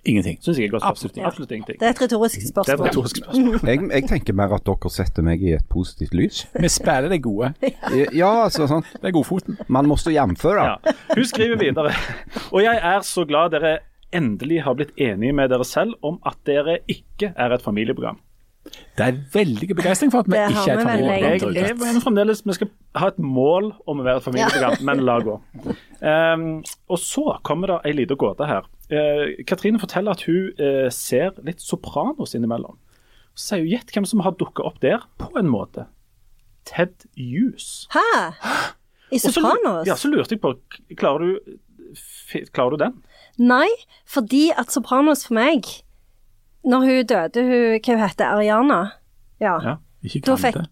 Ingenting. 0.09 0.39
Synes 0.41 0.59
jeg 0.63 0.71
godt. 0.73 0.87
Absolutt, 0.89 1.19
ja. 1.21 1.27
absolutt 1.29 1.53
ingenting. 1.53 1.77
Det 1.77 1.91
er 1.91 1.93
et 1.93 2.01
retorisk 2.01 2.41
spørsmål. 2.41 2.65
Det 2.65 2.73
er 2.73 2.81
et 2.81 2.89
retorisk 2.89 3.21
spørsmål. 3.21 3.61
jeg, 3.71 3.83
jeg, 3.91 4.09
tenker 4.09 4.39
mer 4.41 4.57
at 4.57 4.65
dere 4.65 4.93
setter 4.95 5.29
meg 5.29 5.45
i 5.45 5.53
et 5.59 5.69
positivt 5.69 6.17
lys. 6.17 6.41
Vi 6.57 6.73
spiller 6.73 7.13
det 7.13 7.21
gode. 7.27 7.53
Ja, 8.23 8.47
altså 8.47 8.65
sånn. 8.71 8.87
Det 8.97 9.13
er 9.13 9.17
godfoten. 9.19 9.61
Man 9.69 9.93
måste 9.93 10.15
jamføre. 10.15 10.65
Ja. 10.73 10.97
Hun 11.13 11.29
skriver 11.29 11.61
videre. 11.61 11.93
Og 12.49 12.65
jeg 12.65 12.81
er 12.81 13.05
så 13.05 13.29
glad 13.29 13.53
dere 13.59 13.77
endelig 14.17 14.63
har 14.67 14.77
blitt 14.79 14.97
enige 15.01 15.37
med 15.37 15.53
dere 15.53 15.67
selv 15.67 15.97
om 16.07 16.19
at 16.27 16.39
dere 16.49 16.81
ikke 16.91 17.33
er 17.37 17.55
et 17.55 17.65
familieprogram. 17.65 18.19
Det 18.99 19.07
er 19.07 19.21
veldig 19.33 19.71
begeistring 19.73 20.11
for 20.13 20.21
at 20.21 20.29
vi 20.29 20.37
det 20.37 20.51
ikke 20.53 20.73
er 20.73 20.81
et 20.83 20.89
familieprogram. 20.89 21.55
Jeg, 21.55 21.71
jeg 21.71 21.77
mener 21.81 22.03
fremdeles 22.05 22.43
vi 22.45 22.57
skal 22.59 22.69
ha 23.01 23.09
et 23.09 23.21
mål 23.25 23.71
om 23.89 24.03
å 24.03 24.05
være 24.05 24.21
et 24.21 24.27
familieprogram, 24.27 24.77
ja. 24.77 24.87
men 24.91 25.01
la 25.09 25.15
gå. 25.25 25.37
Um, 26.03 26.45
og 26.93 27.01
så 27.01 27.25
kommer 27.47 27.73
det 27.73 27.79
ei 27.89 27.95
lita 27.97 28.19
gåte 28.21 28.49
her. 28.51 28.69
Uh, 28.93 29.41
Katrine 29.49 29.81
forteller 29.81 30.19
at 30.19 30.27
hun 30.29 30.51
uh, 30.61 30.91
ser 30.93 31.41
litt 31.47 31.65
Sopranos 31.65 32.37
innimellom. 32.37 32.77
Så 33.33 33.47
sier 33.47 33.65
hun 33.65 33.73
gjett 33.73 33.97
hvem 33.97 34.11
som 34.11 34.23
har 34.27 34.37
dukka 34.37 34.67
opp 34.69 34.83
der, 34.85 35.09
på 35.23 35.33
en 35.41 35.49
måte. 35.49 35.89
Ted 36.69 37.09
Hughes. 37.17 37.89
Hæ? 37.95 38.05
I 39.11 39.19
Sopranos? 39.19 39.25
så 39.25 39.33
Sopranos? 39.41 39.89
Ja, 39.89 39.97
så 39.97 40.13
lurte 40.13 40.37
jeg 40.37 40.45
på 40.45 40.53
Klarer 41.01 41.25
du, 41.25 41.57
klarer 42.53 42.77
du 42.77 42.85
den? 42.85 43.01
Nei, 43.41 43.69
fordi 44.05 44.51
at 44.59 44.69
Sopranos 44.75 45.23
for 45.27 45.35
meg 45.39 45.65
Når 46.69 46.81
hun 46.85 47.07
døde, 47.09 47.41
hun, 47.47 47.79
hva 47.81 47.95
hun 47.97 48.03
heter 48.05 48.25
Ariana? 48.35 48.81
Ja. 49.41 49.55
Ja. 49.65 49.75
Ikke 50.05 50.27
Da 50.27 50.35
fikk 50.37 50.59
jeg 50.61 50.67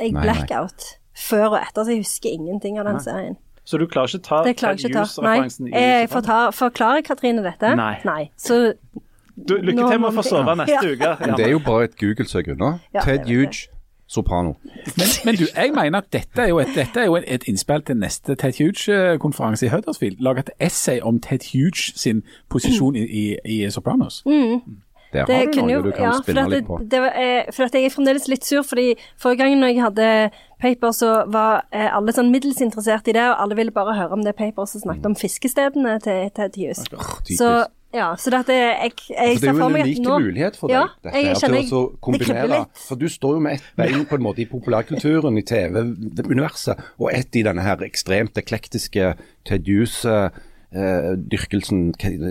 Nei, 0.00 0.10
nei. 0.12 0.22
blackout. 0.24 0.84
Før 1.16 1.46
og 1.54 1.58
etter, 1.60 1.84
så 1.84 1.92
jeg 1.94 2.02
husker 2.04 2.30
ingenting 2.32 2.78
av 2.80 2.86
den 2.88 3.00
serien. 3.00 3.34
Så 3.64 3.76
du 3.78 3.86
klarer 3.86 4.08
ikke 4.08 4.22
ta 4.24 4.42
Det 4.44 4.54
klarer 4.56 4.76
Ted. 4.80 4.90
Nei, 4.92 5.00
Hughes-referansen 5.00 5.68
i 5.68 5.72
jeg 5.84 6.08
får 6.12 6.22
ta, 6.28 6.38
forklarer 6.56 7.02
Katrine 7.04 7.42
dette. 7.44 7.74
Nei. 7.76 8.30
Så 8.40 8.74
Du, 9.36 9.54
lykke 9.56 9.88
til 9.88 10.00
med 10.00 10.10
å 10.10 10.12
få 10.16 10.24
sove 10.26 10.54
neste 10.60 10.72
Ja. 10.74 10.80
uke. 10.84 11.10
Ja. 11.28 11.36
det 11.36 11.46
er 11.46 11.50
jo 11.54 11.60
bare 11.64 11.84
et 11.88 11.96
Google-søk 12.00 12.48
unna. 12.52 12.80
Ja, 12.92 13.00
Ted. 13.00 13.24
Huge, 13.28 13.68
Soprano. 14.10 14.56
Men, 14.98 15.06
men 15.24 15.34
du, 15.38 15.44
jeg 15.56 15.70
mener 15.74 15.98
at 15.98 16.12
dette 16.12 16.42
er 16.42 16.48
jo 16.48 16.58
et, 16.58 16.72
dette 16.74 17.00
er 17.00 17.06
jo 17.06 17.14
et, 17.16 17.44
innspill 17.46 17.84
til 17.86 17.96
neste 17.96 18.34
Ted 18.34 18.58
Huge-konferanse 18.58 19.66
i 19.66 19.70
Huddersfield. 19.70 20.16
Lage 20.18 20.42
et 20.46 20.50
essay 20.60 20.98
om 21.00 21.20
Ted 21.22 21.46
Huge 21.52 21.92
sin 21.94 22.22
posisjon 22.50 22.96
i, 22.96 23.04
i, 23.06 23.26
i 23.44 23.70
Sopranos. 23.70 24.24
Der 25.12 25.26
det 25.26 25.34
har 25.34 25.46
du 25.52 25.60
noe 25.60 25.72
jo 25.72 25.80
du 25.82 25.90
kan 25.90 26.04
ja, 26.06 26.12
spinne 26.22 26.44
litt 26.50 26.66
på. 26.66 26.76
det, 26.78 26.90
det 26.90 27.00
var, 27.02 27.16
eh, 27.18 27.48
for 27.54 27.66
at 27.66 27.74
jeg 27.74 27.88
er 27.88 27.94
fremdeles 27.94 28.28
litt 28.30 28.46
sur, 28.46 28.62
fordi 28.62 28.92
forrige 29.18 29.42
gang 29.42 29.56
når 29.58 29.72
jeg 29.72 29.82
hadde 29.82 30.10
paper, 30.62 30.92
så 30.94 31.10
var 31.26 31.64
eh, 31.74 31.88
alle 31.90 32.14
sånn 32.14 32.30
middels 32.30 32.60
interessert 32.62 33.10
i 33.10 33.14
det, 33.16 33.24
og 33.32 33.42
alle 33.42 33.58
ville 33.58 33.74
bare 33.74 33.96
høre 33.98 34.14
om 34.14 34.22
det 34.26 34.36
paper 34.38 34.70
som 34.70 34.84
snakket 34.84 35.10
om 35.10 35.16
fiskestedene 35.18 35.98
til 36.04 36.30
Ted 36.36 36.58
Hughes. 36.58 36.86
Så 37.26 37.50
ja, 37.92 38.08
så 38.16 38.30
dette 38.30 38.54
jeg, 38.54 38.92
jeg 39.10 39.38
For 39.38 39.40
det 39.40 39.48
er 39.50 39.54
jo 39.58 39.66
en 39.66 39.74
unik 39.82 39.98
nå- 40.04 40.18
mulighet 40.22 40.56
for 40.60 40.68
deg 40.70 40.76
Ja, 40.78 40.84
dette 41.02 41.14
jeg 41.16 41.24
her, 41.26 41.34
kjenner 41.40 41.60
til 41.62 41.66
å 41.66 41.70
så 41.70 41.80
det 41.90 41.98
kribler 41.98 41.98
kombinere. 42.06 42.58
litt. 42.60 42.84
For 42.88 42.96
du 43.00 43.06
står 43.10 43.32
jo 43.34 43.40
med 43.46 43.52
ett 43.58 43.66
bein 43.76 44.04
på 44.06 44.14
en 44.18 44.22
måte 44.28 44.40
i 44.44 44.46
populærkulturen, 44.50 45.38
i 45.38 45.42
TV-universet, 45.42 46.78
og 47.00 47.10
ett 47.12 47.34
i 47.36 47.42
denne 47.46 47.62
her 47.66 47.76
ekstremt 47.86 48.38
eklektiske 48.38 49.14
Ted 49.48 49.66
Hughes-dyrkelsen, 50.70 51.80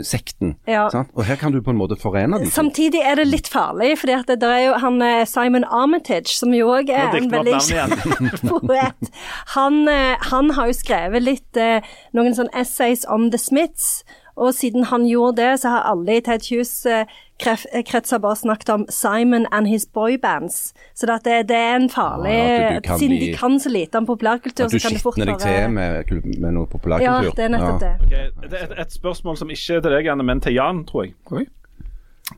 sekten. 0.08 0.54
Ja. 0.68 0.86
Sant? 0.94 1.10
Og 1.16 1.26
her 1.28 1.36
kan 1.40 1.52
du 1.52 1.60
på 1.66 1.72
en 1.74 1.80
måte 1.80 1.98
forene 2.00 2.40
dem. 2.40 2.50
Samtidig 2.54 3.02
er 3.04 3.16
det 3.20 3.28
litt 3.28 3.48
farlig, 3.52 3.98
for 4.00 4.08
det, 4.08 4.38
er 4.44 4.62
jo 4.68 4.74
han 4.80 5.02
eh, 5.04 5.26
Simon 5.28 5.66
Armitage, 5.68 6.32
som 6.38 6.54
jo 6.56 6.70
òg 6.72 6.90
er 6.94 7.18
en 7.20 7.30
veldig 7.32 7.60
kjent 7.68 8.00
poet. 8.52 9.12
Han, 9.58 9.82
eh, 9.92 10.16
han 10.32 10.52
har 10.56 10.72
jo 10.72 10.78
skrevet 10.80 11.22
litt 11.26 11.58
eh, 11.60 11.82
noen 12.16 12.36
sånne 12.38 12.56
essays 12.64 13.04
om 13.10 13.30
The 13.34 13.38
Smiths, 13.42 14.04
og 14.40 14.54
siden 14.56 14.86
han 14.88 15.04
gjorde 15.10 15.36
det, 15.42 15.50
så 15.62 15.74
har 15.74 15.88
alle 15.92 16.16
i 16.18 16.22
Ted 16.24 16.46
Hughes 16.48 16.72
eh, 16.88 17.06
eh, 17.44 17.84
kretser 17.88 18.22
bare 18.24 18.38
snakket 18.40 18.70
om 18.74 18.86
Simon 18.90 19.46
and 19.52 19.68
his 19.68 19.86
boybands. 19.86 20.74
Så 20.96 21.06
det, 21.10 21.18
det, 21.28 21.38
det 21.50 21.58
er 21.60 21.76
en 21.76 21.90
farlig 21.92 22.32
Ja, 22.38 22.70
at 22.78 22.88
du 22.88 22.94
Siden 23.02 23.18
bli- 23.18 23.32
de 23.34 23.38
kan 23.38 23.60
så 23.60 23.70
lite 23.74 24.00
om 24.00 24.08
populærkultur, 24.08 24.68
så 24.72 24.80
kan 24.80 24.96
det 24.98 25.04
fort 25.04 25.20
skitner 25.20 25.36
deg 25.36 25.44
til 25.44 25.70
med, 25.76 26.40
med 26.40 26.52
noe 26.56 27.02
Ja, 27.04 27.20
det 27.28 27.46
er 27.50 27.54
nettopp 27.58 27.82
Ja. 27.84 27.88
det. 27.88 27.94
Okay, 28.08 28.50
det 28.50 28.60
er 28.62 28.66
et, 28.72 28.76
et 28.88 28.92
spørsmål 28.98 29.38
som 29.38 29.50
ikke 29.50 29.76
er 29.78 29.82
til 29.86 29.92
deg, 29.98 30.08
Anne, 30.16 30.24
men 30.24 30.42
til 30.42 30.54
Jan, 30.56 30.86
tror 30.88 31.04
jeg. 31.10 31.16
Oi. 31.32 31.46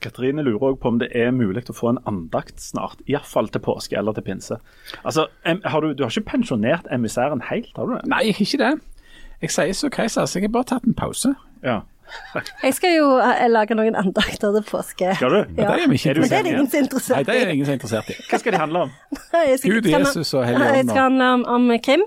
Katrine 0.02 0.44
lurer 0.46 0.72
òg 0.72 0.78
på 0.80 0.88
om 0.88 1.00
det 1.02 1.10
er 1.18 1.34
mulig 1.36 1.66
å 1.70 1.74
få 1.76 1.90
en 1.92 2.00
andakt 2.08 2.62
snart. 2.64 3.02
Iallfall 3.12 3.50
til 3.52 3.60
påske 3.66 3.98
eller 4.00 4.16
til 4.16 4.24
pinse. 4.24 4.56
Altså, 5.04 5.28
har 5.46 5.84
du, 5.84 5.92
du 5.94 6.04
har 6.06 6.14
ikke 6.14 6.30
pensjonert 6.32 6.88
emissæren 6.96 7.44
helt, 7.50 7.74
har 7.76 7.90
du 7.90 7.98
det? 7.98 8.06
Nei, 8.08 8.22
ikke 8.32 8.58
det. 8.62 8.72
Jeg 9.42 9.52
sier 9.52 9.74
så 9.76 9.90
Keiser, 9.92 10.26
så 10.30 10.40
jeg 10.40 10.48
har 10.48 10.54
bare 10.56 10.70
tatt 10.72 10.86
en 10.88 10.94
pause. 10.96 11.34
Ja. 11.66 11.82
Jeg 12.66 12.74
skal 12.78 12.96
jo 12.98 13.08
eh, 13.20 13.48
lage 13.52 13.76
noen 13.78 13.96
andakter 14.00 14.52
til 14.56 14.64
påske. 14.68 15.16
Skal 15.16 15.30
du? 15.36 15.40
Men 15.56 15.56
det 15.56 15.68
er 15.86 15.88
vi 15.92 16.00
ikke 16.00 16.10
Er 16.14 16.20
Men 16.22 16.30
det 16.30 16.38
er 16.40 16.44
det 16.44 16.52
ingen 16.54 16.68
som 16.68 16.78
er 16.78 16.82
Nei, 16.82 16.88
interessert 16.88 17.26
det 17.28 17.36
i. 17.36 17.42
er 17.44 17.54
ingen 17.56 17.66
som 17.66 17.72
er 17.74 17.80
interessert 17.80 18.10
i. 18.14 18.18
Hva 18.30 18.40
skal 18.44 18.52
de 18.58 18.62
handle 18.62 18.86
om? 18.88 18.96
Nei, 19.34 19.46
skal- 19.58 19.72
Gud, 19.78 19.90
Jesus 19.92 20.34
og 20.34 20.46
Helligånden. 20.46 20.76
Jeg 20.82 20.86
skal 20.92 21.02
handle 21.08 21.30
om, 21.40 21.46
om 21.58 21.72
krim. 21.84 22.04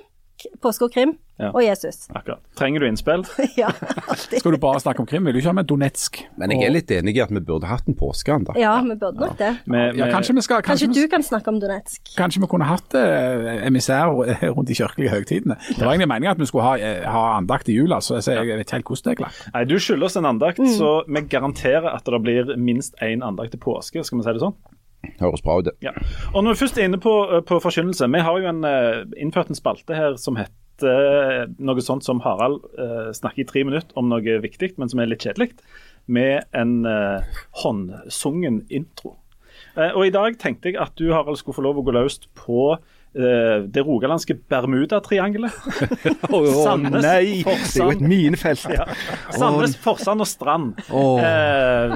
Påske 0.62 0.84
og 0.88 0.92
krim. 0.92 1.14
Ja. 1.40 1.48
Og 1.50 1.64
Jesus. 1.64 2.04
Akkurat. 2.14 2.38
Trenger 2.54 2.80
du 2.80 2.86
innspill? 2.86 3.24
ja, 3.58 3.70
alltid. 4.08 4.38
Skal 4.38 4.52
du 4.54 4.58
bare 4.62 4.78
snakke 4.78 5.00
om 5.02 5.06
krim? 5.10 5.24
Vil 5.26 5.34
du 5.34 5.38
ikke 5.40 5.50
ha 5.50 5.56
med 5.58 5.66
Donetsk? 5.66 6.20
Men 6.38 6.52
jeg 6.54 6.62
er 6.68 6.70
litt 6.76 6.92
enig 6.94 7.16
i 7.16 7.22
at 7.24 7.32
vi 7.34 7.40
burde 7.42 7.66
hatt 7.66 7.88
en 7.90 7.96
påskeand. 7.98 8.52
Ja, 8.60 8.76
vi 8.86 8.94
burde 9.00 9.18
nok 9.24 9.34
det. 9.40 9.48
Med, 9.66 9.96
Ja, 9.98 10.06
kanskje 10.14 10.36
vi 10.38 10.44
skal 10.46 10.62
Kanskje 10.62 10.86
kanskje, 10.86 11.02
du 11.02 11.10
kan 11.10 11.22
snakke 11.26 11.50
om 11.50 11.58
Donetsk? 11.62 12.12
kanskje 12.16 12.40
vi 12.44 12.46
kunne 12.52 12.68
hatt 12.70 12.94
eh, 12.94 13.66
emissær 13.66 14.12
rundt 14.54 14.68
de 14.70 14.76
kirkelige 14.78 15.10
høytidene. 15.10 15.56
Det 15.72 15.80
var 15.82 15.92
egentlig 15.96 16.08
meningen 16.12 16.36
at 16.36 16.38
vi 16.44 16.46
skulle 16.52 16.68
ha, 16.68 16.76
eh, 16.78 17.02
ha 17.10 17.24
andakt 17.40 17.68
i 17.68 17.74
jula, 17.80 17.98
så 18.04 18.20
jeg 18.22 18.46
vet 18.54 18.70
helt 18.78 18.86
hvordan 18.86 19.04
det 19.08 19.16
er 19.16 19.20
klart. 19.24 19.42
Nei, 19.54 19.64
Du 19.64 19.76
skylder 19.82 20.06
oss 20.06 20.16
en 20.22 20.30
andakt, 20.30 20.58
Mm. 20.62 20.70
så 20.78 21.02
vi 21.10 21.20
garanterer 21.28 21.90
at 21.94 22.04
det 22.06 22.22
blir 22.22 22.54
minst 22.56 22.94
én 23.02 23.22
andakt 23.26 23.50
til 23.50 23.60
påske. 23.60 24.04
Skal 24.06 24.18
vi 24.20 24.24
si 24.24 24.32
det 24.38 24.40
sånn? 24.40 24.54
Høres 25.20 25.42
bra 25.44 25.58
ut. 25.58 25.66
det. 25.66 25.74
Ja. 25.84 25.90
Og 26.32 26.44
når 26.44 26.54
vi 26.54 26.60
først 26.64 26.78
er 26.78 26.86
inne 26.88 26.96
på, 27.02 27.12
på 27.44 27.58
forkynnelse, 27.60 28.06
vi 28.08 28.20
har 28.24 28.38
jo 28.40 28.48
en, 28.48 28.64
eh, 28.64 29.02
innført 29.20 29.50
en 29.50 29.58
spalte 29.58 29.94
her 29.98 30.14
som 30.16 30.36
heter 30.38 30.52
eh, 30.82 31.44
noe 31.62 31.84
sånt 31.84 32.06
som 32.06 32.22
Harald 32.24 32.64
uh, 32.78 33.12
snakker 33.14 33.44
i 33.44 33.46
tre 33.48 33.62
minutter 33.66 33.94
om 34.00 34.08
noe 34.10 34.38
viktig, 34.42 34.72
men 34.80 34.90
som 34.90 35.02
er 35.02 35.10
litt 35.12 35.22
kjedelig, 35.22 35.52
med 36.10 36.48
en 36.56 36.82
uh, 36.88 37.22
håndsungen 37.62 38.64
intro. 38.68 39.14
Og 39.74 40.04
i 40.06 40.12
dag 40.14 40.36
tenkte 40.38 40.70
jeg 40.70 40.78
at 40.82 40.94
du 40.98 41.08
Harald 41.10 41.38
skulle 41.38 41.56
få 41.56 41.64
lov 41.66 41.80
å 41.80 41.82
gå 41.86 41.94
løst 41.94 42.28
på 42.38 42.76
det 43.70 43.84
rogalandske 43.86 44.36
Bermudatriangelet. 44.50 45.52
Sandnes, 46.64 47.04
nei! 47.04 47.42
Det 47.46 47.78
er 47.78 47.84
jo 47.84 47.90
et 47.94 48.02
minefelt. 48.02 48.64
Ja. 48.74 48.86
Sandnes, 49.34 49.76
Forsand 49.80 50.24
og 50.24 50.28
Strand. 50.28 50.80
Oh. 50.90 51.20
Eh, 51.22 51.94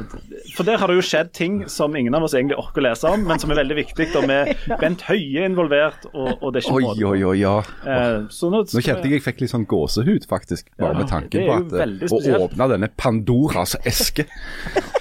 for 0.54 0.68
der 0.68 0.78
har 0.78 0.90
det 0.90 0.98
jo 1.00 1.06
skjedd 1.08 1.32
ting 1.36 1.60
som 1.70 1.96
ingen 1.98 2.14
av 2.14 2.26
oss 2.28 2.36
egentlig 2.38 2.58
orker 2.60 2.82
å 2.82 2.86
lese 2.88 3.10
om, 3.10 3.26
men 3.28 3.42
som 3.42 3.52
er 3.54 3.60
veldig 3.62 3.78
viktig. 3.80 4.08
Og 4.20 4.28
med 4.30 4.52
Bent 4.82 5.02
Høie 5.08 5.46
involvert, 5.48 6.06
og, 6.12 6.36
og 6.38 6.54
det 6.54 6.62
er 6.62 6.68
ikke 6.68 6.84
måte 6.86 7.12
på. 7.24 7.34
ja. 7.40 7.56
Eh, 7.88 8.16
så 8.34 8.52
nå, 8.52 8.62
Nå 8.68 8.84
kjente 8.84 9.08
jeg 9.08 9.18
jeg 9.18 9.26
fikk 9.26 9.42
litt 9.44 9.54
sånn 9.54 9.66
gåsehud, 9.68 10.28
faktisk. 10.30 10.70
Bare 10.78 10.94
Ja, 10.94 11.02
med 11.02 11.10
tanken 11.10 11.48
på 11.48 11.58
at 11.58 11.76
eh, 11.82 12.06
å 12.14 12.46
åpne 12.46 12.72
denne 12.76 12.92
Pandoras 12.98 13.76
eske. 13.88 14.28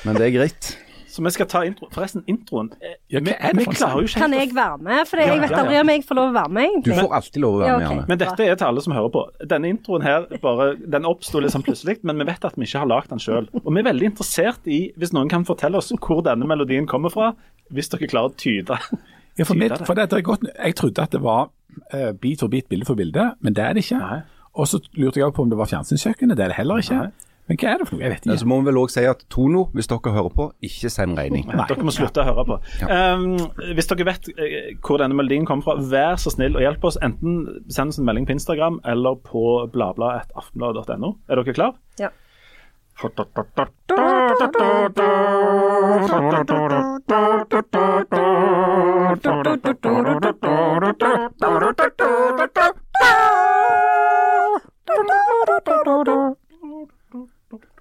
Men 0.05 0.17
det 0.17 0.29
er 0.31 0.35
greit. 0.39 0.73
Så 1.17 1.23
vi 1.25 1.31
skal 1.33 1.47
ta 1.49 1.63
intro. 1.65 1.87
Forresten, 1.93 2.21
introen 2.29 2.67
eh, 2.77 2.95
Ja, 3.09 3.17
hva 3.17 3.31
vi, 3.31 3.33
er 3.33 3.55
det 3.55 3.63
vi 3.63 3.73
klarer 3.73 4.03
jo 4.03 4.09
ikke 4.09 4.21
Kan 4.21 4.35
jeg 4.37 4.51
være 4.53 4.77
med? 4.85 4.99
For 5.09 5.21
jeg 5.23 5.31
vet 5.33 5.49
ja, 5.49 5.55
ja. 5.55 5.63
aldri 5.63 5.79
om 5.81 5.91
jeg 5.91 6.03
får 6.05 6.19
lov 6.19 6.29
å 6.29 6.35
være 6.35 6.53
med, 6.53 6.67
egentlig. 6.67 6.93
Du 6.93 7.01
får 7.01 7.15
alltid 7.17 7.41
lov 7.41 7.55
å 7.55 7.61
være 7.63 7.73
med. 7.73 7.85
Janne. 7.87 8.05
Men 8.11 8.21
dette 8.21 8.45
er 8.45 8.59
til 8.61 8.67
alle 8.67 8.83
som 8.85 8.93
hører 8.93 9.13
på. 9.15 9.23
Denne 9.55 9.71
introen 9.73 10.05
her 10.05 10.29
bare, 10.43 10.69
den 10.95 11.09
oppsto 11.09 11.41
sånn 11.49 11.65
plutselig, 11.65 11.97
men 12.05 12.21
vi 12.21 12.29
vet 12.29 12.47
at 12.47 12.57
vi 12.59 12.69
ikke 12.69 12.83
har 12.83 12.91
lagd 12.93 13.11
den 13.13 13.23
sjøl. 13.23 13.49
Og 13.63 13.69
vi 13.71 13.81
er 13.81 13.89
veldig 13.89 14.09
interessert 14.11 14.69
i, 14.69 14.79
hvis 15.01 15.13
noen 15.17 15.31
kan 15.33 15.47
fortelle 15.47 15.81
oss 15.81 15.89
hvor 15.97 16.21
denne 16.25 16.45
melodien 16.49 16.85
kommer 16.89 17.13
fra, 17.13 17.33
hvis 17.73 17.89
dere 17.93 18.09
klarer 18.11 18.29
å 18.29 18.37
tyde. 18.37 18.77
Ja, 19.37 19.45
for, 19.45 19.57
mitt, 19.57 19.73
tyde 19.73 19.83
det. 19.83 19.89
for 19.89 20.19
er 20.21 20.25
godt, 20.25 20.45
jeg 20.53 20.77
trodde 20.77 21.03
at 21.09 21.17
det 21.17 21.23
var 21.25 21.49
uh, 21.93 22.11
bit 22.13 22.45
for 22.45 22.53
bit, 22.53 22.69
bilde 22.69 22.85
for 22.85 22.99
bilde, 22.99 23.31
men 23.41 23.57
det 23.57 23.65
er 23.65 23.77
det 23.77 23.87
ikke. 23.87 24.01
Nei. 24.01 24.21
Og 24.57 24.69
så 24.69 24.79
lurte 24.97 25.21
jeg 25.21 25.33
på 25.33 25.45
om 25.45 25.49
det 25.51 25.57
var 25.59 25.69
fjernsynskjøkkenet, 25.69 26.37
det 26.37 26.47
er 26.47 26.53
det 26.53 26.61
heller 26.61 26.81
ikke. 26.81 27.01
Nei. 27.07 27.26
Men 27.47 27.59
hva 27.61 27.69
er 27.71 27.81
det 27.81 27.87
for 27.87 27.95
noe? 27.95 28.03
Jeg 28.03 28.13
vet 28.13 28.25
ikke. 28.27 28.37
Så 28.41 28.49
må 28.51 28.59
vi 28.59 28.67
vel 28.67 28.79
òg 28.81 28.91
si 28.91 29.03
at 29.07 29.23
Tono, 29.31 29.63
hvis 29.77 29.87
dere 29.87 30.13
hører 30.17 30.33
på, 30.35 30.49
ikke 30.67 30.91
send 30.91 31.17
regning. 31.19 31.47
Dere 31.47 31.87
må 31.87 31.93
slutte 31.95 32.23
å 32.23 32.27
høre 32.27 32.45
på. 32.49 32.59
Um, 32.83 33.25
hvis 33.77 33.87
dere 33.91 34.07
vet 34.09 34.29
eh, 34.35 34.69
hvor 34.83 34.99
denne 35.01 35.15
melodien 35.17 35.47
kommer 35.47 35.63
fra, 35.63 35.77
vær 35.79 36.19
så 36.21 36.33
snill 36.33 36.59
og 36.59 36.65
hjelp 36.65 36.87
oss. 36.89 36.99
Enten 37.05 37.63
send 37.71 37.95
oss 37.95 38.01
en 38.01 38.07
melding 38.09 38.27
på 38.27 38.35
Instagram 38.35 38.81
eller 38.87 39.19
på 39.23 39.43
bladblad.aftenblad.no. 39.73 41.15
Er 41.31 41.41
dere 41.41 41.55
klar? 41.55 41.77
Ja. 42.01 42.11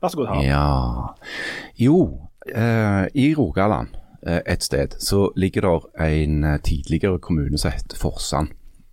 Vær 0.07 0.12
så 0.14 0.21
god, 0.21 0.27
Harald. 0.31 0.47
Ja 0.47 1.07
Jo, 1.83 2.29
eh, 2.47 3.07
i 3.19 3.35
Rogaland 3.35 3.88
eh, 4.23 4.38
et 4.47 4.62
sted 4.62 4.95
så 5.03 5.33
ligger 5.35 5.66
der 5.66 6.07
en 6.07 6.45
eh, 6.45 6.61
tidligere 6.62 7.19
kommune 7.19 7.59
som 7.59 7.73
heter 7.75 7.99
Forsand. 7.99 8.53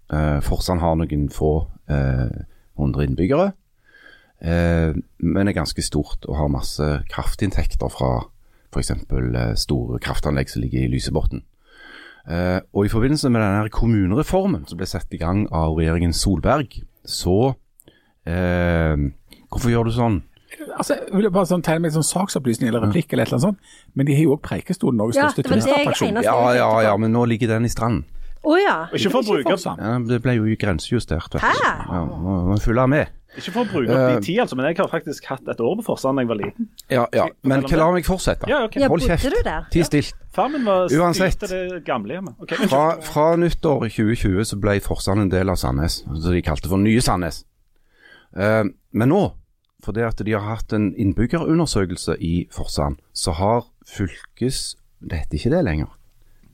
Eh, 0.10 0.41
Forsand 0.41 0.82
har 0.82 0.97
noen 0.97 1.28
få 1.30 1.67
eh, 1.86 2.34
hundre 2.82 3.06
innbyggere, 3.06 3.52
eh, 4.41 4.97
men 5.21 5.47
er 5.47 5.54
ganske 5.54 5.86
stort 5.86 6.26
og 6.26 6.39
har 6.39 6.49
masse 6.49 6.89
kraftinntekter 7.13 7.93
fra 7.93 8.26
f.eks. 8.73 8.91
Store 9.62 10.02
kraftanlegg 10.02 10.49
som 10.49 10.65
ligger 10.65 10.82
i 10.82 10.89
Lysebotn. 10.89 11.45
Og 12.73 12.86
I 12.86 12.89
forbindelse 12.89 13.30
med 13.30 13.43
denne 13.43 13.69
kommunereformen 13.69 14.65
som 14.65 14.80
ble 14.80 14.88
satt 14.89 15.13
i 15.13 15.19
gang 15.21 15.43
av 15.54 15.76
regjeringen 15.78 16.13
Solberg, 16.15 16.80
så 17.06 17.54
Hvorfor 18.26 19.69
gjør 19.69 19.86
du 19.86 19.93
sånn? 19.93 20.23
Altså, 20.77 20.95
jeg 20.99 21.17
vil 21.17 21.29
bare 21.33 21.49
sånn, 21.49 21.63
tegne 21.65 21.85
meg 21.87 21.93
sånn 21.95 22.05
saksopplysning 22.07 22.69
eller 22.69 22.85
replikk 22.87 23.13
eller 23.13 23.25
et 23.25 23.31
eller 23.33 23.39
annet 23.39 23.47
sånt, 23.49 23.77
men 23.95 24.05
de 24.09 24.15
har 24.17 24.23
jo 24.27 24.35
også 24.37 24.45
Preikestolen, 24.47 24.97
Norges 25.01 25.17
Ja, 25.19 25.29
største 25.29 25.49
turistattraksjon. 25.49 26.21
Ja, 26.23 26.37
ja, 26.57 26.69
ja, 26.89 26.97
men 26.97 27.11
nå 27.15 27.25
ligger 27.29 27.47
den 27.55 27.65
i 27.65 27.71
stranden. 27.73 28.03
Å 28.43 28.55
ja. 28.59 28.77
Ikke 28.91 29.09
for 29.13 29.23
å 29.23 29.37
bruke 29.37 29.53
opp 29.55 29.79
Ja, 29.79 29.97
det 30.03 30.17
ble 30.23 30.33
jo 30.35 30.55
grensejustert. 30.59 31.37
Hæ? 31.39 31.51
Ja, 31.63 32.01
må, 32.03 32.41
må 32.49 32.57
følge 32.59 32.87
med. 32.91 33.11
Ikke 33.37 33.53
for 33.55 33.63
å 33.63 33.69
bruke 33.71 33.89
opp 33.89 33.97
Eh. 33.97 34.09
din 34.13 34.25
tid, 34.27 34.39
altså, 34.43 34.55
men 34.59 34.65
jeg 34.67 34.77
har 34.77 34.89
faktisk 34.91 35.25
hatt 35.25 35.47
et 35.47 35.61
år 35.63 35.77
på 35.79 35.85
Forsand 35.87 36.17
da 36.19 36.21
jeg 36.25 36.27
var 36.29 36.37
liten. 36.41 36.67
Ja, 36.91 37.05
ja. 37.15 37.27
Men 37.43 37.63
la 37.63 37.91
meg 37.91 38.05
fortsette. 38.05 38.49
Ja, 38.51 38.63
okay. 38.65 38.83
Hold 38.87 39.01
kjeft. 39.07 39.23
du? 39.31 39.49
Ti 39.71 39.83
stilt. 39.87 40.13
Var 40.35 40.89
Uansett. 40.99 41.39
det 41.49 41.83
gamlehjemmet. 41.85 42.35
Ok, 42.41 42.53
Fra, 42.67 42.99
fra 43.01 43.35
nyttår 43.35 43.85
i 43.87 43.89
2020 43.89 44.43
så 44.51 44.59
ble 44.59 44.79
Forsand 44.81 45.21
en 45.21 45.29
del 45.29 45.49
av 45.49 45.55
Sandnes, 45.55 46.03
som 46.03 46.31
de 46.33 46.41
kalte 46.41 46.67
for 46.69 46.77
Nye 46.77 47.01
Sandnes. 47.01 47.43
Uh, 48.35 48.65
men 48.91 49.09
nå, 49.09 49.31
fordi 49.84 50.06
at 50.08 50.22
de 50.26 50.36
har 50.36 50.46
hatt 50.48 50.74
en 50.76 50.91
innbyggerundersøkelse 50.96 52.17
i 52.24 52.48
Forsand, 52.52 53.00
så 53.13 53.36
har 53.39 53.67
fylkes... 53.88 54.76
Det 55.04 55.19
heter 55.19 55.39
ikke 55.39 55.52
det 55.52 55.63
lenger. 55.67 55.89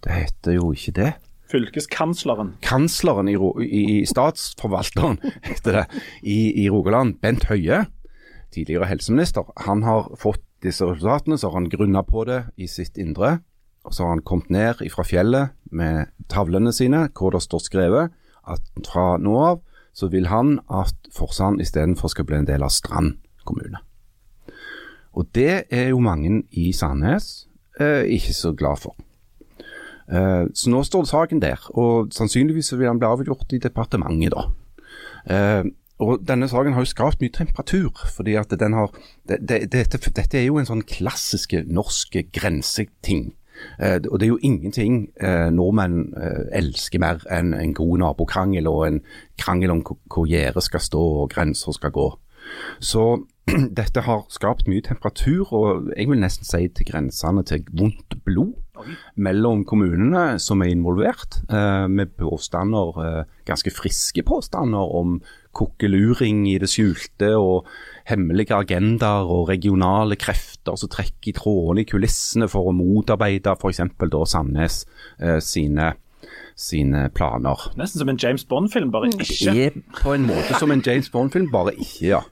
Det 0.04 0.16
heter 0.16 0.56
jo 0.58 0.72
ikke 0.74 0.96
det. 0.98 1.12
Fylkeskansleren. 1.52 2.56
Kansleren 2.66 3.30
i, 3.30 3.36
i, 3.66 3.82
i 4.00 4.06
statsforvalteren, 4.10 5.20
heter 5.50 5.80
det, 5.80 5.86
i, 6.22 6.64
i 6.64 6.70
Rogaland, 6.70 7.20
Bent 7.22 7.46
Høie, 7.50 7.86
tidligere 8.54 8.90
helseminister, 8.90 9.46
han 9.66 9.86
har 9.86 10.10
fått 10.18 10.42
disse 10.66 10.86
resultatene, 10.86 11.38
så 11.38 11.50
har 11.50 11.62
han 11.62 11.72
grunna 11.72 12.04
på 12.04 12.26
det 12.28 12.44
i 12.58 12.68
sitt 12.68 12.98
indre. 12.98 13.40
Og 13.88 13.96
så 13.96 14.06
har 14.06 14.18
han 14.18 14.26
kommet 14.26 14.50
ned 14.54 14.82
fra 14.92 15.06
fjellet 15.08 15.56
med 15.72 16.10
tavlene 16.30 16.74
sine, 16.76 17.08
hvor 17.16 17.34
det 17.34 17.46
står 17.46 17.64
skrevet 17.64 18.16
at 18.50 18.90
fra 18.90 19.14
nå 19.22 19.36
av 19.40 19.62
så 20.00 20.08
vil 20.12 20.30
han 20.32 20.58
at 20.72 20.96
Forsand 21.16 21.60
istedenfor 21.62 22.12
skal 22.14 22.28
bli 22.30 22.40
en 22.40 22.48
del 22.48 22.64
av 22.64 22.72
Strand 22.72 23.18
kommune. 23.44 23.82
Og 25.18 25.28
det 25.36 25.66
er 25.74 25.90
jo 25.92 26.00
mange 26.04 26.44
i 26.52 26.70
Sandnes 26.76 27.50
eh, 27.82 28.06
ikke 28.16 28.36
så 28.38 28.54
glad 28.56 28.80
for. 28.80 28.96
Eh, 30.10 30.46
så 30.54 30.72
nå 30.72 30.84
står 30.86 31.10
saken 31.10 31.42
der, 31.44 31.60
og 31.76 32.14
sannsynligvis 32.16 32.72
vil 32.78 32.88
den 32.88 33.02
bli 33.02 33.10
avgjort 33.10 33.58
i 33.58 33.62
departementet 33.62 34.36
da. 34.36 34.46
Eh, 35.30 35.72
og 36.00 36.22
denne 36.24 36.48
saken 36.48 36.78
har 36.78 36.86
jo 36.86 36.94
skapt 36.94 37.20
mye 37.20 37.34
temperatur, 37.36 37.92
fordi 38.16 38.38
at 38.40 38.54
den 38.62 38.78
har 38.78 38.94
det, 39.28 39.42
det, 39.44 39.66
dette, 39.74 40.00
dette 40.16 40.40
er 40.40 40.46
jo 40.48 40.62
en 40.62 40.70
sånn 40.70 40.86
klassiske 40.88 41.66
norske 41.68 42.24
grenseting. 42.32 43.34
Eh, 43.80 44.00
og 44.12 44.20
det 44.20 44.28
er 44.28 44.34
jo 44.34 44.40
ingenting 44.46 45.10
eh, 45.22 45.50
nordmenn 45.54 46.14
eh, 46.18 46.46
elsker 46.62 47.02
mer 47.04 47.24
enn 47.32 47.54
en 47.58 47.74
god 47.78 47.98
nabokrangel 48.04 48.70
og 48.72 48.86
en 48.88 49.02
krangel 49.40 49.74
om 49.76 49.84
hvor- 49.84 50.28
gjerdet 50.30 50.64
skal 50.64 50.84
stå 50.84 51.02
og 51.24 51.30
grenser 51.34 51.74
skal 51.74 51.94
gå. 51.96 52.08
Så 52.80 53.26
dette 53.80 54.04
har 54.06 54.26
skapt 54.30 54.68
mye 54.70 54.84
temperatur, 54.86 55.54
og 55.54 55.92
jeg 55.96 56.10
vil 56.10 56.22
nesten 56.22 56.46
si 56.46 56.68
til 56.70 56.86
grensene 56.86 57.44
til 57.44 57.64
vondt 57.74 58.20
blod 58.26 58.54
mellom 59.20 59.66
kommunene 59.68 60.38
som 60.40 60.62
er 60.62 60.72
involvert, 60.72 61.42
eh, 61.50 61.88
med 61.90 62.14
påstander, 62.20 63.26
ganske 63.50 63.74
friske 63.74 64.24
påstander 64.24 64.94
om 65.02 65.20
kokkeluring 65.56 66.46
i 66.52 66.58
det 66.62 66.70
skjulte 66.70 67.34
og 67.40 67.66
hemmelige 68.10 68.56
agendaer 68.58 69.30
og 69.30 69.48
regionale 69.50 70.18
krefter 70.20 70.78
som 70.80 70.90
trekker 70.92 71.32
i 71.32 71.36
trådene 71.38 71.84
i 71.84 71.90
kulissene 71.90 72.50
for 72.52 72.70
å 72.70 72.76
motarbeide 72.76 73.54
f.eks. 73.56 73.82
Sandnes 74.32 74.82
eh, 75.20 75.38
sine, 75.44 75.94
sine 76.60 77.08
planer. 77.16 77.70
Nesten 77.80 78.02
som 78.04 78.12
en 78.12 78.20
James 78.22 78.46
Bond-film, 78.50 78.92
bare 78.94 79.12
Det 79.14 79.28
ikke. 79.30 79.54
er 79.70 79.78
på 80.02 80.16
en 80.18 80.26
måte 80.30 80.58
som 80.60 80.74
en 80.74 80.84
James 80.86 81.10
Bond-film, 81.14 81.52
bare 81.54 81.76
ikke, 81.78 82.10
ja. 82.16 82.24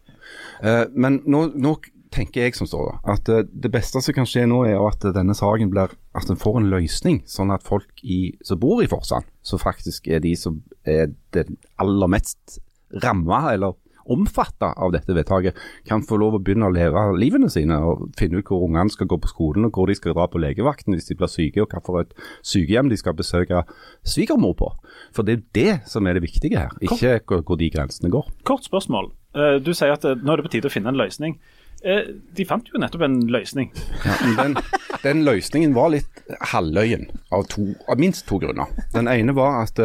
Eh, 0.64 0.86
men 0.98 1.22
nå, 1.30 1.48
nå 1.56 1.78
tenker 2.14 2.48
jeg 2.48 2.56
som 2.58 2.68
står 2.70 2.88
da, 2.90 3.14
at 3.14 3.30
eh, 3.30 3.44
det 3.52 3.72
beste 3.74 4.02
som 4.02 4.16
kan 4.16 4.28
skje 4.28 4.46
nå 4.50 4.64
er 4.68 4.80
at 4.82 5.04
denne 5.16 5.36
saken 5.38 5.70
blir, 5.74 5.92
at 6.18 6.30
den 6.30 6.40
får 6.40 6.62
en 6.62 6.70
løsning, 6.72 7.20
sånn 7.30 7.52
at 7.54 7.66
folk 7.68 8.02
i, 8.04 8.32
som 8.48 8.60
bor 8.62 8.82
i 8.84 8.90
Forsand, 8.90 9.28
som 9.46 9.62
faktisk 9.62 10.08
er 10.10 10.24
de 10.24 10.34
som 10.40 10.62
er 10.88 11.12
det 11.36 11.48
aller 11.82 12.10
mest 12.12 12.58
ramma, 13.04 13.52
eller 13.54 13.76
omfattet 14.14 14.74
av 14.78 14.92
dette 14.96 15.14
vedtaket, 15.16 15.58
kan 15.88 16.04
få 16.06 16.18
lov 16.22 16.38
å 16.38 16.42
begynne 16.44 16.70
å 16.70 16.74
leve 16.74 17.04
livene 17.20 17.50
sine 17.52 17.78
og 17.84 18.08
finne 18.20 18.40
ut 18.42 18.48
hvor 18.52 18.66
ungene 18.68 18.94
skal 18.94 19.10
gå 19.12 19.20
på 19.24 19.32
skolen 19.32 19.68
og 19.68 19.76
hvor 19.78 19.88
de 19.92 19.96
skal 20.00 20.16
dra 20.18 20.28
på 20.32 20.42
legevakten 20.42 20.96
hvis 20.96 21.10
de 21.12 21.18
blir 21.20 21.32
syke, 21.32 21.64
og 21.64 21.72
hvilket 21.76 22.16
sykehjem 22.48 22.90
de 22.92 22.98
skal 23.00 23.16
besøke 23.18 23.64
svigermor 24.08 24.56
på. 24.60 24.72
For 25.16 25.28
det 25.28 25.38
er 25.38 25.46
det 25.58 25.76
som 25.92 26.08
er 26.08 26.18
det 26.18 26.26
viktige 26.28 26.58
her, 26.60 26.74
ikke 26.82 27.20
hvor, 27.28 27.44
hvor 27.48 27.60
de 27.62 27.70
grensene 27.74 28.12
går. 28.14 28.30
Kort 28.48 28.66
spørsmål. 28.68 29.12
Eh, 29.36 29.58
Du 29.64 29.74
sier 29.74 29.94
at 29.96 30.06
eh, 30.06 30.16
nå 30.18 30.34
er 30.34 30.42
det 30.42 30.48
på 30.50 30.54
tide 30.58 30.70
å 30.72 30.74
finne 30.74 30.94
en 30.94 31.00
løsning. 31.00 31.38
Eh, 31.84 32.14
De 32.36 32.46
fant 32.50 32.66
jo 32.74 32.80
nettopp 32.82 33.04
en 33.06 33.20
løsning. 33.32 33.70
Ja, 34.06 34.16
den, 34.44 34.56
den 35.04 35.26
løsningen 35.28 35.76
var 35.78 35.92
litt 35.94 36.24
halvøyen 36.54 37.10
av, 37.32 37.46
to, 37.52 37.70
av 37.88 38.00
minst 38.02 38.26
to 38.30 38.40
grunner. 38.42 38.72
Den 38.96 39.10
ene 39.12 39.36
var 39.38 39.62
at 39.66 39.80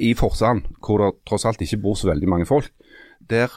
i 0.00 0.14
Forsand, 0.16 0.64
hvor 0.80 1.02
det 1.02 1.10
tross 1.28 1.44
alt 1.44 1.60
ikke 1.60 1.76
bor 1.82 1.96
så 2.00 2.08
veldig 2.08 2.28
mange 2.30 2.46
folk, 2.48 2.70
der 3.30 3.48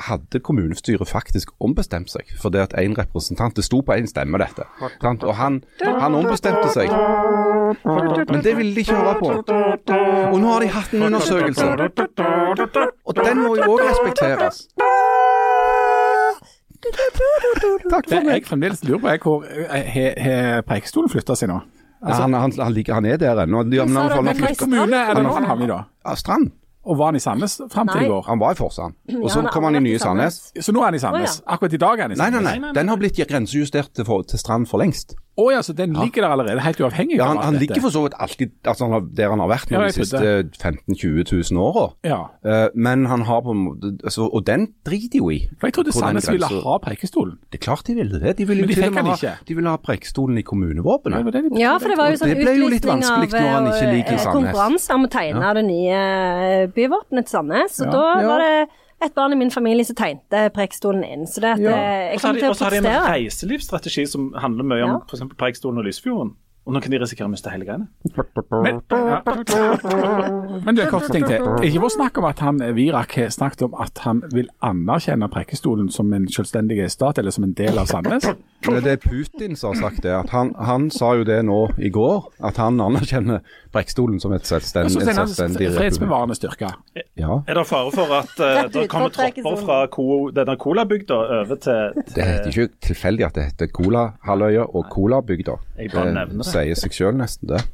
hadde 0.00 0.40
kommunestyret 0.40 1.08
faktisk 1.08 1.50
ombestemt 1.60 2.10
seg. 2.12 2.28
For 2.38 2.54
det 2.54 2.60
at 2.68 2.74
en 2.78 2.98
representant 2.98 3.56
Det 3.56 3.64
sto 3.64 3.80
på 3.80 3.92
én 3.92 4.06
stemme, 4.06 4.38
dette. 4.38 4.66
Og 5.02 5.34
han, 5.36 5.64
han 5.82 6.14
ombestemte 6.14 6.70
seg. 6.74 6.92
Men 8.30 8.44
det 8.44 8.56
ville 8.56 8.74
de 8.74 8.80
ikke 8.80 8.94
høre 8.94 9.14
på. 9.18 9.32
Og 10.32 10.38
nå 10.40 10.52
har 10.52 10.60
de 10.60 10.68
hatt 10.68 10.94
en 10.94 11.02
undersøkelse. 11.02 11.66
Og 13.04 13.18
den 13.24 13.42
må 13.42 13.56
jo 13.56 13.72
òg 13.74 13.82
respekteres. 13.88 14.68
Takk 17.90 18.06
for 18.06 18.22
meg. 18.22 18.34
jeg 18.38 18.46
fremdeles 18.46 18.84
lurer 18.86 19.00
på, 19.02 19.08
er 19.10 19.18
hvor 19.18 19.44
eh, 19.50 19.88
har 19.94 20.14
har 20.22 20.62
Preikestolen 20.62 21.10
flytta 21.10 21.34
seg 21.34 21.50
nå? 21.50 21.58
han, 22.06 22.34
han, 22.34 22.52
han, 22.54 22.76
han 22.94 23.06
er 23.06 23.16
der 23.18 23.42
ennå. 23.42 23.64
Men 23.66 24.36
Hvilken 24.38 24.56
Kommune 24.56 24.96
er 24.96 25.14
det 25.18 25.24
nå 25.26 25.34
han 25.34 25.48
havner 25.50 25.66
i 25.66 25.72
da? 25.72 26.14
Strand. 26.14 26.52
Og 26.88 26.96
var 26.96 27.10
han 27.12 27.18
i 27.18 27.20
Sandnes 27.20 27.58
fram 27.68 27.88
til 27.92 28.06
i 28.06 28.08
går? 28.08 28.22
Han 28.30 28.40
var 28.40 28.54
i 28.54 28.58
Forsand. 28.58 28.96
Og 29.20 29.28
så 29.28 29.42
ja, 29.44 29.50
kom 29.52 29.66
han 29.68 29.76
i 29.76 29.82
nye 29.84 30.00
Sandnes. 30.00 30.38
Sandnes. 30.48 30.64
Så 30.64 30.72
nå 30.72 30.80
er 30.80 30.88
han 30.88 30.96
i 30.96 31.02
Sandnes? 31.02 31.38
Akkurat 31.44 31.76
i 31.76 31.80
dag 31.82 32.00
er 32.00 32.08
han 32.08 32.14
i 32.14 32.16
Sandnes? 32.16 32.44
Nei, 32.46 32.54
nei, 32.56 32.64
nei. 32.64 32.74
Den 32.78 32.88
har 32.88 33.00
blitt 33.00 33.20
grensejustert 33.28 33.92
til, 33.92 34.08
for, 34.08 34.24
til 34.24 34.40
Strand 34.40 34.70
for 34.70 34.80
lengst. 34.80 35.12
Å 35.38 35.44
ja, 35.54 35.60
så 35.62 35.72
den 35.78 35.92
ligger 35.94 36.24
der 36.24 36.32
allerede, 36.34 36.60
helt 36.64 36.80
uavhengig 36.82 37.16
Ja, 37.16 37.28
av 37.28 37.36
han, 37.36 37.44
han 37.44 37.54
ligger 37.62 37.80
for 37.84 37.94
så 37.94 38.00
vidt 38.08 38.14
alltid 38.18 38.50
altså, 38.66 38.84
han 38.88 38.92
har, 38.96 39.04
der 39.14 39.28
han 39.30 39.38
har 39.44 39.48
vært 39.52 39.70
nå 39.70 39.78
Ja, 39.78 39.84
de 39.86 39.92
siste 39.94 40.22
15 40.58 40.96
000-20 40.98 41.52
000 41.54 41.62
åra. 41.62 41.84
Ja, 42.04 42.18
Uh, 42.48 42.68
men 42.74 43.04
han 43.06 43.22
har 43.28 43.40
på 43.44 43.50
en 43.52 43.58
måte 43.66 43.90
altså, 44.04 44.24
Og 44.32 44.44
den 44.46 44.68
driter 44.86 45.18
jo 45.20 45.28
i. 45.30 45.38
for 45.60 45.68
jeg 45.68 45.74
trodde 45.74 45.92
Sandnes 45.92 46.28
ville 46.30 46.46
ha 46.48 46.74
Preikestolen. 46.82 47.36
Det 47.52 47.58
er 47.60 47.64
klart 47.64 47.86
de 47.86 47.94
ville 47.94 48.20
det. 48.22 48.36
De 48.38 48.46
ville 48.48 48.62
Men 48.62 48.68
de 48.70 48.74
fikk 48.78 48.94
han 48.96 49.06
ha, 49.10 49.14
ikke. 49.18 49.32
de 49.48 49.54
ville 49.58 49.68
ha 49.74 49.76
Preikestolen 49.76 50.38
i 50.38 50.42
kommunevåpenet. 50.42 51.32
det 51.32 51.60
Ja, 51.60 51.76
for 51.78 51.88
det 51.92 51.98
var 51.98 52.10
jo 52.10 52.16
sånn 52.22 52.34
utlysning 52.34 53.04
av 53.04 53.26
når 53.28 53.48
han 53.52 53.66
ikke 53.72 53.92
liker 53.94 54.18
eh, 54.18 54.32
konkurranse 54.32 54.94
om 54.94 55.04
å 55.06 55.10
tegne 55.12 55.54
det 55.58 55.64
nye 55.68 56.02
byvåpenet 56.74 57.26
til 57.28 57.32
Sandnes. 57.36 57.80
Og 57.80 57.86
Ja. 57.86 57.92
da 57.92 58.20
Ja. 58.22 58.26
var 58.28 58.38
det 58.38 58.68
et 59.00 59.14
barn 59.14 59.32
i 59.32 59.36
min 59.36 59.50
familie 59.50 59.84
som 59.84 59.96
tegnte 59.96 60.50
Preikestolen 60.54 61.04
inn. 61.04 61.26
Så 61.26 61.40
det 61.40 61.52
at, 61.54 61.60
Ja. 61.60 61.70
eh, 61.70 62.10
jeg 62.12 62.20
kommer 62.20 62.40
til 62.40 62.48
å 62.48 62.50
og 62.50 62.56
så 62.56 62.64
har 62.64 62.70
de 62.70 62.76
en 62.78 62.84
reiselivsstrategi 63.12 64.06
som 64.08 64.32
handler 64.34 64.64
mye 64.64 64.82
om 64.84 64.90
Ja. 64.90 64.98
eksempel 65.12 65.36
Preikestolen 65.36 65.78
og 65.78 65.84
Lysfjorden. 65.84 66.34
Og 66.68 66.74
nå 66.76 66.82
kan 66.84 66.92
de 66.92 66.98
risikere 67.00 67.24
å 67.24 67.32
miste 67.32 67.48
hele 67.48 67.64
greiene. 67.64 67.86
Men, 68.52 68.82
ja. 68.92 69.22
Men 70.66 70.76
du, 70.76 70.82
en 70.82 70.90
kort 70.92 71.08
ting 71.08 71.24
til. 71.24 71.46
Ikke 71.64 71.80
for 71.80 71.94
snakk 71.94 72.20
om 72.20 72.26
at 72.28 72.42
han 72.44 72.60
Virak 72.76 73.14
har 73.16 73.30
snakket 73.32 73.64
om 73.70 73.78
at 73.80 74.02
han 74.04 74.20
vil 74.34 74.50
anerkjenne 74.60 75.30
Preikestolen 75.32 75.88
som 75.92 76.12
en 76.12 76.28
selvstendig 76.28 76.82
stat, 76.92 77.18
eller 77.22 77.32
som 77.32 77.46
en 77.48 77.54
del 77.56 77.80
av 77.80 77.88
Sandnes. 77.88 78.28
Det 78.68 78.92
er 78.92 79.00
Putin 79.00 79.56
som 79.56 79.72
har 79.72 79.88
sagt 79.88 80.02
det. 80.04 80.12
At 80.12 80.34
han, 80.34 80.52
han 80.60 80.90
sa 80.92 81.14
jo 81.16 81.24
det 81.24 81.38
nå 81.48 81.70
i 81.80 81.88
går, 81.94 82.28
at 82.44 82.60
han 82.60 82.80
anerkjenner 82.84 83.40
Preikestolen 83.72 84.20
som 84.20 84.32
et 84.36 84.44
selvstend, 84.48 84.92
en 84.92 85.08
selvstendig 85.08 85.70
republikk. 85.70 85.78
fredsbevarende 85.78 86.36
styrke. 86.36 86.72
Ja, 87.18 87.40
Er 87.48 87.58
det 87.58 87.64
fare 87.68 87.92
for 87.94 88.12
at 88.16 88.34
uh, 88.40 88.60
det 88.72 88.84
kommer 88.92 89.12
tropper 89.14 89.56
fra 89.64 89.78
ko, 89.92 90.28
denne 90.34 90.56
colabygda 90.60 91.18
over 91.40 91.56
til, 91.64 91.96
Det 91.96 92.12
til 92.12 92.22
heter 92.28 92.52
ikke 92.52 92.68
tilfeldig 92.90 93.26
at 93.26 93.34
det 93.40 93.48
heter 93.50 93.72
Colahalvøya 93.72 94.68
og 94.68 94.88
Kolabygda. 94.92 95.58
Jeg 95.78 95.92
bare 95.94 96.12
nevner 96.14 96.42
det. 96.42 96.50
Sier 96.58 96.82
seg 96.82 96.96
sjøl 96.96 97.18
nesten, 97.18 97.54
det. 97.54 97.64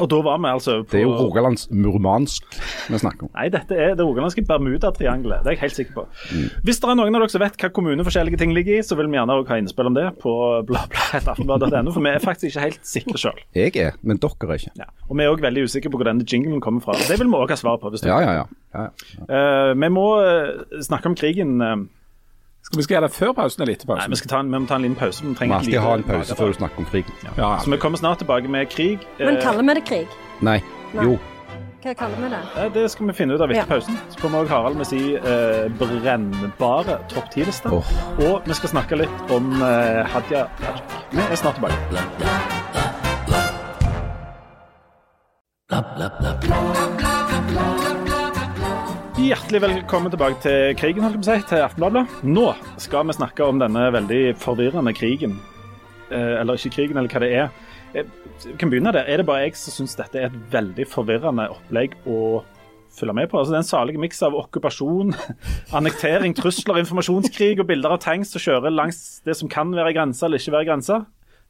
Og 0.00 0.08
da 0.10 0.18
var 0.24 0.38
vi 0.40 0.50
altså 0.50 0.76
på 0.82 0.94
Det 0.94 1.00
er 1.00 1.04
jo 1.04 1.14
Rogalands 1.18 1.66
Murmansk 1.70 2.56
vi 2.90 2.98
snakker 3.00 3.26
om. 3.26 3.30
Nei, 3.34 3.46
dette 3.52 3.76
er 3.76 3.94
det 3.98 4.04
rogalandske 4.04 4.44
Bermudatriangelet. 4.46 5.44
Det 5.44 5.52
er 5.52 5.56
jeg 5.56 5.62
helt 5.62 5.76
sikker 5.78 5.96
på. 5.96 6.04
Hvis 6.66 6.80
det 6.82 6.90
er 6.90 6.98
noen 6.98 7.16
av 7.16 7.24
dere 7.24 7.32
som 7.32 7.42
vet 7.42 7.56
hva 7.60 7.70
kommune 7.74 8.06
forskjellige 8.06 8.40
ting 8.40 8.54
ligger 8.56 8.78
i, 8.78 8.84
så 8.86 8.98
vil 8.98 9.08
vi 9.10 9.18
gjerne 9.18 9.36
også 9.38 9.54
ha 9.54 9.58
innspill 9.62 9.90
om 9.90 9.96
det 9.96 10.06
på 10.22 10.34
bladbladet.aftenbladet.no, 10.68 11.94
for 11.94 12.04
vi 12.04 12.12
er 12.12 12.22
faktisk 12.24 12.50
ikke 12.50 12.66
helt 12.66 12.86
sikre 12.88 13.20
sjøl. 13.20 13.42
Jeg 13.56 13.74
er, 13.80 13.98
men 14.02 14.20
dere 14.22 14.50
er 14.50 14.62
ikke. 14.62 14.74
Ja. 14.80 14.88
Og 15.08 15.18
vi 15.18 15.26
er 15.26 15.34
òg 15.34 15.44
veldig 15.44 15.66
usikre 15.68 15.92
på 15.92 16.00
hvor 16.00 16.10
denne 16.10 16.28
jinglen 16.28 16.62
kommer 16.64 16.84
fra. 16.84 16.96
Det 17.00 17.18
vil 17.20 17.30
vi 17.30 17.40
òg 17.40 17.54
ha 17.54 17.60
svar 17.60 17.80
på. 17.82 17.92
hvis 17.94 18.04
du 18.04 18.10
Ja, 18.10 18.20
ja, 18.24 18.38
ja. 18.42 18.46
ja, 18.76 18.86
ja. 18.86 19.26
Uh, 19.28 19.72
vi 19.80 19.92
må 19.92 20.08
eh, 20.22 20.80
snakke 20.84 21.12
om 21.12 21.18
krigen. 21.18 21.56
Eh, 22.74 22.76
Skal 22.76 22.82
vi 22.82 22.86
skal 22.88 22.96
gjøre 22.98 23.08
det 23.08 23.14
før 23.16 23.32
pausen 23.38 23.62
eller 23.62 23.72
etter 23.78 23.86
nei, 23.88 23.94
pausen? 23.96 24.10
vi 24.10 24.16
skal 24.20 24.28
ta 24.34 24.38
en, 24.44 24.50
vi 24.52 24.58
må 24.58 24.66
ta 24.68 24.74
en 24.80 24.82
liten 24.88 24.96
pause. 24.98 25.22
Vi 25.24 25.34
trenger 25.38 25.54
alltid 25.60 25.72
lite 25.74 25.84
ha 25.86 25.94
en 25.94 26.02
pause 26.10 26.34
før 26.38 26.46
du 26.52 26.58
snakker 26.58 26.78
om 26.78 26.88
krig. 26.90 27.04
Ja, 27.38 27.58
Så 27.64 27.70
vi 27.70 27.76
kommer 27.76 27.98
snart 27.98 28.18
tilbake 28.18 28.48
med 28.48 28.68
krig. 28.70 28.98
Men 29.18 29.36
Eh, 29.36 29.42
kaller 29.42 29.62
vi 29.62 29.74
det 29.80 29.84
krig? 29.88 30.06
Nei. 30.40 30.58
Nei. 30.94 31.04
Jo. 31.04 31.18
Hva 31.84 31.92
kaller 31.94 32.16
vi 32.16 32.28
det? 32.32 32.40
eh, 32.56 32.68
det 32.72 32.90
skal 32.90 33.06
vi 33.06 33.12
finne 33.12 33.34
ut 33.34 33.40
av 33.40 33.50
etter 33.50 33.60
Ja. 33.60 33.64
pausen. 33.68 33.98
Så 34.10 34.18
kommer 34.20 34.38
også 34.40 34.48
Harald 34.54 34.76
med 34.76 34.86
si 34.86 35.14
eh, 35.14 35.68
brennbare 35.78 36.98
topp 37.08 37.30
ti-liste. 37.30 37.68
Oh. 37.68 37.84
Og 38.24 38.42
vi 38.46 38.54
skal 38.54 38.68
snakke 38.72 38.96
litt 38.96 39.30
om 39.30 39.52
eh, 39.62 40.04
Hadia 40.08 40.46
Tajik. 40.60 40.82
Vi 41.12 41.20
er 41.20 41.36
snart 41.36 41.54
tilbake. 41.60 42.84
Hjertelig 49.14 49.60
velkommen 49.62 50.10
tilbake 50.10 50.40
til 50.42 50.72
krigen, 50.74 51.04
holdt 51.04 51.14
jeg 51.14 51.22
på 51.22 51.28
å 51.30 51.34
si, 51.38 51.46
til 51.46 51.60
Aftenbladet. 51.62 52.00
Nå 52.26 52.48
skal 52.82 53.04
vi 53.06 53.14
snakke 53.14 53.46
om 53.46 53.60
denne 53.62 53.84
veldig 53.94 54.32
forvirrende 54.42 54.90
krigen. 54.90 55.36
Eh, 56.08 56.40
eller 56.40 56.58
ikke 56.58 56.72
krigen, 56.74 56.98
eller 56.98 57.12
hva 57.12 57.22
det 57.22 57.28
er. 57.30 57.52
Jeg 57.94 58.08
Vi 58.42 58.56
kan 58.58 58.72
begynne 58.72 58.90
der. 58.90 59.06
Er 59.06 59.22
det 59.22 59.26
bare 59.28 59.44
jeg 59.44 59.54
som 59.54 59.70
syns 59.70 59.94
dette 59.94 60.18
er 60.18 60.26
et 60.26 60.40
veldig 60.50 60.88
forvirrende 60.90 61.46
opplegg 61.46 61.94
å 62.10 62.42
følge 62.90 63.14
med 63.14 63.30
på? 63.30 63.38
Altså, 63.38 63.54
det 63.54 63.60
er 63.60 63.62
en 63.62 63.70
salig 63.70 64.02
miks 64.02 64.18
av 64.26 64.34
okkupasjon, 64.34 65.14
annektering, 65.78 66.34
trusler, 66.34 66.82
informasjonskrig 66.82 67.62
og 67.62 67.70
bilder 67.70 67.94
av 67.94 68.02
tanks 68.02 68.34
som 68.34 68.42
kjører 68.42 68.74
langs 68.74 69.22
det 69.22 69.38
som 69.38 69.48
kan 69.48 69.70
være 69.78 69.94
grensa 69.94 70.26
eller 70.26 70.42
ikke 70.42 70.58
være 70.58 70.72
grensa. 70.72 71.04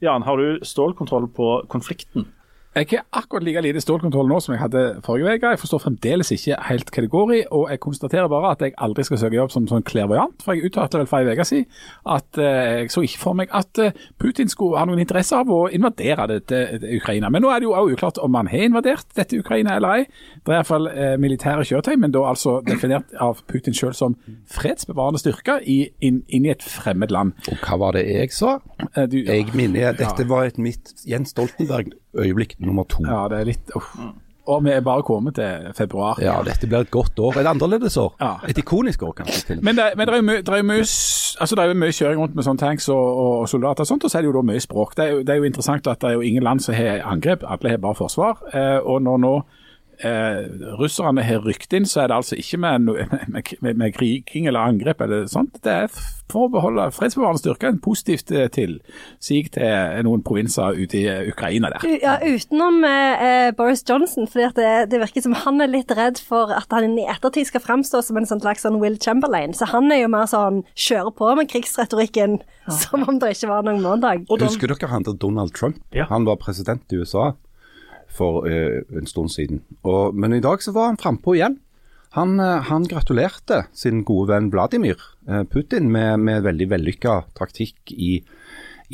Jan, 0.04 0.28
har 0.28 0.36
du 0.36 0.60
stålkontroll 0.68 1.32
på 1.32 1.54
konflikten? 1.72 2.28
Jeg 2.74 2.88
har 2.90 3.04
akkurat 3.20 3.44
like 3.46 3.60
lite 3.62 3.80
stålkontroll 3.80 4.26
nå 4.26 4.40
som 4.42 4.50
jeg 4.54 4.60
hadde 4.64 4.80
forrige 5.06 5.36
uke. 5.36 5.50
Jeg 5.54 5.58
forstår 5.62 5.78
fremdeles 5.84 6.32
ikke 6.34 6.56
helt 6.68 6.88
hva 6.90 7.02
det 7.04 7.10
går 7.12 7.32
i, 7.36 7.42
og 7.54 7.68
jeg 7.70 7.80
konstaterer 7.84 8.26
bare 8.32 8.50
at 8.50 8.64
jeg 8.66 8.72
aldri 8.82 9.04
skal 9.06 9.20
søke 9.20 9.36
jobb 9.38 9.52
som 9.54 9.68
sånn 9.70 9.84
klærvoajant. 9.86 10.42
For 10.42 10.56
jeg 10.58 10.66
uttalte 10.72 10.98
vel 10.98 11.06
for 11.06 11.22
en 11.22 11.30
uke 11.38 11.46
siden 11.46 11.68
at 12.16 12.40
eh, 12.42 12.80
jeg 12.82 12.90
så 12.90 13.04
ikke 13.06 13.20
for 13.22 13.38
meg 13.38 13.54
at 13.54 13.78
eh, 13.78 13.94
Putin 14.18 14.50
skulle 14.50 14.80
ha 14.80 14.88
noen 14.90 14.98
interesse 15.04 15.38
av 15.38 15.52
å 15.54 15.60
invadere 15.70 16.26
dette 16.32 16.62
det 16.82 16.96
Ukraina. 16.98 17.30
Men 17.30 17.46
nå 17.46 17.52
er 17.54 17.62
det 17.62 17.68
jo 17.68 17.76
også 17.78 17.94
uklart 17.94 18.18
om 18.26 18.34
han 18.40 18.50
har 18.50 18.66
invadert 18.66 19.06
dette 19.14 19.38
Ukraina 19.38 19.76
eller 19.78 20.00
ei. 20.00 20.06
Det 20.42 20.50
er 20.50 20.58
iallfall 20.58 20.90
eh, 20.90 21.14
militære 21.22 21.62
kjøretøy, 21.70 21.94
men 22.02 22.10
da 22.16 22.24
altså 22.32 22.56
definert 22.66 23.14
av 23.22 23.44
Putin 23.46 23.74
selv 23.78 23.94
som 23.94 24.18
fredsbevarende 24.50 25.22
styrker 25.22 25.62
i, 25.62 25.78
inn, 26.02 26.24
inn 26.26 26.50
i 26.50 26.52
et 26.56 26.66
fremmed 26.66 27.14
land. 27.14 27.36
Og 27.54 27.62
hva 27.62 27.78
var 27.86 27.94
det 28.00 28.08
jeg 28.10 28.34
sa? 28.34 28.58
Eh, 28.96 29.06
Du, 29.06 29.20
Jeg 29.22 29.54
minner, 29.54 29.92
dette 29.94 30.26
var 30.26 30.48
et 30.50 30.58
mitt 30.58 30.90
Jens 31.06 31.34
Stoltenberg-øyeblikk 32.14 32.54
nummer 32.58 32.84
to. 32.84 33.04
Ja, 33.06 33.28
det 33.28 33.40
er 33.40 33.44
litt 33.44 33.74
uff. 33.76 33.96
Og 34.46 34.64
vi 34.64 34.70
er 34.70 34.80
bare 34.84 35.02
kommet 35.02 35.34
til 35.34 35.72
februar. 35.76 36.18
Ja, 36.20 36.42
dette 36.44 36.66
blir 36.66 36.84
et 36.84 36.90
godt 36.90 37.18
år. 37.18 37.38
Et 37.40 37.46
annerledes 37.46 37.96
år. 37.96 38.14
Ja. 38.20 38.34
Et 38.48 38.58
ikonisk 38.58 39.02
år, 39.02 39.12
kanskje. 39.12 39.56
Men, 39.62 39.76
det, 39.76 39.92
men 39.96 40.06
det 40.06 40.12
er 40.12 40.16
jo 40.16 40.22
mye, 40.22 40.42
det 40.42 40.48
er 40.58 40.62
mye, 40.62 40.84
altså 41.40 41.56
det 41.56 41.64
er 41.64 41.74
mye 41.74 41.92
kjøring 41.92 42.20
rundt 42.20 42.34
med 42.34 42.44
sånne 42.44 42.60
tanks 42.60 42.88
og, 42.92 43.00
og, 43.00 43.38
og 43.40 43.48
soldater 43.48 43.86
og 43.86 43.86
sånt, 43.86 44.04
og 44.04 44.10
så 44.10 44.18
er 44.18 44.22
det 44.22 44.28
jo 44.28 44.36
da 44.36 44.42
mye 44.44 44.60
språk. 44.60 44.92
Det 44.96 45.04
er 45.04 45.14
jo, 45.14 45.22
det 45.24 45.32
er 45.32 45.40
jo 45.40 45.48
interessant 45.48 45.88
at 45.88 46.02
det 46.02 46.10
er 46.10 46.18
jo 46.18 46.26
ingen 46.28 46.44
land 46.44 46.60
som 46.60 46.76
har 46.76 47.00
angrep, 47.08 47.46
alle 47.48 47.72
har 47.72 47.80
bare 47.80 47.94
forsvar. 47.94 48.44
Eh, 48.52 48.78
og 48.84 49.00
når 49.02 49.22
nå 49.24 49.34
eh, 50.00 50.42
russerne 50.80 51.22
har 51.24 51.44
rykt 51.44 51.72
inn, 51.76 51.86
så 51.86 52.04
er 52.04 52.10
det 52.10 52.18
altså 52.18 52.38
ikke 52.40 52.60
med, 52.64 52.78
med, 53.34 53.54
med, 53.60 53.74
med 53.80 53.94
kriging 53.96 54.48
eller 54.50 54.66
angrep 54.66 55.00
eller 55.04 55.26
sånt. 55.30 55.60
Det 55.64 55.72
er 55.84 55.90
for 56.32 56.46
å 56.46 56.52
beholde 56.52 56.86
fredsbevarende 56.94 57.42
styrker 57.42 57.70
en 57.70 57.80
positivt 57.84 58.32
til 58.54 58.78
sig 59.22 59.50
til 59.54 60.06
noen 60.06 60.22
provinser 60.24 60.76
ute 60.78 60.98
i 60.98 61.04
eh, 61.10 61.28
Ukraina 61.30 61.70
der. 61.74 61.84
Ja, 62.00 62.16
utenom 62.22 62.80
eh, 62.88 63.24
eh, 63.26 63.50
Boris 63.56 63.84
Johnson, 63.88 64.28
fordi 64.30 64.48
det, 64.58 64.72
det 64.92 65.02
virker 65.02 65.24
som 65.24 65.36
han 65.44 65.60
er 65.64 65.72
litt 65.72 65.92
redd 65.94 66.20
for 66.22 66.52
at 66.54 66.72
han 66.74 66.98
i 66.98 67.06
ettertid 67.10 67.50
skal 67.50 67.64
fremstå 67.64 68.02
som 68.04 68.18
en 68.20 68.28
sånn 68.28 68.42
slags 68.44 68.64
sånn 68.64 68.80
Will 68.82 68.98
Chamberlain. 69.00 69.54
Så 69.56 69.68
han 69.70 69.92
er 69.92 70.04
jo 70.04 70.10
mer 70.12 70.28
sånn 70.30 70.62
kjører 70.72 71.14
på 71.14 71.30
med 71.38 71.50
krigsretorikken 71.52 72.40
som 72.82 73.04
om 73.04 73.20
det 73.20 73.34
ikke 73.36 73.52
var 73.52 73.66
noen 73.66 73.82
morgendag. 73.84 74.24
Husker 74.44 74.72
dere 74.72 74.90
han 74.90 75.06
til 75.06 75.18
Donald 75.20 75.54
Trump? 75.56 75.80
Ja. 75.94 76.08
Han 76.10 76.26
var 76.28 76.40
president 76.40 76.92
i 76.92 77.02
USA 77.02 77.34
for 78.14 78.48
eh, 78.48 78.82
en 78.94 79.10
stund 79.10 79.32
siden. 79.34 79.62
Og, 79.82 80.14
men 80.14 80.36
i 80.36 80.42
dag 80.44 80.62
så 80.62 80.74
var 80.74 80.92
han 80.92 81.00
frampå 81.00 81.36
igjen. 81.36 81.58
Han, 82.14 82.38
eh, 82.40 82.62
han 82.68 82.86
gratulerte 82.90 83.64
sin 83.76 84.04
gode 84.06 84.32
venn 84.32 84.50
Vladimir 84.54 85.00
eh, 85.28 85.42
Putin 85.50 85.90
med, 85.92 86.22
med 86.22 86.44
veldig 86.46 86.70
vellykka 86.70 87.18
taktikk 87.38 87.94
i, 87.94 88.16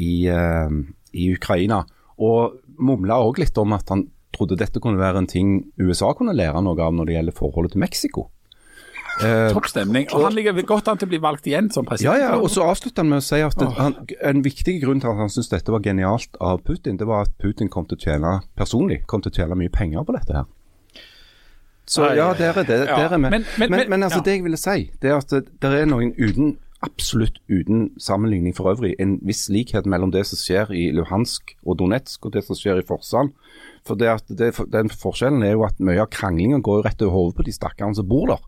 i, 0.01 0.13
i 0.31 1.29
Ukraina. 1.35 1.85
Og 2.21 2.61
mumla 2.81 3.21
òg 3.25 3.41
litt 3.43 3.59
om 3.61 3.77
at 3.77 3.93
han 3.93 4.09
trodde 4.35 4.59
dette 4.61 4.81
kunne 4.83 5.01
være 5.01 5.25
en 5.25 5.31
ting 5.31 5.57
USA 5.81 6.13
kunne 6.17 6.37
lære 6.37 6.63
noe 6.65 6.79
av 6.81 6.95
når 6.95 7.09
det 7.09 7.17
gjelder 7.19 7.37
forholdet 7.37 7.75
til 7.75 7.85
Mexico. 7.85 8.29
Eh, 9.25 9.53
Topp 9.53 9.67
stemning. 9.69 10.07
Og 10.15 10.23
han 10.25 10.33
ligger 10.35 10.57
godt 10.67 10.89
an 10.89 10.97
til 11.01 11.09
å 11.09 11.11
bli 11.11 11.19
valgt 11.21 11.47
igjen 11.47 11.71
som 11.73 11.85
president. 11.85 12.17
ja, 12.21 12.31
ja, 12.31 12.39
og 12.41 12.49
så 12.51 12.63
avslutter 12.65 13.03
han 13.03 13.11
med 13.11 13.19
å 13.21 13.27
si 13.27 13.41
at 13.45 13.57
det, 13.59 13.69
han, 13.77 13.97
en 14.23 14.43
viktig 14.45 14.79
grunn 14.83 15.01
til 15.03 15.11
at 15.13 15.17
han 15.17 15.29
syntes 15.29 15.51
dette 15.53 15.73
var 15.75 15.81
genialt 15.85 16.37
av 16.41 16.63
Putin, 16.65 16.97
det 16.97 17.07
var 17.07 17.27
at 17.29 17.35
Putin 17.39 17.69
kom 17.69 17.85
til 17.87 17.99
å 17.99 18.01
tjene 18.01 18.41
personlig, 18.57 19.03
kom 19.07 19.21
til 19.21 19.33
å 19.33 19.35
tjene 19.43 19.59
mye 19.61 19.69
penger 19.73 20.05
på 20.09 20.17
dette 20.17 20.33
her. 20.41 20.49
Så 21.91 22.07
ja, 22.15 22.33
der 22.39 22.55
er 22.57 22.63
det. 22.65 22.81
Ja, 22.87 22.97
Der 22.97 23.05
er 23.13 23.17
vi. 23.19 23.19
men- 23.19 23.31
Men, 23.59 23.71
men- 23.71 23.89
men- 23.91 24.03
altså, 24.03 24.19
ja. 24.19 24.23
det 24.23 24.33
jeg 24.37 24.43
ville 24.45 24.57
si, 24.57 24.91
det 25.03 25.11
er 25.11 25.17
at 25.17 25.29
det, 25.29 25.45
det 25.61 25.71
er 25.83 25.87
noen 25.87 26.15
uten 26.19 26.59
Absolutt 26.83 27.37
uten 27.51 27.91
sammenligning 28.01 28.55
for 28.57 28.73
øvrig, 28.73 28.95
en 28.99 29.19
viss 29.23 29.51
likhet 29.51 29.85
mellom 29.85 30.11
det 30.13 30.25
som 30.25 30.39
skjer 30.41 30.71
i 30.73 30.91
Luhansk 30.97 31.43
og 31.67 31.77
Donetsk 31.77 32.25
og 32.25 32.33
det 32.33 32.43
som 32.47 32.57
skjer 32.57 32.79
i 32.81 32.87
Forsand. 32.89 33.35
For 33.85 33.95
det 34.01 34.09
at 34.09 34.25
det, 34.29 34.55
den 34.73 34.89
forskjellen 34.89 35.43
er 35.45 35.53
jo 35.59 35.65
at 35.67 35.77
mye 35.79 36.01
av 36.01 36.09
kranglingen 36.09 36.63
går 36.63 36.79
jo 36.81 36.87
rett 36.89 37.03
over 37.03 37.13
hodet 37.13 37.37
på 37.37 37.45
de 37.45 37.53
stakkarene 37.53 37.95
som 37.97 38.09
bor 38.09 38.27
der. 38.29 38.41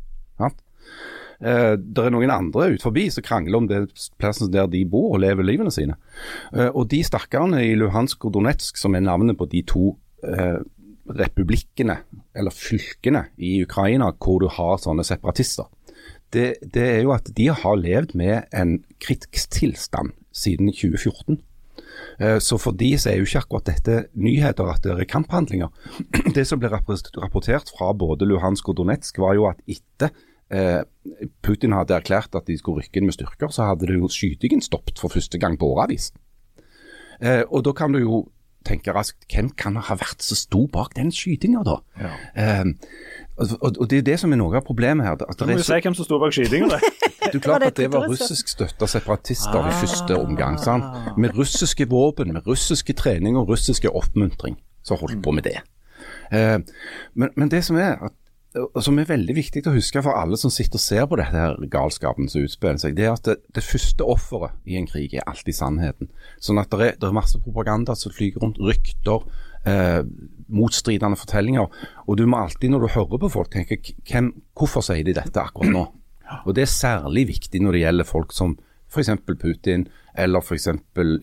Sant? 0.42 0.61
Uh, 1.42 1.74
det 1.74 2.05
er 2.05 2.12
noen 2.14 2.31
andre 2.31 2.68
ut 2.76 2.85
forbi 2.85 3.09
som 3.11 3.24
krangler 3.26 3.59
om 3.59 3.66
det 3.70 3.81
plassen 4.22 4.52
der 4.52 4.68
de 4.70 4.85
bor 4.87 5.16
og 5.16 5.24
lever 5.24 5.46
livene 5.46 5.72
sine. 5.74 5.98
Uh, 6.55 6.68
og 6.68 6.87
de 6.92 7.02
stakkarene 7.07 7.64
i 7.66 7.74
Luhansk 7.78 8.28
og 8.28 8.37
Donetsk, 8.37 8.78
som 8.78 8.94
er 8.94 9.02
navnet 9.02 9.38
på 9.40 9.48
de 9.50 9.64
to 9.66 9.96
uh, 10.22 10.61
republikkene, 11.12 11.98
eller 12.38 12.55
fylkene 12.55 13.26
i 13.42 13.57
Ukraina 13.64 14.12
hvor 14.14 14.38
du 14.42 14.46
har 14.55 14.78
sånne 14.81 15.05
separatister, 15.07 15.66
det, 16.33 16.46
det 16.74 16.85
er 16.88 17.00
jo 17.05 17.12
at 17.12 17.28
de 17.37 17.48
har 17.52 17.81
levd 17.81 18.14
med 18.16 18.48
en 18.57 18.78
krigstilstand 19.02 20.14
siden 20.33 20.70
2014. 20.72 21.42
Eh, 22.18 22.38
Så 22.38 22.59
for 22.61 22.72
de 22.72 22.92
så 22.98 23.12
er 23.12 23.20
jo 23.20 23.28
ikke 23.28 23.44
akkurat 23.44 23.68
dette 23.68 23.98
nyheter 24.14 24.70
at 24.72 24.83
det 24.85 24.94
er 24.94 25.09
kamphandlinger. 25.09 25.68
Det 26.37 26.46
som 26.48 26.61
ble 26.61 26.70
rapportert 26.72 27.72
fra 27.76 27.92
både 27.92 28.28
Luhansk 28.28 28.72
og 28.72 28.81
Donetsk 28.81 29.20
var 29.22 29.37
jo 29.37 29.48
at 29.50 29.61
etter 29.66 30.09
eh, 30.09 30.28
Putin 31.42 31.72
hadde 31.72 31.96
erklært 31.96 32.36
at 32.36 32.46
de 32.46 32.58
skulle 32.60 32.82
rykke 32.82 33.00
inn 33.00 33.08
med 33.08 33.16
styrker, 33.16 33.48
så 33.48 33.70
hadde 33.70 33.88
det 33.88 33.96
jo 33.96 34.10
skytingen 34.12 34.60
stoppet 34.64 35.00
for 35.00 35.12
første 35.12 35.40
gang 35.40 35.56
på 35.58 35.70
årevis. 35.72 36.10
Eh, 37.22 37.42
og 37.48 37.64
da 37.64 37.72
kan 37.76 37.94
du 37.94 38.02
jo 38.02 38.22
tenke 38.66 38.92
raskt, 38.94 39.24
hvem 39.32 39.50
kan 39.58 39.76
ha 39.76 39.96
vært 39.98 40.22
så 40.22 40.36
stor 40.38 40.68
bak 40.72 40.94
den 40.94 41.10
skytinga 41.14 41.64
da? 41.66 41.76
Ja. 41.98 42.12
og, 43.36 43.56
og, 43.58 43.80
og 43.80 43.90
det 43.90 43.98
er 43.98 44.06
det 44.12 44.18
som 44.22 44.34
er 44.34 44.38
noe 44.38 44.58
av 44.58 44.66
problemet 44.66 45.06
her. 45.06 45.18
At 45.18 45.40
Du 45.40 45.46
må 45.48 45.56
jo 45.58 45.66
si 45.66 45.80
hvem 45.82 45.96
som 45.98 46.06
sto 46.06 46.20
bak 46.22 46.34
skytinga. 46.36 46.78
du 47.32 47.40
klart 47.42 47.64
det 47.64 47.72
at 47.72 47.80
det 47.80 47.90
var 47.92 48.06
russisk? 48.06 48.30
russisk 48.30 48.54
støtta 48.54 48.88
separatister 48.90 49.66
i 49.66 49.74
første 49.80 50.18
omgang. 50.18 50.58
Sant? 50.62 51.18
Med 51.18 51.34
russiske 51.38 51.88
våpen, 51.90 52.34
med 52.36 52.46
russiske 52.46 52.94
trening 52.98 53.38
og 53.40 53.50
russiske 53.50 53.90
oppmuntring. 53.90 54.58
Så 54.82 54.98
holdt 54.98 55.22
på 55.22 55.34
med 55.34 55.46
det. 55.46 55.58
Eh, 56.34 56.58
men, 57.14 57.34
men 57.36 57.50
det 57.50 57.64
som 57.66 57.78
er 57.78 57.98
at 57.98 58.14
som 58.52 58.98
er 59.00 59.08
veldig 59.08 59.34
viktig 59.36 59.62
å 59.66 59.74
huske 59.74 60.02
for 60.04 60.18
alle 60.18 60.36
som 60.40 60.52
sitter 60.52 60.76
og 60.76 60.84
ser 60.84 61.06
på 61.08 61.16
dette 61.20 61.32
her 61.32 61.54
galskapen 61.72 62.28
som 62.28 62.44
utspiller 62.44 62.80
seg, 62.80 62.96
det 62.98 63.06
er 63.06 63.14
at 63.14 63.24
det, 63.28 63.38
det 63.56 63.64
første 63.64 64.04
offeret 64.04 64.58
i 64.68 64.76
en 64.76 64.88
krig 64.88 65.14
er 65.16 65.24
alltid 65.28 65.56
sannheten. 65.56 66.10
Sånn 66.42 66.60
at 66.60 66.72
det 66.72 66.90
er, 66.90 66.98
det 67.00 67.08
er 67.08 67.16
masse 67.16 67.40
propaganda 67.40 67.96
som 67.98 68.12
flyger 68.12 68.44
rundt, 68.44 68.60
rykter, 68.60 69.24
eh, 69.68 70.02
motstridende 70.52 71.16
fortellinger. 71.20 71.72
Og 72.04 72.20
du 72.20 72.26
må 72.28 72.42
alltid 72.42 72.74
når 72.74 72.84
du 72.84 72.92
hører 72.98 73.22
på 73.24 73.32
folk 73.38 73.52
tenke 73.54 73.80
hvem, 73.80 74.34
hvorfor 74.58 74.84
sier 74.84 75.06
de 75.06 75.16
dette 75.16 75.46
akkurat 75.46 75.72
nå? 75.72 75.86
Og 76.46 76.54
Det 76.56 76.64
er 76.64 76.70
særlig 76.72 77.26
viktig 77.28 77.60
når 77.60 77.76
det 77.76 77.82
gjelder 77.82 78.08
folk 78.08 78.32
som 78.32 78.56
f.eks. 78.92 79.10
Putin, 79.40 79.86
eller 80.16 80.44
f.eks. 80.44 80.68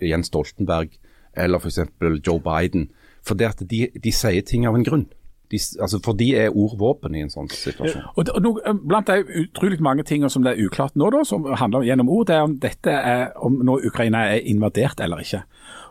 Jens 0.02 0.30
Stoltenberg, 0.30 0.98
eller 1.38 1.62
f.eks. 1.62 1.80
Joe 2.26 2.42
Biden. 2.42 2.90
For 3.26 3.38
det 3.38 3.50
at 3.54 3.64
de, 3.70 3.86
de 3.94 4.14
sier 4.14 4.46
ting 4.46 4.66
av 4.66 4.78
en 4.78 4.86
grunn. 4.86 5.08
De, 5.50 5.58
altså 5.82 6.00
for 6.06 6.14
de 6.14 6.28
er 6.38 6.50
ord 6.54 6.76
våpen 6.78 7.16
i 7.18 7.22
en 7.26 7.30
sånn 7.34 7.48
situasjon. 7.50 8.04
Og, 8.16 8.26
det- 8.26 8.36
og 8.36 8.42
nå, 8.46 8.52
eh, 8.66 8.74
Blant 8.74 9.08
de 9.08 9.24
utrolig 9.44 9.80
mange 9.82 10.04
tingene 10.04 10.30
som 10.30 10.44
det 10.44 10.54
er 10.60 10.68
uklart 10.68 10.96
nå, 10.96 11.10
da, 11.12 11.24
som 11.26 11.44
handler 11.58 11.82
gjennom 11.88 12.10
ord, 12.10 12.28
det 12.28 12.36
er 12.36 12.42
om 12.46 12.58
dette 12.60 12.88
er 12.94 13.32
om 13.42 13.60
nå 13.66 13.80
Ukraina 13.86 14.26
er 14.36 14.42
invadert 14.46 15.00
eller 15.02 15.18
ikke. 15.26 15.44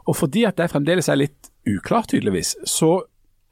Og 0.07 0.16
Fordi 0.16 0.44
at 0.47 0.57
det 0.57 0.71
fremdeles 0.71 1.09
er 1.09 1.16
litt 1.16 1.51
uklart, 1.66 2.09
tydeligvis, 2.09 2.55
så 2.64 3.03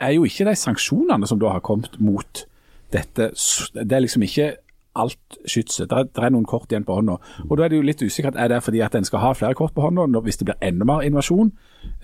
er 0.01 0.12
jo 0.14 0.25
ikke 0.25 0.45
de 0.47 0.55
sanksjonene 0.55 1.27
som 1.27 1.38
da 1.38 1.51
har 1.57 1.61
kommet 1.61 1.99
mot 2.01 2.45
dette, 2.92 3.31
det 3.75 3.92
er 3.92 4.01
liksom 4.05 4.23
ikke 4.23 4.55
alt 4.97 5.37
skytset. 5.45 5.88
Det 5.90 6.23
er 6.25 6.31
noen 6.33 6.47
kort 6.49 6.71
igjen 6.73 6.85
på 6.87 6.95
hånda. 6.97 7.19
Og 7.51 7.57
Da 7.59 7.64
er 7.64 7.69
det 7.69 7.77
jo 7.77 7.83
litt 7.85 8.01
usikkert. 8.01 8.37
Er 8.37 8.49
det 8.49 8.62
fordi 8.62 8.81
at 8.81 8.95
en 8.95 9.05
skal 9.05 9.19
ha 9.21 9.33
flere 9.35 9.55
kort 9.55 9.75
på 9.75 9.83
hånda 9.83 10.21
hvis 10.25 10.38
det 10.38 10.47
blir 10.47 10.57
enda 10.62 10.85
mer 10.88 11.03
invasjon? 11.05 11.53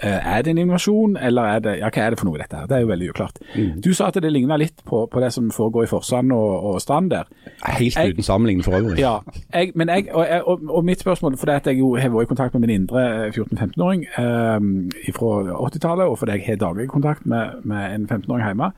Eh, 0.03 0.27
er 0.37 0.43
det 0.43 0.51
en 0.55 0.59
invasjon, 0.59 1.17
eller 1.21 1.43
er 1.57 1.61
det 1.65 1.73
ja, 1.79 1.89
hva 1.95 2.03
er 2.07 2.11
det 2.15 2.19
for 2.19 2.29
noe 2.31 2.39
dette 2.41 2.57
her? 2.59 2.67
Det 2.71 2.77
er 2.77 2.81
jo 2.85 2.91
veldig 2.91 3.09
uklart. 3.13 3.39
Du 3.85 3.91
sa 3.95 4.09
at 4.11 4.19
det 4.23 4.33
ligner 4.33 4.59
litt 4.59 4.83
på, 4.89 5.05
på 5.13 5.21
det 5.23 5.33
som 5.33 5.51
foregår 5.55 5.85
i 5.87 5.91
Forsand 5.91 6.33
og, 6.35 6.67
og 6.73 6.81
Strand 6.83 7.11
der. 7.15 7.29
Helt 7.67 7.97
Jeg- 7.97 8.15
uten 8.17 8.27
sammenligning 8.27 8.65
for 8.67 8.77
øvrig. 8.79 8.99
Ja, 8.99 9.19
jeg, 9.55 9.73
men 9.75 9.89
jeg, 9.89 10.09
og, 10.13 10.27
og, 10.47 10.61
og 10.69 10.85
mitt 10.85 11.01
spørsmål, 11.01 11.37
for 11.39 11.51
at 11.55 11.67
jeg 11.67 11.79
jo 11.79 11.95
har 11.97 12.09
vært 12.15 12.29
i 12.29 12.33
kontakt 12.35 12.55
med 12.55 12.67
min 12.67 12.77
indre 12.83 13.05
eh, 13.27 13.33
14-15-åring 13.37 14.07
eh, 14.19 15.13
fra 15.17 15.35
80-tallet, 15.69 16.07
og 16.07 16.19
fordi 16.19 16.33
jeg 16.39 16.47
har 16.47 16.57
daglig 16.67 16.89
kontakt 16.89 17.27
med, 17.27 17.61
med 17.65 17.95
en 17.95 18.09
15-åring 18.11 18.47
hjemme, 18.47 18.73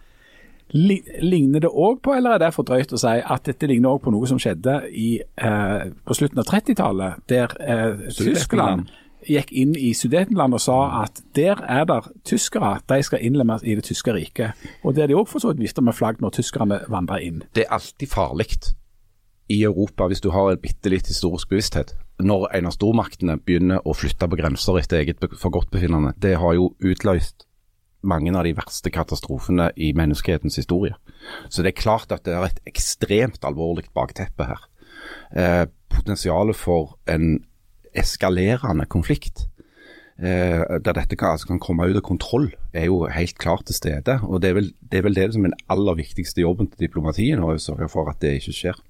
ligner 0.74 1.60
det 1.62 1.68
òg 1.70 2.00
på, 2.02 2.14
eller 2.16 2.34
er 2.34 2.40
det 2.42 2.52
for 2.56 2.66
drøyt 2.66 2.92
å 2.96 2.98
si, 2.98 3.12
at 3.20 3.44
dette 3.46 3.68
ligner 3.70 3.92
òg 3.94 4.00
på 4.06 4.12
noe 4.14 4.26
som 4.26 4.40
skjedde 4.42 4.78
i, 4.90 5.20
eh, 5.20 5.84
på 6.08 6.16
slutten 6.16 6.40
av 6.42 6.48
30-tallet, 6.48 7.20
der 7.30 7.52
eh, 7.60 8.08
Tyskland 8.16 8.88
gikk 9.28 9.52
inn 9.52 9.74
i 9.76 9.92
Sudetenland 9.96 10.54
og 10.56 10.60
sa 10.62 10.78
at 11.02 11.20
der 11.36 11.60
er 11.70 11.84
det 11.88 12.00
tyskere, 12.28 12.78
de 12.88 13.02
skal 13.02 13.22
innlemmes 13.24 13.64
i 13.64 13.74
det 13.78 13.84
tyske 13.88 14.12
riket. 14.14 14.52
Og 14.84 14.94
det 14.94 15.04
er 15.04 15.12
de 15.12 15.18
òg 15.18 15.28
for 15.30 15.42
så 15.42 15.52
vidt 15.52 15.62
vifta 15.64 15.84
med 15.84 15.96
flagg 15.96 16.20
når 16.22 16.36
tyskerne 16.38 16.80
vandrer 16.92 17.22
inn. 17.24 17.42
Det 17.54 17.66
er 17.66 17.76
alltid 17.78 18.10
farlig 18.12 18.48
i 19.52 19.62
Europa 19.62 20.06
hvis 20.08 20.22
du 20.24 20.30
har 20.32 20.52
en 20.54 20.60
bitte 20.60 20.88
litt 20.92 21.08
historisk 21.10 21.50
bevissthet. 21.52 21.94
Når 22.22 22.46
en 22.54 22.68
av 22.70 22.76
stormaktene 22.76 23.38
begynner 23.42 23.82
å 23.84 23.94
flytte 23.96 24.28
på 24.30 24.38
grenser 24.38 24.78
etter 24.80 25.02
eget 25.02 25.20
be- 25.20 25.34
forgodtbefinnende. 25.36 26.14
Det 26.16 26.36
har 26.40 26.54
jo 26.54 26.70
utløst 26.80 27.46
mange 28.04 28.32
av 28.36 28.44
de 28.44 28.52
verste 28.56 28.90
katastrofene 28.92 29.70
i 29.80 29.92
menneskehetens 29.96 30.58
historie. 30.60 30.94
Så 31.48 31.64
det 31.64 31.72
er 31.72 31.80
klart 31.82 32.12
at 32.12 32.24
det 32.24 32.34
er 32.36 32.44
et 32.46 32.60
ekstremt 32.68 33.44
alvorlig 33.48 33.86
bakteppe 33.96 34.44
her. 34.50 34.60
Eh, 35.34 35.64
potensialet 35.92 36.56
for 36.56 36.98
en 37.08 37.44
eskalerende 37.94 38.86
konflikt, 38.90 39.46
eh, 40.18 40.62
der 40.78 40.96
dette 40.96 41.16
kan, 41.16 41.34
altså 41.34 41.48
kan 41.48 41.60
komme 41.62 41.86
ut 41.90 41.98
av 41.98 42.04
kontroll, 42.06 42.48
er 42.74 42.86
jo 42.88 43.04
helt 43.10 43.38
klart 43.38 43.66
til 43.66 43.76
stede. 43.78 44.18
Og 44.22 44.40
Det 44.42 44.50
er 44.50 44.54
vel 44.58 44.70
det, 44.80 44.98
er 44.98 45.06
vel 45.06 45.18
det 45.18 45.26
som 45.34 45.44
er 45.44 45.52
den 45.52 45.66
aller 45.70 45.98
viktigste 45.98 46.42
jobben 46.42 46.70
til 46.70 46.86
diplomatiet 46.86 47.38
nå, 47.38 47.50
å 47.54 47.60
sørge 47.62 47.88
for 47.92 48.10
at 48.10 48.20
det 48.22 48.36
ikke 48.38 48.56
skjer. 48.58 48.80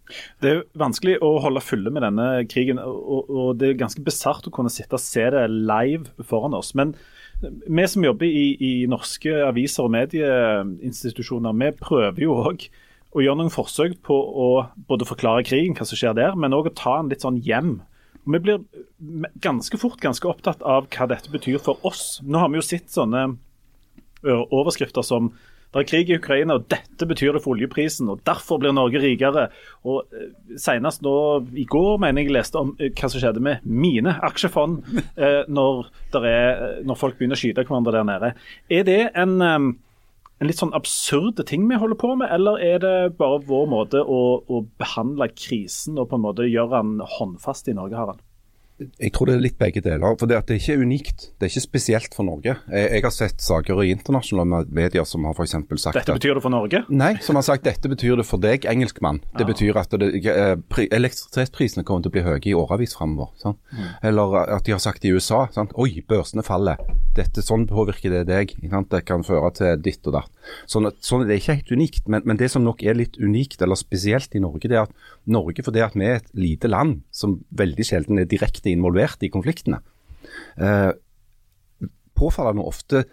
Det 0.40 0.50
er 0.50 0.56
jo 0.58 0.68
vanskelig 0.84 1.18
å 1.24 1.34
holde 1.44 1.64
fulle 1.64 1.92
med 1.94 2.04
denne 2.06 2.28
krigen, 2.50 2.80
og, 2.80 3.28
og 3.30 3.58
det 3.60 3.72
er 3.72 3.82
ganske 3.84 4.04
bisart 4.04 4.48
å 4.48 4.54
kunne 4.54 4.72
sitte 4.72 4.98
og 4.98 5.04
se 5.04 5.28
det 5.34 5.48
live 5.50 6.10
foran 6.24 6.56
oss. 6.56 6.74
Men 6.74 6.96
vi 7.42 7.86
som 7.88 8.04
jobber 8.04 8.26
i, 8.26 8.56
i 8.60 8.72
norske 8.90 9.32
aviser 9.48 9.86
og 9.86 9.94
medieinstitusjoner, 9.94 11.56
vi 11.60 11.70
prøver 11.80 12.26
jo 12.26 12.36
òg 12.50 12.68
å 13.14 13.22
gjøre 13.22 13.38
noen 13.38 13.52
forsøk 13.52 14.00
på 14.06 14.14
å 14.14 14.48
både 14.88 15.06
forklare 15.06 15.44
krigen, 15.46 15.76
hva 15.78 15.86
som 15.86 15.98
skjer 15.98 16.16
der, 16.18 16.34
men 16.38 16.54
òg 16.56 16.70
å 16.70 16.76
ta 16.76 16.96
den 16.98 17.12
litt 17.12 17.24
sånn 17.24 17.38
hjem. 17.46 17.76
Og 18.24 18.36
Vi 18.36 18.42
blir 18.46 18.62
ganske 19.44 19.78
fort 19.80 20.00
ganske 20.00 20.28
opptatt 20.28 20.62
av 20.62 20.88
hva 20.88 21.08
dette 21.10 21.32
betyr 21.32 21.58
for 21.62 21.80
oss. 21.86 22.20
Nå 22.24 22.40
har 22.40 22.52
vi 22.52 22.60
jo 22.60 22.66
sett 22.66 22.92
sånne 22.92 23.34
overskrifter 24.24 25.04
som 25.04 25.32
det 25.74 25.80
er 25.82 25.86
krig 25.90 26.10
i 26.12 26.16
Ukraina, 26.20 26.54
og 26.54 26.68
dette 26.70 27.06
betyr 27.10 27.34
det 27.34 27.40
for 27.42 27.56
oljeprisen, 27.56 28.06
og 28.12 28.20
derfor 28.22 28.60
blir 28.62 28.70
Norge 28.70 29.00
rikere. 29.02 29.48
Og 29.82 30.06
Senest 30.60 31.02
nå 31.02 31.14
i 31.58 31.64
går 31.66 31.98
mener 31.98 32.22
jeg 32.22 32.30
leste 32.36 32.60
om 32.60 32.70
hva 32.78 33.10
som 33.10 33.18
skjedde 33.18 33.42
med 33.42 33.64
mine 33.66 34.14
aksjefond 34.22 34.84
når, 35.50 35.88
er, 36.20 36.62
når 36.86 37.00
folk 37.00 37.18
begynner 37.18 37.34
å 37.34 37.42
skyte 37.42 37.66
hverandre 37.66 37.96
der 37.96 38.06
nede. 38.06 38.30
Er 38.70 38.86
det 38.86 39.00
en, 39.18 39.34
en 40.42 40.50
litt 40.50 40.60
sånn 40.60 40.74
absurde 40.76 41.46
ting 41.46 41.66
vi 41.70 41.78
holder 41.78 41.98
på 42.00 42.14
med, 42.18 42.28
eller 42.34 42.60
er 42.62 42.82
det 42.82 42.94
bare 43.20 43.42
vår 43.46 43.66
måte 43.70 44.02
å, 44.02 44.22
å 44.42 44.62
behandle 44.80 45.30
krisen 45.32 45.98
og 46.00 46.10
på 46.10 46.18
en 46.18 46.24
måte 46.26 46.48
gjøre 46.50 46.80
den 46.80 47.02
håndfast 47.18 47.70
i 47.70 47.76
Norge, 47.76 47.98
Harald? 48.00 48.22
Jeg 48.74 49.12
tror 49.14 49.28
det 49.30 49.36
er 49.36 49.42
litt 49.44 49.58
begge 49.58 49.78
deler. 49.84 50.16
for 50.18 50.26
Det, 50.26 50.34
er 50.34 50.56
ikke 50.58 50.82
unikt. 50.82 51.28
Det 51.38 51.46
er 51.46 51.52
ikke 51.52 51.62
spesielt 51.62 52.16
for 52.16 52.26
Norge. 52.26 52.56
Jeg, 52.66 52.88
jeg 52.90 53.04
har 53.04 53.14
sett 53.14 53.44
saker 53.44 53.82
i 53.84 53.92
internasjonale 53.94 54.64
medier 54.66 55.06
som 55.06 55.28
har 55.28 55.36
f.eks. 55.38 55.54
sagt 55.78 56.00
Dette 56.00 56.16
betyr 56.18 56.34
det 56.34 56.42
for 56.42 56.50
Norge? 56.50 56.82
Nei, 56.90 57.12
som 57.22 57.38
har 57.38 57.46
sagt 57.46 57.68
dette 57.68 57.90
betyr 57.90 58.18
det 58.18 58.26
for 58.26 58.42
deg, 58.42 58.66
engelskmann. 58.66 59.22
Det 59.38 59.46
betyr 59.46 59.78
at 59.78 59.94
det, 60.02 60.10
eh, 60.26 60.56
elektrisitetsprisene 60.90 61.86
kommer 61.86 62.02
til 62.02 62.10
å 62.10 62.16
bli 62.18 62.26
høye 62.26 62.42
i 62.50 62.58
årevis 62.58 62.98
framover. 62.98 63.30
Mm. 63.46 63.88
Eller 64.10 64.38
at 64.58 64.66
de 64.66 64.74
har 64.74 64.82
sagt 64.82 65.06
i 65.06 65.14
USA 65.14 65.46
sant? 65.54 65.78
oi, 65.78 66.02
børsene 66.08 66.42
faller. 66.42 66.82
Dette, 67.14 67.44
sånn 67.46 67.68
påvirker 67.70 68.10
det 68.10 68.24
deg. 68.26 68.54
Det 68.58 69.02
kan 69.06 69.24
føre 69.26 69.50
til 69.54 69.82
ditt 69.84 70.06
og 70.10 70.16
datt. 70.16 70.32
Sånn, 70.70 70.88
at, 70.90 70.98
sånn, 71.06 71.22
det 71.28 71.36
er 71.36 71.42
ikke 71.42 71.56
helt 71.60 71.72
unikt, 71.78 72.08
men, 72.10 72.24
men 72.26 72.40
det 72.40 72.50
som 72.50 72.64
nok 72.66 72.82
er 72.82 72.98
litt 72.98 73.18
unikt 73.22 73.62
eller 73.62 73.78
spesielt 73.78 74.34
i 74.34 74.42
Norge, 74.42 74.66
det 74.70 74.78
er 74.78 74.88
at 74.88 74.94
Norge, 75.30 75.62
fordi 75.66 75.84
at 75.84 75.94
vi 75.94 76.08
er 76.08 76.18
et 76.18 76.32
lite 76.34 76.70
land 76.70 77.04
som 77.14 77.38
veldig 77.54 77.86
sjelden 77.86 78.22
er 78.22 78.30
direkte 78.30 78.72
involvert 78.72 79.22
i 79.22 79.30
konfliktene, 79.32 79.78
eh, 80.58 80.90
påfallende 82.18 82.66
ofte 82.66 83.04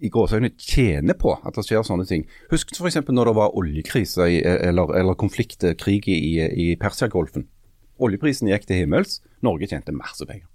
i 0.00 0.10
gåseøyne 0.12 0.52
tjener 0.58 1.16
på 1.18 1.34
at 1.36 1.56
det 1.56 1.64
skjer 1.66 1.84
sånne 1.86 2.06
ting. 2.08 2.26
Husk 2.50 2.72
f.eks. 2.74 3.00
når 3.08 3.30
det 3.30 3.36
var 3.36 3.56
oljekrise 3.58 4.28
eller, 4.28 4.94
eller 4.96 5.18
konflikt, 5.20 5.64
i, 5.64 6.06
i 6.10 6.70
Persiagolfen. 6.80 7.46
Oljeprisen 8.00 8.48
gikk 8.48 8.66
til 8.68 8.82
himmels, 8.82 9.20
Norge 9.44 9.68
tjente 9.68 9.94
masse 9.94 10.24
penger. 10.26 10.48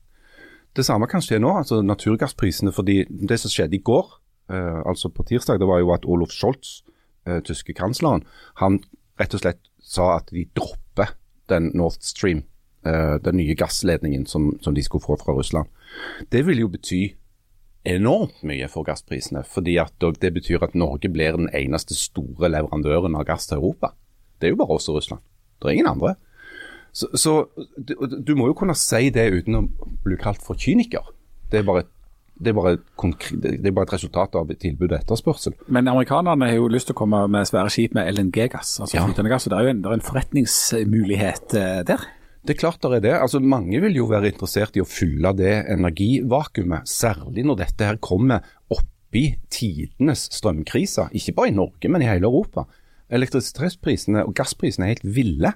Det 0.75 0.83
samme 0.83 1.07
kan 1.07 1.23
skje 1.23 1.39
nå, 1.39 1.53
altså 1.55 1.81
naturgassprisene. 1.81 2.71
fordi 2.75 3.05
Det 3.05 3.39
som 3.39 3.51
skjedde 3.51 3.77
i 3.77 3.83
går, 3.83 4.09
eh, 4.51 4.81
altså 4.85 5.09
på 5.09 5.23
tirsdag, 5.23 5.59
det 5.59 5.67
var 5.67 5.79
jo 5.79 5.93
at 5.93 6.05
Olof 6.05 6.31
Scholz, 6.31 6.83
eh, 7.25 7.39
tyske 7.39 7.73
kansleren, 7.73 8.23
han 8.55 8.79
rett 9.19 9.33
og 9.33 9.39
slett 9.39 9.61
sa 9.79 10.17
at 10.17 10.31
de 10.31 10.45
dropper 10.55 11.15
den 11.47 11.71
Nord 11.73 12.01
Stream, 12.01 12.43
eh, 12.85 13.17
den 13.17 13.37
nye 13.37 13.55
gassledningen 13.55 14.25
som, 14.25 14.59
som 14.61 14.73
de 14.73 14.83
skulle 14.83 15.03
få 15.03 15.17
fra 15.17 15.33
Russland. 15.33 15.67
Det 16.29 16.45
vil 16.45 16.59
jo 16.59 16.67
bety 16.67 17.15
enormt 17.85 18.43
mye 18.43 18.67
for 18.67 18.83
gassprisene, 18.83 19.45
fordi 19.45 19.77
at 19.77 19.93
det 19.99 20.33
betyr 20.33 20.63
at 20.63 20.75
Norge 20.75 21.09
blir 21.09 21.37
den 21.37 21.49
eneste 21.53 21.95
store 21.95 22.49
leverandøren 22.49 23.15
av 23.15 23.25
gass 23.25 23.47
til 23.47 23.57
Europa. 23.57 23.93
Det 24.41 24.47
er 24.47 24.55
jo 24.55 24.59
bare 24.59 24.75
oss 24.75 24.89
og 24.89 24.97
Russland. 24.97 25.21
Det 25.61 25.69
er 25.69 25.77
ingen 25.77 25.93
andre. 25.93 26.15
Så, 26.95 27.09
så 27.19 27.33
du, 27.75 27.93
du 27.99 28.33
må 28.39 28.47
jo 28.47 28.55
kunne 28.55 28.75
si 28.79 29.09
det 29.13 29.27
uten 29.35 29.59
å 29.59 29.65
bli 30.05 30.17
kalt 30.21 30.43
for 30.43 30.55
kyniker. 30.59 31.11
Det 31.51 31.59
er 31.59 31.67
bare, 31.67 31.83
det 32.39 32.51
er 32.51 32.69
et 32.71 32.85
det 33.31 33.67
er 33.67 33.73
bare 33.75 33.87
et 33.87 33.95
resultat 33.95 34.35
av 34.39 34.51
et 34.51 34.59
tilbud 34.59 34.89
og 34.89 34.97
etterspørsel. 34.97 35.55
Men 35.67 35.87
amerikanerne 35.91 36.49
har 36.49 36.57
jo 36.57 36.69
lyst 36.71 36.89
til 36.89 36.95
å 36.95 37.01
komme 37.03 37.21
med 37.31 37.47
svære 37.47 37.71
skip 37.73 37.95
med 37.95 38.07
LNG-gass, 38.11 38.77
altså 38.83 38.97
ja. 38.97 39.05
gass, 39.27 39.47
og 39.47 39.53
Det 39.53 39.57
er 39.59 39.67
jo 39.67 39.73
en, 39.73 39.83
er 39.85 39.97
en 39.97 40.05
forretningsmulighet 40.05 41.57
eh, 41.59 41.81
der. 41.87 42.07
Det 42.45 42.53
er 42.53 42.59
klart 42.61 42.83
det 42.83 42.99
er 42.99 43.05
det. 43.07 43.13
Altså, 43.17 43.39
mange 43.41 43.79
vil 43.81 43.95
jo 43.97 44.07
være 44.09 44.29
interessert 44.29 44.75
i 44.77 44.83
å 44.83 44.87
fylle 44.87 45.31
det 45.37 45.53
energivakuumet, 45.73 46.87
særlig 46.87 47.45
når 47.47 47.61
dette 47.63 47.87
her 47.87 47.99
kommer 48.03 48.45
oppi 48.69 49.31
tidenes 49.49 50.27
strømkrise. 50.35 51.09
Ikke 51.17 51.33
bare 51.39 51.51
i 51.51 51.55
Norge, 51.55 51.89
men 51.89 52.03
i 52.05 52.09
hele 52.11 52.29
Europa. 52.29 52.67
Elektrisitetsprisene 53.15 54.25
og 54.27 54.35
gassprisene 54.37 54.87
er 54.87 54.95
helt 54.95 55.07
ville. 55.15 55.53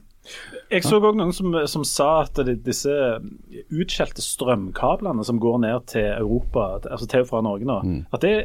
Jeg 0.70 0.86
så 0.86 1.00
òg 1.00 1.16
noen 1.18 1.32
som, 1.34 1.56
som 1.70 1.86
sa 1.88 2.10
at 2.22 2.38
disse 2.66 2.94
utskjelte 3.74 4.22
strømkablene 4.22 5.26
som 5.26 5.40
går 5.42 5.58
ned 5.64 5.88
til 5.90 6.06
Europa, 6.12 6.68
altså 6.84 7.08
til 7.10 7.26
og 7.26 7.32
fra 7.32 7.42
Norge 7.46 7.66
nå, 7.66 7.80
at 8.14 8.22
det 8.26 8.36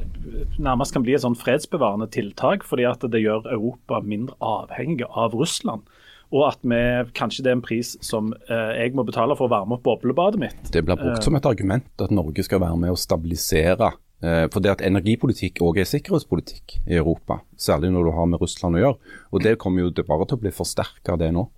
nærmest 0.57 0.96
kan 0.96 1.05
bli 1.05 1.16
et 1.18 1.24
sånn 1.24 1.37
fredsbevarende 1.37 2.09
tiltak, 2.14 2.64
fordi 2.64 2.88
at 2.88 3.05
det 3.12 3.20
gjør 3.20 3.50
Europa 3.53 4.00
mindre 4.00 4.38
avhengig 4.40 5.05
av 5.11 5.37
Russland. 5.37 5.85
Og 6.35 6.46
at 6.48 6.64
vi, 6.66 6.81
kanskje 7.14 7.44
det 7.44 7.53
er 7.53 7.59
en 7.59 7.62
pris 7.62 7.92
som 8.03 8.33
eh, 8.48 8.70
jeg 8.81 8.94
må 8.96 9.05
betale 9.07 9.37
for 9.38 9.46
å 9.46 9.53
varme 9.53 9.77
opp 9.77 9.85
boblebadet 9.87 10.40
mitt. 10.40 10.64
Det 10.72 10.83
blir 10.83 10.98
brukt 10.98 11.27
som 11.27 11.37
et 11.38 11.46
argument 11.46 12.03
at 12.03 12.14
Norge 12.14 12.42
skal 12.46 12.62
være 12.64 12.81
med 12.81 12.94
å 12.94 12.98
stabilisere. 12.98 13.92
Eh, 14.24 14.46
For 14.52 14.64
det 14.64 14.72
at 14.72 14.84
energipolitikk 14.87 15.60
òg 15.64 15.82
er 15.82 15.90
sikkerhetspolitikk 15.90 16.78
i 16.87 16.96
Europa, 16.98 17.42
særlig 17.60 17.92
når 17.94 18.08
du 18.08 18.14
har 18.16 18.30
med 18.30 18.42
Russland 18.42 18.78
å 18.78 18.82
gjøre. 18.82 19.12
Og 19.32 19.44
Det 19.44 19.58
kommer 19.62 19.84
jo 19.84 19.92
bare 20.00 20.26
til 20.30 20.38
å 20.38 20.42
bli 20.46 20.54
forsterka 20.54 21.18
det 21.20 21.30
nå. 21.37 21.48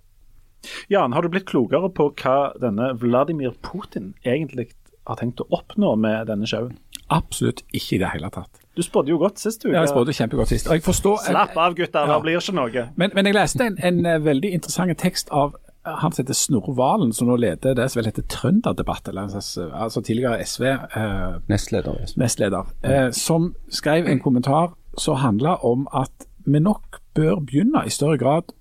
Jan, 0.91 1.13
har 1.13 1.23
du 1.23 1.31
blitt 1.31 1.47
klokere 1.47 1.89
på 1.93 2.09
hva 2.17 2.53
denne 2.59 2.91
Vladimir 2.99 3.53
Putin 3.63 4.13
egentlig 4.25 4.71
har 5.07 5.19
tenkt 5.19 5.41
å 5.43 5.47
oppnå 5.55 5.95
med 5.95 6.27
denne 6.27 6.49
showen? 6.49 6.75
Absolutt 7.13 7.61
ikke 7.71 7.95
i 7.95 8.01
det 8.01 8.09
hele 8.11 8.29
tatt. 8.33 8.63
Du 8.77 8.83
spådde 8.83 9.09
jo 9.09 9.17
godt 9.21 9.39
sist 9.41 9.63
uke. 9.63 9.73
Jeg 9.73 9.89
spådde 9.89 10.13
kjempegodt 10.13 10.51
sist. 10.51 10.67
og 10.67 10.77
jeg 10.77 10.83
forstår... 10.85 11.21
Slapp 11.29 11.55
av, 11.57 11.77
gutter. 11.77 12.03
Ja. 12.03 12.17
Det 12.17 12.25
blir 12.25 12.41
ikke 12.41 12.57
noe. 12.57 12.83
Men, 12.99 13.13
men 13.15 13.29
jeg 13.29 13.37
leste 13.37 13.65
en, 13.65 13.77
en 13.89 14.03
eh, 14.05 14.19
veldig 14.21 14.51
interessant 14.59 14.93
tekst 15.01 15.31
av 15.33 15.55
han 16.01 16.11
som 16.11 16.23
heter 16.23 16.37
Snorre 16.37 16.75
Valen, 16.77 17.13
som 17.13 17.29
nå 17.29 17.37
leder 17.39 17.75
det 17.77 17.87
som 17.91 18.01
vel 18.01 18.09
heter 18.09 18.25
Trønderdebatt, 18.31 19.07
eh, 19.07 19.71
altså 19.71 20.01
tidligere 20.01 20.43
SV. 20.45 20.63
Eh, 20.67 21.39
Nestleder. 21.49 22.05
nestleder, 22.17 22.73
eh, 22.83 23.11
som 23.11 23.53
skrev 23.69 24.07
en 24.07 24.19
kommentar 24.19 24.73
som 24.97 25.15
handla 25.15 25.57
om 25.63 25.87
at 25.93 26.27
vi 26.45 26.59
nok 26.59 27.01
bør 27.15 27.39
begynne 27.45 27.85
i 27.85 27.89
større 27.89 28.17
grad 28.17 28.53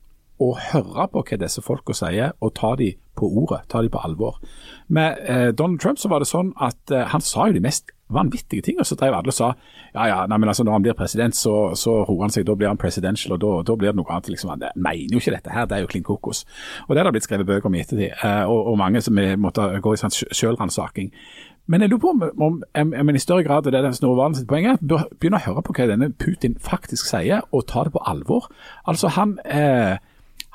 å 0.42 0.52
høre 0.60 1.08
på 1.12 1.22
hva 1.24 1.38
disse 1.40 1.62
folka 1.64 1.94
sier, 1.96 2.32
og 2.40 2.54
ta 2.54 2.74
de 2.76 2.92
på 3.16 3.28
ordet, 3.40 3.62
ta 3.72 3.80
de 3.82 3.88
på 3.92 4.02
alvor. 4.04 4.40
Med 4.88 5.18
eh, 5.24 5.50
Donald 5.56 5.80
Trump 5.80 5.98
så 5.98 6.10
var 6.12 6.20
det 6.20 6.28
sånn 6.28 6.52
at 6.60 6.92
eh, 6.92 7.06
han 7.12 7.24
sa 7.24 7.48
jo 7.48 7.56
de 7.56 7.64
mest 7.64 7.95
vanvittige 8.12 8.62
ting, 8.62 8.78
og 8.80 8.86
så 8.86 8.94
drev 8.98 9.16
alle 9.16 9.32
og 9.32 9.34
sa 9.34 9.48
ja 9.94 10.06
ja, 10.06 10.18
nei, 10.30 10.38
men 10.38 10.50
altså 10.50 10.64
når 10.64 10.76
han 10.76 10.84
blir 10.84 10.96
president, 10.98 11.36
så, 11.36 11.54
så 11.74 12.02
roer 12.04 12.26
han 12.26 12.34
seg, 12.34 12.46
da 12.46 12.54
blir 12.58 12.70
han 12.70 12.78
presidential, 12.78 13.34
og 13.34 13.40
da, 13.42 13.52
da 13.70 13.76
blir 13.78 13.90
det 13.90 13.98
noe 13.98 14.12
annet. 14.12 14.28
liksom, 14.28 14.52
Han 14.52 14.62
mener 14.74 15.12
jo 15.12 15.22
ikke 15.22 15.34
dette 15.34 15.50
her, 15.50 15.66
det 15.66 15.78
er 15.78 15.84
jo 15.84 15.90
klin 15.90 16.06
kokos. 16.06 16.44
Og 16.86 16.94
det 16.94 17.02
har 17.02 17.08
det 17.08 17.16
blitt 17.16 17.26
skrevet 17.26 17.48
bøker 17.48 17.70
om 17.70 17.74
i 17.74 17.82
ettertid, 17.82 18.12
eh, 18.12 18.44
og, 18.44 18.72
og 18.72 18.78
mange 18.78 19.02
som 19.02 19.18
måtte 19.40 19.66
gå 19.82 19.94
i 19.94 20.00
sånn 20.00 20.14
sjølransaking. 20.14 21.10
Men 21.66 21.82
jeg 21.82 21.90
lurer 21.90 22.02
på 22.04 22.10
om, 22.14 22.24
om, 22.46 22.92
om, 22.94 23.08
i 23.10 23.22
større 23.22 23.42
grad, 23.42 23.66
det 23.66 23.74
er 23.74 23.82
det 23.82 23.96
Snorre 23.98 24.20
Valen 24.20 24.36
sitt 24.38 24.46
poeng 24.46 24.68
er, 24.70 24.78
å 24.78 25.00
høre 25.48 25.64
på 25.66 25.74
hva 25.74 25.88
denne 25.90 26.12
Putin 26.14 26.54
faktisk 26.62 27.08
sier, 27.08 27.42
og 27.50 27.66
ta 27.66 27.82
det 27.86 27.94
på 27.96 28.04
alvor. 28.06 28.46
Altså 28.86 29.10
Han, 29.16 29.38
eh, 29.42 29.98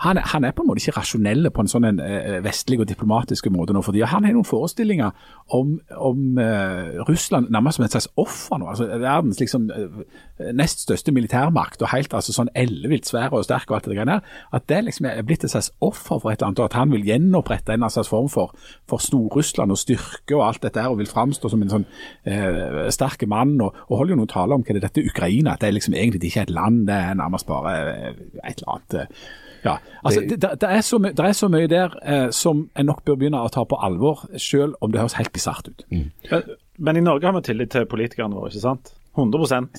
han, 0.01 0.17
han 0.17 0.45
er 0.45 0.53
på 0.55 0.63
en 0.63 0.69
måte 0.69 0.81
ikke 0.81 0.97
rasjonell 0.97 1.49
på 1.53 1.63
en 1.63 1.69
sånn 1.69 1.85
en, 1.85 1.99
eh, 2.01 2.39
vestlig 2.41 2.79
og 2.81 2.87
diplomatisk 2.89 3.47
måte 3.53 3.75
nå. 3.75 3.83
fordi 3.85 4.01
Han 4.09 4.25
har 4.25 4.33
noen 4.33 4.47
forestillinger 4.47 5.11
om, 5.53 5.75
om 5.93 6.39
uh, 6.39 7.03
Russland 7.07 7.51
nærmest 7.53 7.77
som 7.77 7.85
et 7.85 7.93
slags 7.93 8.09
offer 8.17 8.61
nå. 8.61 8.69
altså 8.71 8.87
Verdens 8.89 9.41
liksom 9.41 9.69
eh, 9.75 10.49
nest 10.57 10.81
største 10.87 11.13
militærmakt 11.13 11.83
og 11.83 11.91
helt 11.93 12.13
altså 12.17 12.33
sånn 12.33 12.49
ellevilt 12.57 13.09
svær 13.09 13.35
og 13.37 13.45
sterk 13.45 13.69
og 13.69 13.77
alt 13.77 13.89
det 13.91 13.97
greiene 13.99 14.17
der. 14.17 14.39
At 14.57 14.67
det 14.71 14.81
liksom 14.87 15.09
er 15.11 15.21
blitt 15.27 15.45
et 15.45 15.53
slags 15.53 15.69
offer 15.81 16.17
for 16.17 16.31
et 16.31 16.39
eller 16.39 16.49
annet, 16.49 16.63
og 16.63 16.71
at 16.71 16.79
han 16.79 16.95
vil 16.95 17.05
gjenopprette 17.05 17.77
en 17.77 17.85
slags 17.89 18.09
form 18.09 18.29
for, 18.31 18.55
for 18.89 19.03
Stor-Russland 19.03 19.73
og 19.73 19.79
styrke 19.81 20.37
og 20.37 20.47
alt 20.47 20.65
dette 20.65 20.81
her, 20.81 20.89
og 20.89 21.01
vil 21.01 21.11
framstå 21.11 21.51
som 21.51 21.61
en 21.61 21.73
sånn 21.75 21.87
uh, 22.25 22.89
sterk 22.93 23.27
mann. 23.29 23.53
Og, 23.61 23.77
og 23.89 24.01
holder 24.01 24.15
jo 24.15 24.21
noen 24.23 24.33
taler 24.33 24.57
om 24.57 24.65
hva 24.65 24.73
det 24.73 24.81
er 24.81 24.87
dette 24.89 25.05
Ukraina, 25.05 25.55
at 25.55 25.61
det 25.61 25.75
liksom 25.75 25.93
egentlig 25.93 26.31
ikke 26.31 26.45
er 26.45 26.49
et 26.49 26.57
land, 26.57 26.83
det 26.89 26.97
er 26.97 27.17
nærmest 27.21 27.49
bare 27.49 27.77
eh, 27.93 28.19
et 28.41 28.61
eller 28.63 28.75
annet. 28.75 28.99
eh, 29.03 29.39
ja, 29.63 29.77
altså 30.01 30.23
det, 30.25 30.39
det, 30.41 30.55
det, 30.61 30.69
er 30.69 30.81
så 30.85 30.97
mye, 31.01 31.13
det 31.17 31.25
er 31.27 31.37
så 31.37 31.49
mye 31.51 31.69
der 31.69 31.93
eh, 32.01 32.27
som 32.33 32.65
en 32.73 32.89
nok 32.89 33.03
bør 33.05 33.19
begynne 33.21 33.43
å 33.43 33.51
ta 33.53 33.63
på 33.67 33.77
alvor, 33.77 34.25
selv 34.41 34.79
om 34.81 34.93
det 34.93 35.03
høres 35.03 35.19
helt 35.19 35.33
bisart 35.35 35.69
ut. 35.69 35.85
Men, 35.91 36.49
men 36.81 36.97
i 36.97 37.05
Norge 37.05 37.29
har 37.29 37.37
vi 37.37 37.45
tillit 37.51 37.73
til 37.75 37.85
politikerne 37.89 38.37
våre, 38.37 38.49
ikke 38.49 38.63
sant? 38.63 38.93
100 39.17 39.69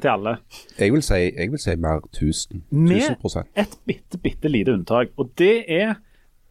til 0.00 0.08
alle. 0.08 0.36
Jeg 0.78 0.92
vil 0.92 1.02
si, 1.04 1.18
jeg 1.28 1.50
vil 1.52 1.60
si 1.60 1.74
mer 1.80 2.00
1000. 2.12 2.62
Med 2.70 3.02
1000 3.18 3.42
Med 3.42 3.64
et 3.64 3.78
bitte, 3.86 4.18
bitte 4.18 4.48
lite 4.48 4.72
unntak. 4.72 5.12
Og 5.16 5.32
det 5.38 5.64
er 5.68 5.94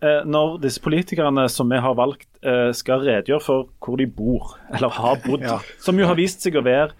eh, 0.03 0.21
når 0.25 0.59
disse 0.65 0.81
politikerne 0.81 1.47
som 1.49 1.69
vi 1.71 1.79
har 1.81 1.95
valgt, 1.97 2.29
eh, 2.43 2.69
skal 2.73 3.05
redegjøre 3.05 3.45
for 3.45 3.69
hvor 3.79 3.97
de 3.97 4.07
bor, 4.07 4.57
eller 4.73 4.89
har 4.89 5.21
bodd. 5.25 5.47
Som 5.85 5.99
jo 5.99 6.09
har 6.09 6.19
vist 6.19 6.43
seg 6.43 6.57
å 6.57 6.65
være 6.65 6.91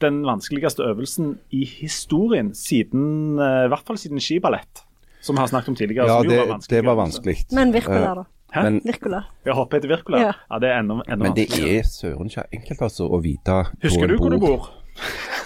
den 0.00 0.22
vanskeligste 0.24 0.84
øvelsen 0.88 1.34
i 1.52 1.64
historien, 1.64 2.54
siden, 2.54 3.38
eh, 3.38 3.66
i 3.66 3.72
hvert 3.72 3.86
fall 3.86 4.00
siden 4.00 4.20
skiballett, 4.20 4.84
som 5.20 5.36
vi 5.36 5.40
har 5.40 5.50
snakket 5.50 5.68
om 5.68 5.78
tidligere. 5.78 6.06
Ja, 6.08 6.22
det, 6.22 6.38
var 6.38 6.52
vanskelig 6.54 6.76
det 6.76 6.86
var 6.86 6.98
vanskelig. 6.98 7.36
Men 7.52 7.72
Virkola, 7.72 8.14
da. 8.14 8.24
Hæ? 8.52 8.62
Men, 8.62 8.80
Virkola. 8.84 9.22
Ja, 9.44 9.54
hoppe 9.54 9.78
etter 9.78 9.88
Virkola? 9.88 10.20
Ja. 10.20 10.32
Ja. 10.50 10.58
det 10.58 10.70
er 10.70 10.78
enda, 10.80 11.00
enda 11.06 11.24
men 11.24 11.36
det 11.36 11.46
er 11.52 11.82
søren 11.86 12.30
ikke 12.30 12.46
enkelt 12.52 12.82
altså 12.82 13.06
å 13.06 13.20
vite 13.22 13.60
Husker 13.84 14.10
du 14.10 14.16
hvor 14.18 14.34
du 14.34 14.38
bor? 14.42 14.70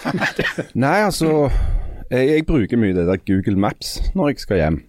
Nei, 0.85 0.97
altså 1.05 1.49
jeg, 2.09 2.29
jeg 2.29 2.45
bruker 2.45 2.77
mye 2.81 2.95
det 2.97 3.05
der 3.07 3.21
Google 3.27 3.59
Maps 3.59 3.97
når 4.15 4.33
jeg 4.33 4.43
skal 4.45 4.61
hjem. 4.61 4.81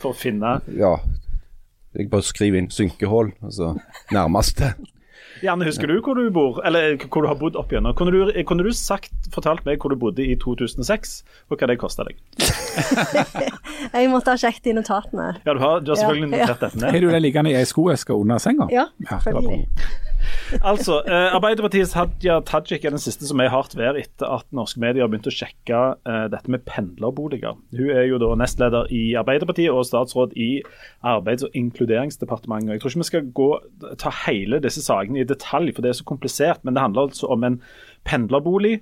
For 0.00 0.14
å 0.14 0.16
finne 0.16 0.58
Ja. 0.76 0.98
Jeg 1.96 2.06
bare 2.10 2.22
skriver 2.22 2.60
inn 2.60 2.70
synkehull, 2.70 3.32
altså 3.42 3.72
nærmeste. 4.14 4.74
Janne, 5.44 5.64
husker 5.68 5.88
du 5.88 5.96
hvor 6.04 6.18
du 6.18 6.26
bor, 6.34 6.60
eller 6.66 6.96
hvor 7.06 7.24
du 7.24 7.28
har 7.30 7.38
bodd 7.40 7.56
opp 7.56 7.72
igjennom? 7.72 7.94
Kunne 7.96 8.12
du, 8.12 8.32
kunne 8.48 8.66
du 8.66 8.72
sagt, 8.76 9.12
fortalt 9.34 9.64
meg 9.68 9.80
hvor 9.80 9.92
du 9.94 9.98
bodde 10.00 10.24
i 10.24 10.36
2006, 10.40 11.14
og 11.50 11.56
hva 11.60 11.70
det 11.70 11.78
kosta 11.80 12.06
deg? 12.08 12.18
Jeg 13.94 14.10
måtte 14.12 14.34
ha 14.34 14.40
sjekket 14.40 14.70
i 14.70 14.76
notatene. 14.76 15.32
Ja, 15.46 15.54
du 15.56 15.62
har, 15.62 15.80
du 15.80 15.92
har 15.92 16.00
selvfølgelig 16.00 16.30
Ja, 16.30 16.42
ja. 16.44 16.46
notert 16.50 16.66
dette 16.68 16.92
Har 16.92 17.00
du 17.06 17.08
det 17.10 17.22
liggende 17.24 17.54
i 17.54 17.58
ei 17.58 17.66
skoeske 17.68 18.14
under 18.14 18.42
senga? 18.42 18.68
Ja, 18.72 18.86
selvfølgelig. 19.08 19.64
selvfølgelig. 19.64 20.09
Altså, 20.66 20.98
eh, 21.06 21.34
Arbeiderpartiets 21.36 21.92
Hadia 21.94 22.40
Tajik 22.46 22.84
er 22.84 22.90
den 22.94 23.02
siste 23.02 23.26
som 23.28 23.40
er 23.40 23.52
hardt 23.52 23.76
vær 23.78 23.96
etter 24.00 24.26
at 24.38 24.46
norske 24.56 24.80
medier 24.82 25.04
har 25.04 25.10
begynt 25.12 25.28
å 25.30 25.34
sjekke 25.34 25.80
eh, 26.06 26.26
dette 26.32 26.50
med 26.50 26.64
pendlerboliger. 26.66 27.54
Hun 27.76 27.90
er 27.94 28.08
jo 28.10 28.18
da 28.22 28.32
nestleder 28.40 28.90
i 28.94 29.14
Arbeiderpartiet 29.20 29.70
og 29.72 29.86
statsråd 29.88 30.34
i 30.40 30.50
Arbeids- 31.06 31.46
og 31.46 31.54
inkluderingsdepartementet. 31.54 32.74
Jeg 32.74 32.82
tror 32.82 32.94
ikke 32.94 33.04
vi 33.04 33.10
skal 33.12 33.30
gå, 33.40 33.48
ta 34.02 34.12
hele 34.26 34.60
disse 34.64 34.82
sakene 34.84 35.22
i 35.22 35.28
detalj, 35.28 35.72
for 35.76 35.86
det 35.86 35.94
er 35.94 35.98
så 36.00 36.08
komplisert. 36.10 36.64
Men 36.64 36.74
det 36.76 36.82
handler 36.84 37.08
altså 37.10 37.30
om 37.30 37.44
en 37.46 37.60
pendlerbolig. 38.08 38.80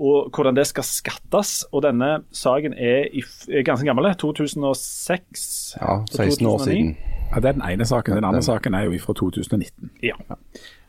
Og 0.00 0.30
hvordan 0.32 0.56
det 0.56 0.64
skal 0.70 0.86
skattes. 0.88 1.66
Og 1.72 1.82
denne 1.84 2.22
saken 2.32 2.72
er, 2.72 3.10
i, 3.12 3.20
er 3.52 3.66
ganske 3.66 3.84
gammel. 3.84 4.08
2006. 4.16 5.76
Ja, 5.80 5.98
16 6.10 6.46
år 6.48 6.58
2009. 6.58 6.64
siden. 6.64 6.96
Ja, 7.32 7.40
Det 7.40 7.48
er 7.48 7.52
den 7.58 7.66
ene 7.70 7.84
saken. 7.84 8.14
Den 8.16 8.24
andre 8.24 8.40
Den- 8.40 8.42
saken 8.48 8.74
er 8.74 8.82
jo 8.88 8.98
fra 9.00 9.12
2019. 9.12 9.90
Ja. 10.02 10.12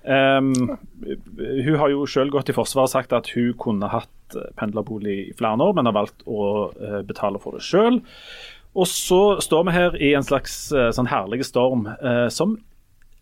Ehm, 0.03 0.53
hun 1.65 1.77
har 1.79 1.91
jo 1.93 2.07
selv 2.09 2.33
gått 2.35 2.51
i 2.51 2.55
forsvar 2.55 2.87
og 2.87 2.91
sagt 2.91 3.15
at 3.15 3.29
hun 3.35 3.53
kunne 3.59 3.87
hatt 3.91 4.35
eh, 4.35 4.49
pendlerbolig 4.59 5.15
i 5.29 5.37
flere 5.37 5.63
år, 5.63 5.77
men 5.77 5.87
har 5.87 5.95
valgt 5.95 6.25
å 6.27 6.49
eh, 6.75 6.99
betale 7.07 7.39
for 7.43 7.55
det 7.55 7.63
selv. 7.65 8.03
Og 8.73 8.89
så 8.89 9.39
står 9.43 9.65
vi 9.67 9.77
her 9.77 9.97
i 10.01 10.13
en 10.17 10.25
slags 10.25 10.57
eh, 10.75 10.91
sånn 10.95 11.11
herlig 11.11 11.45
storm 11.45 11.85
uh, 11.85 12.25
som 12.33 12.57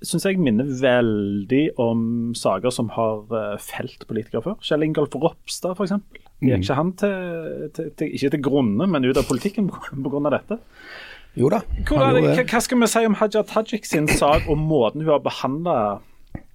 syns 0.02 0.24
jeg 0.26 0.40
minner 0.42 0.66
veldig 0.80 1.76
om 1.82 2.32
saker 2.34 2.74
som 2.74 2.88
har 2.96 3.20
felt 3.62 4.08
politikere 4.10 4.42
før. 4.42 4.56
Kjell 4.66 4.88
Ingolf 4.88 5.14
Ropstad, 5.14 5.76
f.eks. 5.76 5.94
Gikk 6.42 6.64
ikke 6.64 6.78
han 6.80 6.90
til, 6.98 7.68
til, 7.76 7.92
til, 8.00 8.16
ikke 8.18 8.32
til 8.34 8.42
grunne, 8.48 8.88
men 8.90 9.06
ut 9.06 9.20
av 9.22 9.28
politikken 9.30 9.70
pga. 9.70 10.24
dette? 10.34 10.58
Jo 11.38 11.52
da. 11.54 11.62
Hva, 11.86 12.10
det. 12.18 12.48
hva 12.50 12.64
skal 12.66 12.82
vi 12.82 12.90
si 12.90 13.04
om 13.08 13.20
Haja 13.22 13.44
Tajik 13.46 13.86
sin 13.86 14.10
sak 14.10 14.50
og 14.50 14.58
måten 14.58 15.06
hun 15.06 15.14
har 15.14 15.22
behandla 15.22 15.78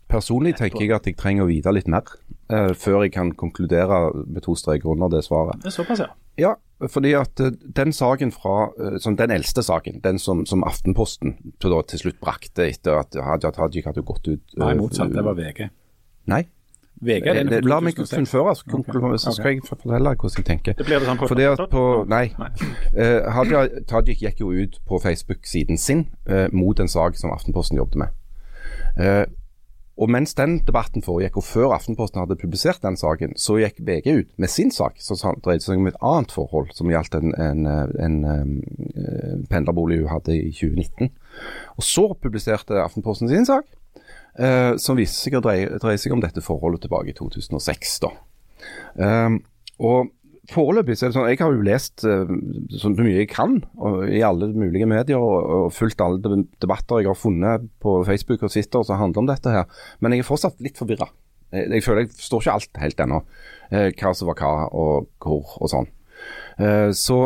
Personlig 0.09 0.55
tenker 0.59 0.85
jeg 0.85 0.95
at 0.95 1.07
jeg 1.09 1.17
trenger 1.19 1.47
å 1.47 1.51
vite 1.51 1.73
litt 1.75 1.89
mer 1.91 2.07
eh, 2.53 2.73
før 2.79 3.03
jeg 3.05 3.15
kan 3.17 3.33
konkludere 3.35 4.13
med 4.27 4.45
to 4.45 4.55
streker 4.59 4.93
under 4.93 5.11
det 5.11 5.25
svaret. 5.27 5.59
Det 5.65 5.73
er 5.73 5.77
såpass, 5.77 6.05
ja. 6.05 6.13
Ja, 6.37 6.53
fordi 6.93 7.15
at 7.19 7.41
eh, 7.41 7.55
den 7.77 7.95
saken 7.97 8.31
fra, 8.33 8.69
eh, 8.79 8.99
som 9.03 9.17
den 9.19 9.35
eldste 9.35 9.65
saken, 9.67 10.01
den 10.05 10.21
som, 10.23 10.45
som 10.47 10.63
Aftenposten 10.67 11.39
til, 11.61 11.73
da, 11.73 11.81
til 11.91 12.05
slutt 12.05 12.21
brakte 12.23 12.69
etter 12.69 13.01
at 13.01 13.17
Hadia 13.17 13.51
Tajik 13.57 13.89
hadde 13.89 14.05
gått 14.07 14.29
ut 14.29 14.59
Nei, 14.61 14.75
eh, 14.75 14.79
motsatt. 14.79 15.15
Det 15.15 15.25
var 15.27 15.39
VG. 15.39 15.67
Nei, 16.31 16.45
VG 17.01 17.27
fra 17.29 17.61
la 17.69 17.81
meg 17.85 17.97
2006. 17.97 18.31
fullføre, 18.31 18.55
så, 18.57 18.65
okay. 18.79 19.19
så 19.19 19.33
skal 19.37 19.53
jeg 19.53 19.65
fortelle 19.69 20.13
hvordan 20.15 20.39
jeg 20.39 20.47
tenker. 20.49 20.77
Det 20.79 20.87
blir 20.87 21.01
det 21.03 21.09
samme 21.09 21.21
på 21.21 21.29
Fordi 21.29 21.49
at 21.51 21.65
på, 21.71 21.83
nei, 22.09 22.27
Nei. 22.39 22.53
Eh, 22.97 23.27
Hadia 23.33 23.67
Tajik 23.89 24.23
gikk 24.23 24.41
jo 24.41 24.53
ut 24.55 24.79
på 24.89 25.01
Facebook-siden 25.03 25.79
sin 25.79 26.07
uh, 26.31 26.47
mot 26.53 26.81
en 26.81 26.89
sak 26.89 27.19
som 27.21 27.35
Aftenposten 27.35 27.77
jobbet 27.77 28.01
med. 28.01 28.23
Eh, 28.97 29.25
og 29.97 30.11
mens 30.13 30.35
den 30.37 30.59
debatten 30.67 31.01
foregikk, 31.05 31.39
og 31.41 31.45
før 31.49 31.73
Aftenposten 31.79 32.21
hadde 32.21 32.37
publisert 32.37 32.83
den 32.85 32.99
saken, 33.01 33.33
så 33.41 33.57
gikk 33.63 33.79
VG 33.81 34.09
ut 34.13 34.35
med 34.37 34.53
sin 34.53 34.69
sak, 34.75 34.99
som 35.01 35.17
dreide 35.45 35.65
seg 35.65 35.81
om 35.81 35.89
et 35.89 35.97
annet 36.05 36.35
forhold, 36.37 36.69
som 36.77 36.91
gjaldt 36.93 37.17
en, 37.17 37.33
en, 37.41 37.63
en, 37.65 38.19
en, 38.29 38.51
eh, 38.93 39.33
pendlerbolig 39.49 40.03
hun 40.03 40.13
hadde 40.13 40.37
i 40.37 40.53
2019. 40.53 41.09
Og 41.81 41.89
så 41.89 42.11
publiserte 42.13 42.83
Aftenposten 42.83 43.33
sin 43.33 43.49
sak, 43.49 43.65
eh, 44.37 44.77
som 44.77 45.01
viste 45.01 45.17
seg 45.17 45.39
å 45.41 45.45
dreie, 45.49 45.81
dreie 45.81 46.01
seg 46.03 46.13
om 46.13 46.21
dette 46.21 46.45
forholdet 46.45 46.85
tilbake 46.85 47.15
i 47.15 47.17
2006. 47.17 47.97
da. 48.05 48.13
Eh, 49.01 49.41
og 49.81 50.13
Foreløpig 50.53 50.95
er 50.95 51.11
det 51.11 51.17
sånn, 51.17 51.29
jeg 51.31 51.41
har 51.41 51.55
jo 51.55 51.67
lest 51.67 52.05
uh, 52.07 52.29
så 52.79 52.93
mye 52.95 53.17
jeg 53.17 53.31
kan 53.33 53.57
i 54.07 54.21
alle 54.23 54.53
mulige 54.55 54.87
medier 54.87 55.19
og, 55.19 55.37
og 55.43 55.67
fulgt 55.75 56.03
alle 56.05 56.21
debatter 56.63 57.03
jeg 57.03 57.11
har 57.11 57.19
funnet 57.19 57.67
på 57.83 57.99
Facebook 58.07 58.45
og 58.47 58.53
Twitter 58.55 58.87
som 58.87 59.01
handler 59.01 59.25
om 59.25 59.31
dette 59.31 59.53
her, 59.53 59.67
men 59.99 60.15
jeg 60.15 60.23
er 60.23 60.29
fortsatt 60.29 60.63
litt 60.63 60.79
forvirra. 60.79 61.11
Jeg, 61.55 61.69
jeg 61.75 61.85
føler 61.87 62.05
jeg 62.05 62.15
forstår 62.15 62.45
ikke 62.45 62.57
alt 62.61 62.81
helt 62.83 63.03
ennå, 63.07 63.21
eh, 63.71 63.91
hva 63.99 64.15
som 64.15 64.31
var 64.31 64.41
hva 64.41 64.55
og 64.71 65.11
hvor 65.23 65.57
og 65.61 65.73
sånn. 65.73 65.91
Eh, 66.59 66.91
så 66.97 67.19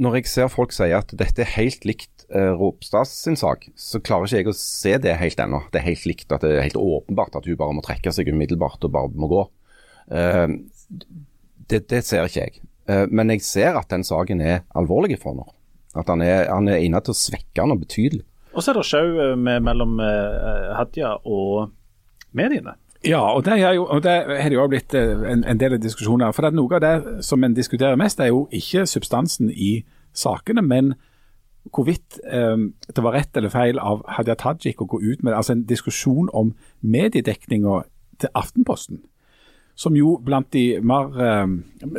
når 0.00 0.18
jeg 0.18 0.30
ser 0.32 0.52
folk 0.52 0.72
si 0.74 0.88
at 0.96 1.12
dette 1.18 1.44
er 1.44 1.54
helt 1.58 1.84
likt 1.88 2.24
eh, 2.32 2.52
Ropstad 2.56 3.08
sin 3.10 3.38
sak, 3.38 3.68
så 3.78 4.00
klarer 4.00 4.28
ikke 4.28 4.40
jeg 4.40 4.52
å 4.52 4.56
se 4.56 4.94
det 5.04 5.18
helt 5.20 5.42
ennå. 5.44 5.62
Det 5.72 5.82
er 5.82 5.90
helt 5.90 6.08
likt, 6.08 6.28
at 6.32 6.44
det 6.44 6.56
er 6.56 6.66
helt 6.66 6.80
åpenbart 6.80 7.38
at 7.38 7.48
hun 7.48 7.58
bare 7.60 7.76
må 7.76 7.84
trekke 7.84 8.12
seg 8.14 8.32
umiddelbart 8.32 8.88
og 8.88 8.94
bare 8.96 9.12
må 9.14 9.30
gå. 9.30 9.44
Eh, 10.16 10.46
det, 11.68 11.84
det 11.92 12.02
ser 12.06 12.28
ikke 12.28 12.46
jeg. 12.46 12.64
Eh, 12.88 13.04
men 13.10 13.30
jeg 13.34 13.44
ser 13.46 13.78
at 13.78 13.90
den 13.92 14.04
saken 14.06 14.40
er 14.40 14.64
alvorlig 14.78 15.20
for 15.20 15.34
henne. 15.34 15.48
At 15.98 16.10
han 16.10 16.22
er, 16.22 16.48
han 16.50 16.68
er 16.68 16.82
inne 16.84 17.00
til 17.04 17.14
å 17.14 17.18
svekke 17.18 17.66
noe 17.68 17.80
betydelig. 17.80 18.24
Og 18.54 18.64
så 18.64 18.72
er 18.72 18.78
det 18.78 18.88
sjau 18.88 19.06
eh, 19.22 19.34
mellom 19.38 19.98
eh, 20.02 20.70
Hadia 20.76 21.16
og 21.24 21.70
mediene. 22.36 22.76
Ja, 23.06 23.20
og 23.30 23.44
det, 23.46 23.60
er 23.62 23.76
jo, 23.76 23.84
og 23.86 24.02
det 24.02 24.14
har 24.26 24.50
jo 24.50 24.64
blitt 24.66 24.94
en, 24.98 25.44
en 25.46 25.60
del 25.60 25.76
av 25.76 25.82
diskusjoner. 25.82 26.32
For 26.34 26.42
det 26.42 26.50
er 26.50 26.56
noe 26.58 26.80
av 26.80 26.82
det 26.82 27.22
som 27.24 27.44
en 27.46 27.54
diskuterer 27.54 27.98
mest, 28.00 28.18
er 28.18 28.32
jo 28.32 28.48
ikke 28.50 28.88
substansen 28.90 29.52
i 29.54 29.84
sakene, 30.18 30.64
men 30.66 30.96
hvorvidt 31.74 32.18
eh, 32.26 32.56
det 32.96 33.04
var 33.04 33.14
rett 33.14 33.36
eller 33.36 33.52
feil 33.52 33.78
av 33.78 34.02
Hadia 34.16 34.34
Tajik 34.38 34.82
å 34.82 34.88
gå 34.90 35.00
ut 35.04 35.22
med 35.22 35.36
altså 35.36 35.54
en 35.54 35.66
diskusjon 35.68 36.30
om 36.34 36.54
mediedekninga 36.80 37.82
til 38.18 38.34
Aftenposten. 38.34 39.04
Som 39.78 39.96
jo 39.96 40.16
blant 40.24 40.50
de 40.54 40.80
mer 40.82 41.14
eh, 41.22 41.46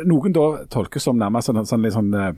Noen 0.04 0.36
da 0.36 0.66
tolkes 0.72 1.06
som 1.06 1.18
nærmest 1.20 1.48
sånn, 1.48 1.64
sånn 1.64 1.86
litt 1.86 1.96
sånn 1.96 2.12
eh, 2.12 2.34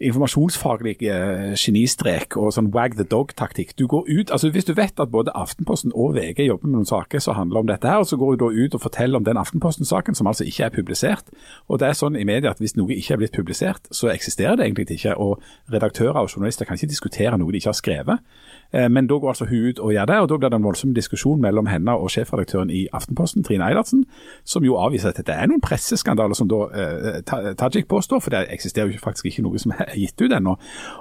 informasjonsfaglig 0.00 0.94
eh, 1.12 1.52
genistrek 1.60 2.36
og 2.40 2.54
sånn 2.56 2.70
wag 2.72 2.96
the 2.96 3.04
dog-taktikk. 3.04 3.74
Du 3.76 3.86
går 3.90 4.08
ut, 4.08 4.32
altså 4.32 4.50
Hvis 4.50 4.64
du 4.68 4.72
vet 4.74 5.00
at 5.00 5.12
både 5.12 5.34
Aftenposten 5.36 5.92
og 5.94 6.14
VG 6.16 6.46
jobber 6.46 6.68
med 6.68 6.78
noen 6.78 6.88
saker 6.88 7.20
som 7.20 7.36
handler 7.36 7.60
om 7.60 7.68
dette, 7.68 7.88
her, 7.88 8.00
og 8.00 8.08
så 8.08 8.16
går 8.20 8.36
du 8.36 8.44
da 8.44 8.50
ut 8.64 8.76
og 8.76 8.82
forteller 8.82 9.20
om 9.20 9.26
den 9.26 9.40
Aftenposten-saken 9.40 10.16
som 10.16 10.30
altså 10.30 10.46
ikke 10.48 10.64
er 10.64 10.74
publisert. 10.74 11.28
og 11.68 11.80
det 11.80 11.88
er 11.88 11.98
sånn 11.98 12.16
i 12.16 12.24
media 12.24 12.50
at 12.50 12.60
Hvis 12.60 12.76
noe 12.76 12.92
ikke 12.96 13.14
er 13.14 13.20
blitt 13.20 13.36
publisert, 13.36 13.88
så 13.90 14.08
eksisterer 14.08 14.56
det 14.56 14.66
egentlig 14.66 14.90
ikke. 14.96 15.16
og 15.16 15.40
Redaktører 15.72 16.20
og 16.24 16.30
journalister 16.34 16.64
kan 16.64 16.76
ikke 16.76 16.92
diskutere 16.94 17.38
noe 17.38 17.52
de 17.52 17.60
ikke 17.60 17.72
har 17.72 17.80
skrevet. 17.80 18.18
Eh, 18.72 18.88
Men 18.88 19.06
da 19.06 19.18
går 19.18 19.28
altså 19.32 19.46
hun 19.50 19.68
ut 19.68 19.78
og 19.78 19.92
gjør 19.92 20.06
det, 20.06 20.18
og 20.20 20.28
da 20.28 20.36
blir 20.38 20.48
det 20.50 20.58
en 20.60 20.64
voldsom 20.64 20.94
diskusjon 20.94 21.40
mellom 21.40 21.66
henne 21.66 21.94
og 21.98 22.10
sjefredaktøren 22.10 22.70
i 22.70 22.86
Aftenposten, 22.92 23.44
Trine 23.44 23.66
Eilertsen, 23.66 24.04
som 24.44 24.64
jo 24.64 24.76
avviser 24.78 25.10
at 25.10 25.22
det 25.26 25.34
er 25.34 25.46
noen 25.50 25.60
presseskandaler 25.60 26.34
som 26.38 26.48
da 26.48 26.60
eh, 26.70 27.54
Tajik 27.58 27.88
påstår, 27.88 28.20
for 28.20 28.30
det 28.30 28.46
eksisterer 28.50 28.92
jo 28.92 28.98
faktisk 29.02 29.26
ikke 29.26 29.42
noe 29.46 29.58
som 29.58 29.72
er 29.78 29.94
gitt 29.96 30.20
ut 30.20 30.32
ennå. 30.32 30.56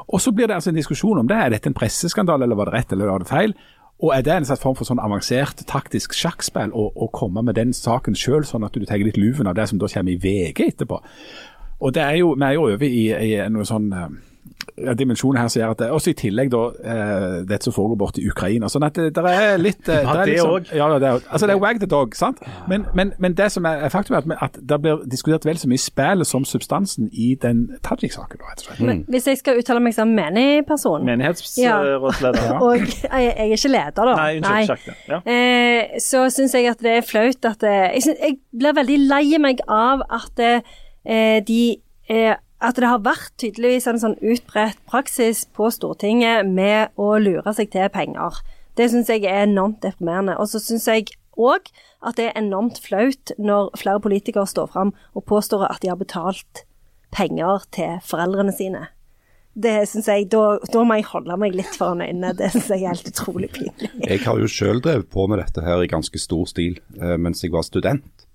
Og 0.08 0.22
Så 0.22 0.32
blir 0.32 0.48
det 0.48 0.56
altså 0.56 0.70
en 0.74 0.80
diskusjon 0.80 1.20
om 1.20 1.28
det. 1.28 1.38
Er 1.38 1.50
dette 1.50 1.70
en 1.70 1.78
presseskandale, 1.78 2.44
eller 2.44 2.56
var 2.56 2.72
det 2.72 2.74
rett, 2.74 2.92
eller 2.94 3.12
var 3.12 3.20
det 3.26 3.30
feil? 3.30 3.54
Og 4.00 4.14
Er 4.16 4.22
det 4.24 4.32
en 4.32 4.46
slags 4.48 4.62
form 4.64 4.78
for 4.80 4.88
sånn 4.88 5.02
avansert 5.04 5.66
taktisk 5.68 6.14
sjakkspill 6.16 6.72
å, 6.72 6.86
å 6.96 7.10
komme 7.12 7.44
med 7.44 7.58
den 7.60 7.74
saken 7.76 8.16
sjøl, 8.16 8.46
sånn 8.48 8.64
at 8.64 8.74
du 8.74 8.86
tar 8.88 9.02
litt 9.04 9.18
luven 9.20 9.48
av 9.48 9.58
det 9.58 9.68
som 9.68 9.78
da 9.82 9.90
kommer 9.92 10.14
i 10.14 10.22
VG 10.24 10.70
etterpå? 10.70 11.02
Og 11.82 11.94
det 11.94 12.02
er 12.04 12.16
jo, 12.22 12.34
Vi 12.36 12.44
er 12.48 12.54
jo 12.56 12.64
over 12.70 12.86
i, 12.88 13.04
i 13.12 13.50
noe 13.52 13.68
sånn 13.68 13.92
eh, 14.78 14.86
ja, 14.86 14.94
dimensjonen 14.94 15.42
her 15.42 15.48
som 15.52 15.62
gjør 15.62 15.72
at 15.76 15.80
det, 15.84 15.90
Også 15.92 16.12
i 16.12 16.18
tillegg 16.20 16.52
da, 16.54 16.62
eh, 16.84 17.36
det 17.50 17.62
som 17.64 17.74
foregår 17.74 17.98
borte 17.98 18.22
i 18.22 18.28
Ukraina. 18.30 18.70
sånn 18.70 18.86
at 18.88 18.94
det, 18.96 19.10
det 19.16 19.24
er 19.26 19.58
litt 19.58 19.88
Ja, 19.88 20.14
det 20.14 20.22
er 20.22 20.26
liksom- 20.34 20.76
Ja, 20.78 20.90
det 21.00 21.08
er, 21.10 21.20
altså 21.30 21.48
det 21.48 21.56
er 21.56 21.60
wag 21.60 21.80
the 21.80 21.86
dog, 21.90 22.16
sant? 22.16 22.40
Men, 22.68 22.86
men, 22.96 23.14
men 23.20 23.34
det 23.34 23.52
som 23.52 23.66
er 23.66 23.90
faktum, 23.90 24.16
er 24.16 24.24
at, 24.24 24.36
at 24.42 24.60
det 24.70 24.82
blir 24.82 25.04
diskutert 25.10 25.46
vel 25.46 25.58
så 25.58 25.68
mye 25.70 25.82
spillet 25.82 26.28
som 26.28 26.46
substansen 26.46 27.10
i 27.14 27.36
den 27.42 27.70
Tajik-saken. 27.84 28.40
Men 28.86 29.06
hvis 29.10 29.28
jeg 29.28 29.38
skal 29.38 29.58
uttale 29.60 29.80
meg 29.84 29.94
som 29.94 30.08
menig 30.16 30.66
person 30.68 31.06
Menighetsrådsleder. 31.06 32.44
Ja. 32.46 32.60
Og 32.62 32.78
jeg, 32.78 32.88
jeg 33.12 33.34
er 33.38 33.54
ikke 33.56 33.72
leder, 33.72 34.06
da. 34.06 34.16
Nei, 34.16 34.38
unnskyld. 34.38 34.94
Nei. 35.10 35.16
Ja. 35.16 35.20
Eh, 35.34 36.00
så 36.04 36.26
syns 36.34 36.54
jeg 36.56 36.70
at 36.72 36.80
det 36.84 36.98
er 37.00 37.06
flaut 37.08 37.46
at 37.50 37.64
jeg, 37.64 38.04
synes, 38.04 38.18
jeg 38.24 38.38
blir 38.60 38.76
veldig 38.78 39.00
lei 39.10 39.24
meg 39.42 39.64
av 39.68 40.04
at 40.10 40.40
eh, 40.44 41.40
de 41.48 41.62
eh, 42.10 42.36
At 42.60 42.76
det 42.76 42.90
har 42.92 43.04
vært 43.06 43.32
tydeligvis 43.40 43.88
en 43.88 44.02
sånn 44.02 44.18
utbredt 44.20 44.80
praksis 44.90 45.46
på 45.56 45.70
Stortinget 45.72 46.48
med 46.48 46.92
å 47.00 47.14
lure 47.22 47.54
seg 47.56 47.72
til 47.72 47.88
penger. 47.94 48.42
Det 48.76 48.90
syns 48.92 49.12
jeg 49.12 49.24
er 49.28 49.46
enormt 49.46 49.80
deprimerende. 49.84 50.36
Og 50.40 50.52
så 50.52 50.60
syns 50.64 50.88
jeg 50.92 51.08
òg 51.40 51.72
at 52.04 52.20
det 52.20 52.30
er 52.30 52.40
enormt 52.40 52.82
flaut 52.84 53.32
når 53.40 53.72
flere 53.80 54.04
politikere 54.04 54.48
står 54.48 54.72
fram 54.74 54.94
og 55.16 55.26
påstår 55.28 55.70
at 55.70 55.80
de 55.84 55.92
har 55.92 56.00
betalt 56.00 56.66
penger 57.16 57.64
til 57.76 58.00
foreldrene 58.06 58.54
sine. 58.56 58.88
Det 59.60 59.82
synes 59.90 60.08
jeg, 60.08 60.28
da, 60.32 60.60
da 60.72 60.84
må 60.88 61.00
jeg 61.00 61.08
holde 61.10 61.36
meg 61.42 61.56
litt 61.58 61.76
foran 61.76 62.04
øynene. 62.04 62.36
Det 62.38 62.52
syns 62.54 62.70
jeg 62.72 62.84
er 62.84 62.94
helt 62.94 63.10
utrolig 63.10 63.50
pinlig. 63.56 63.90
Jeg 64.06 64.22
har 64.24 64.40
jo 64.40 64.52
selv 64.52 64.84
drevet 64.86 65.10
på 65.12 65.26
med 65.32 65.42
dette 65.42 65.64
her 65.66 65.84
i 65.84 65.90
ganske 65.90 66.22
stor 66.22 66.46
stil 66.48 66.78
eh, 67.00 67.16
mens 67.20 67.44
jeg 67.44 67.56
var 67.56 67.66
student. 67.68 68.28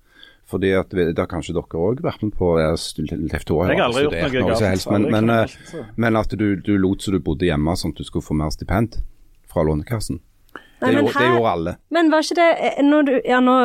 Fordi 0.55 0.71
at 0.79 0.93
vi- 0.95 1.07
Det 1.11 1.19
har 1.19 1.27
kanskje 1.27 1.55
dere 1.57 1.81
òg 1.83 2.01
vært 2.05 2.23
med 2.23 2.35
på. 2.39 2.53
Jeg 2.61 2.69
har 2.71 2.77
stu- 2.79 3.07
levd 3.11 3.45
to 3.45 3.55
år, 3.59 3.69
Jeg 3.73 3.79
har 3.79 3.89
aldri 3.89 4.05
studert 4.05 4.21
gjort 4.23 4.33
noe 4.33 4.49
noe 4.49 4.57
som 4.57 4.65
galt. 4.65 4.71
helst, 4.71 4.91
Men, 4.91 5.11
men, 5.11 5.31
eh, 5.31 5.47
så. 5.71 5.87
men 5.97 6.17
at 6.17 6.29
du, 6.29 6.57
du 6.57 6.77
lot 6.79 6.99
så 7.03 7.11
du 7.11 7.19
bodde 7.19 7.43
hjemme 7.49 7.75
sånn 7.75 7.91
at 7.91 7.97
du 7.99 8.05
skulle 8.05 8.23
få 8.23 8.37
mer 8.39 8.51
stipend 8.55 9.01
fra 9.51 9.63
Lånekassen. 9.67 10.21
Nei, 10.83 10.91
Det, 10.91 10.95
men 10.95 11.05
gjorde, 11.05 11.19
det 11.19 11.31
gjorde 11.33 11.53
alle. 11.53 11.77
Men 11.91 12.11
var 12.11 12.19
ikke 12.21 12.35
det 12.35 12.51
eh, 12.79 12.83
når 12.85 13.05
du, 13.07 13.21
Ja, 13.25 13.41
nå 13.41 13.57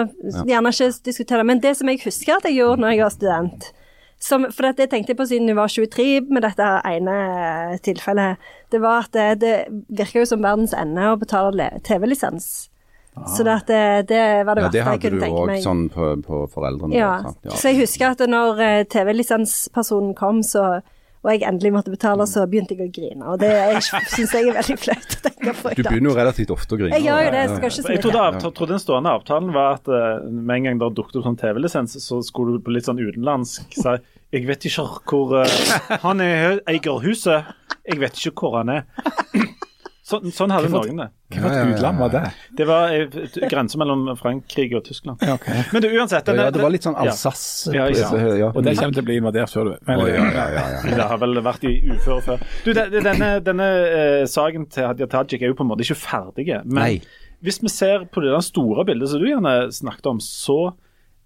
gjerne 0.47 0.71
ikke 0.71 1.03
diskutere 1.03 1.37
det, 1.41 1.45
men 1.45 1.59
det 1.59 1.75
som 1.77 1.87
jeg 1.89 1.99
husker 2.05 2.37
at 2.37 2.43
jeg 2.43 2.55
gjorde 2.57 2.79
når 2.79 2.89
jeg 2.95 2.99
var 3.03 3.09
student 3.09 3.71
som, 4.21 4.45
For 4.51 4.71
det 4.73 4.89
tenkte 4.89 5.09
jeg 5.13 5.17
på 5.17 5.27
siden 5.27 5.47
jeg 5.47 5.55
var 5.55 5.67
23 5.67 6.29
med 6.29 6.41
dette 6.43 6.81
ene 6.85 7.13
eh, 7.73 7.77
tilfellet. 7.79 8.37
Det 8.71 8.81
var 8.81 9.03
at 9.05 9.11
det, 9.11 9.39
det 9.39 9.67
virka 9.89 10.19
jo 10.19 10.25
som 10.25 10.41
verdens 10.41 10.73
ende 10.73 10.99
å 11.13 11.17
betale 11.19 11.79
TV-lisens. 11.83 12.68
Så 13.27 13.43
det, 13.43 13.57
det, 13.67 13.81
det 14.11 14.21
var 14.47 14.55
det 14.55 14.63
Ja, 14.63 14.67
verste 14.67 14.71
det 14.71 14.79
jeg 14.79 14.87
hadde 14.87 15.09
du 15.09 15.19
tenke 15.23 15.41
òg 15.43 15.63
sånn 15.65 15.83
på, 15.93 16.11
på 16.23 16.43
foreldrene. 16.53 16.95
Ja. 16.95 17.11
Ja. 17.43 17.51
Så 17.55 17.73
jeg 17.73 17.81
husker 17.83 18.13
at 18.13 18.23
når 18.29 18.63
eh, 18.63 18.85
TV-lisenspersonen 18.89 20.15
kom, 20.17 20.43
så 20.45 20.79
og 21.19 21.33
jeg 21.33 21.43
endelig 21.43 21.73
måtte 21.75 21.91
betale, 21.91 22.23
så 22.31 22.45
begynte 22.47 22.77
jeg 22.77 22.87
å 22.87 22.93
grine. 22.95 23.25
Og 23.27 23.41
det 23.41 23.51
syns 24.13 24.31
jeg 24.31 24.47
er 24.47 24.55
veldig 24.55 24.77
flaut 24.79 25.15
å 25.17 25.23
tenke 25.25 25.55
på 25.57 25.73
Du 25.75 25.81
begynner 25.83 26.13
jo 26.13 26.15
relativt 26.15 26.53
ofte 26.55 26.77
å 26.77 26.79
grine. 26.79 26.95
Jeg 26.95 27.09
gjør 27.09 27.25
jo 27.25 27.33
det, 27.33 27.41
jeg 27.41 27.49
skal 27.51 27.67
ikke 27.67 27.75
så 27.75 27.91
Jeg 27.91 28.03
trodde, 28.05 28.53
til. 28.61 28.69
den 28.71 28.81
stående 28.85 29.15
avtalen 29.19 29.51
var 29.55 29.81
at 29.81 29.91
eh, 29.91 30.23
med 30.31 30.55
en 30.55 30.69
gang 30.69 30.79
det 30.79 30.91
dukket 30.95 31.19
opp 31.19 31.27
sånn 31.27 31.39
TV-lisens, 31.41 31.97
så 32.05 32.21
skulle 32.23 32.55
du 32.55 32.63
på 32.63 32.71
litt 32.71 32.87
sånn 32.87 33.01
utenlandsk 33.03 33.75
si 33.81 33.97
Jeg 34.31 34.47
vet 34.47 34.69
ikke 34.69 34.87
hvor 35.11 35.35
eh, 35.41 35.99
Han 36.05 36.23
er, 36.23 36.61
eier 36.71 37.03
huset, 37.03 37.51
jeg 37.83 37.99
vet 37.99 38.23
ikke 38.23 38.37
hvor 38.39 38.61
han 38.61 38.77
er. 38.79 38.87
Sånn, 40.09 40.31
sånn 40.33 40.49
hadde 40.49 40.69
Hvorfor- 40.71 40.89
noen 40.89 41.01
det. 41.03 41.37
Hva 41.37 41.49
ja, 41.53 41.65
utland 41.69 41.99
var 42.01 42.09
det? 42.09 42.21
Det 42.57 42.65
var 42.65 42.89
grensa 42.89 43.49
grense 43.51 43.77
mellom 43.77 44.07
Frankrike 44.17 44.79
og 44.79 44.83
Tyskland. 44.87 45.21
Ja, 45.21 45.35
okay. 45.37 45.61
Men 45.73 45.83
det, 45.85 45.91
uansett 45.93 46.27
Ja, 46.31 46.33
ja, 46.33 46.49
det 46.55 46.63
var 46.63 46.73
litt 46.73 46.87
sånn 46.87 46.97
Alsass. 46.97 47.43
Alsace. 47.69 48.17
Ja, 48.17 48.33
ja. 48.39 48.49
Og 48.49 48.63
det 48.65 48.73
kommer 48.79 48.97
til 48.97 49.03
å 49.03 49.07
bli 49.11 49.19
invadert 49.21 49.53
før 49.53 49.69
du 49.69 49.71
vet. 49.75 49.83
Men, 49.87 50.01
Oi, 50.01 50.09
ja, 50.15 50.25
ja, 50.33 50.47
ja, 50.55 50.65
ja. 50.73 50.95
Det 50.97 51.07
har 51.11 51.21
vel 51.21 51.41
vært 51.45 51.67
i 51.69 51.75
uføre 51.93 52.21
før. 52.25 52.43
Du, 52.65 52.73
det- 52.73 52.89
det- 52.95 53.03
Denne, 53.05 53.29
denne 53.45 53.69
uh, 53.93 54.25
saken 54.25 54.65
til 54.73 54.87
Hadia 54.89 55.05
Tajik 55.07 55.41
er 55.43 55.53
jo 55.53 55.59
på 55.59 55.67
en 55.67 55.69
måte 55.75 55.85
ikke 55.85 55.99
ferdig. 56.01 56.47
Men 56.65 56.81
Nei. 56.81 57.01
hvis 57.45 57.61
vi 57.61 57.69
ser 57.69 58.05
på 58.09 58.21
det 58.25 58.33
der 58.33 58.41
store 58.41 58.85
bildet 58.89 59.09
som 59.13 59.21
du 59.21 59.29
gjerne 59.29 59.55
snakket 59.71 60.09
om, 60.09 60.19
så 60.19 60.73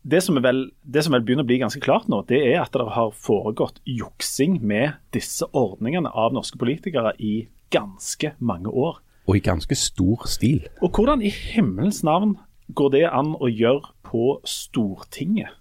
det 0.03 0.19
som, 0.25 0.35
er 0.35 0.43
vel, 0.43 0.65
det 0.83 1.05
som 1.05 1.13
vel 1.15 1.23
begynner 1.23 1.45
å 1.45 1.47
bli 1.47 1.61
ganske 1.61 1.79
klart 1.79 2.09
nå, 2.11 2.25
det 2.27 2.41
er 2.51 2.59
at 2.65 2.73
det 2.75 2.83
har 2.91 3.13
foregått 3.15 3.79
juksing 3.87 4.57
med 4.61 4.97
disse 5.15 5.47
ordningene 5.55 6.11
av 6.11 6.33
norske 6.35 6.59
politikere 6.59 7.13
i 7.23 7.47
ganske 7.73 8.33
mange 8.39 8.69
år. 8.69 9.01
Og 9.27 9.37
i 9.39 9.43
ganske 9.43 9.75
stor 9.75 10.27
stil. 10.27 10.67
Og 10.83 10.91
hvordan 10.95 11.23
i 11.23 11.31
himmelens 11.31 12.03
navn 12.03 12.37
går 12.75 12.93
det 12.95 13.05
an 13.09 13.33
å 13.39 13.49
gjøre 13.49 13.93
på 14.05 14.37
Stortinget? 14.47 15.51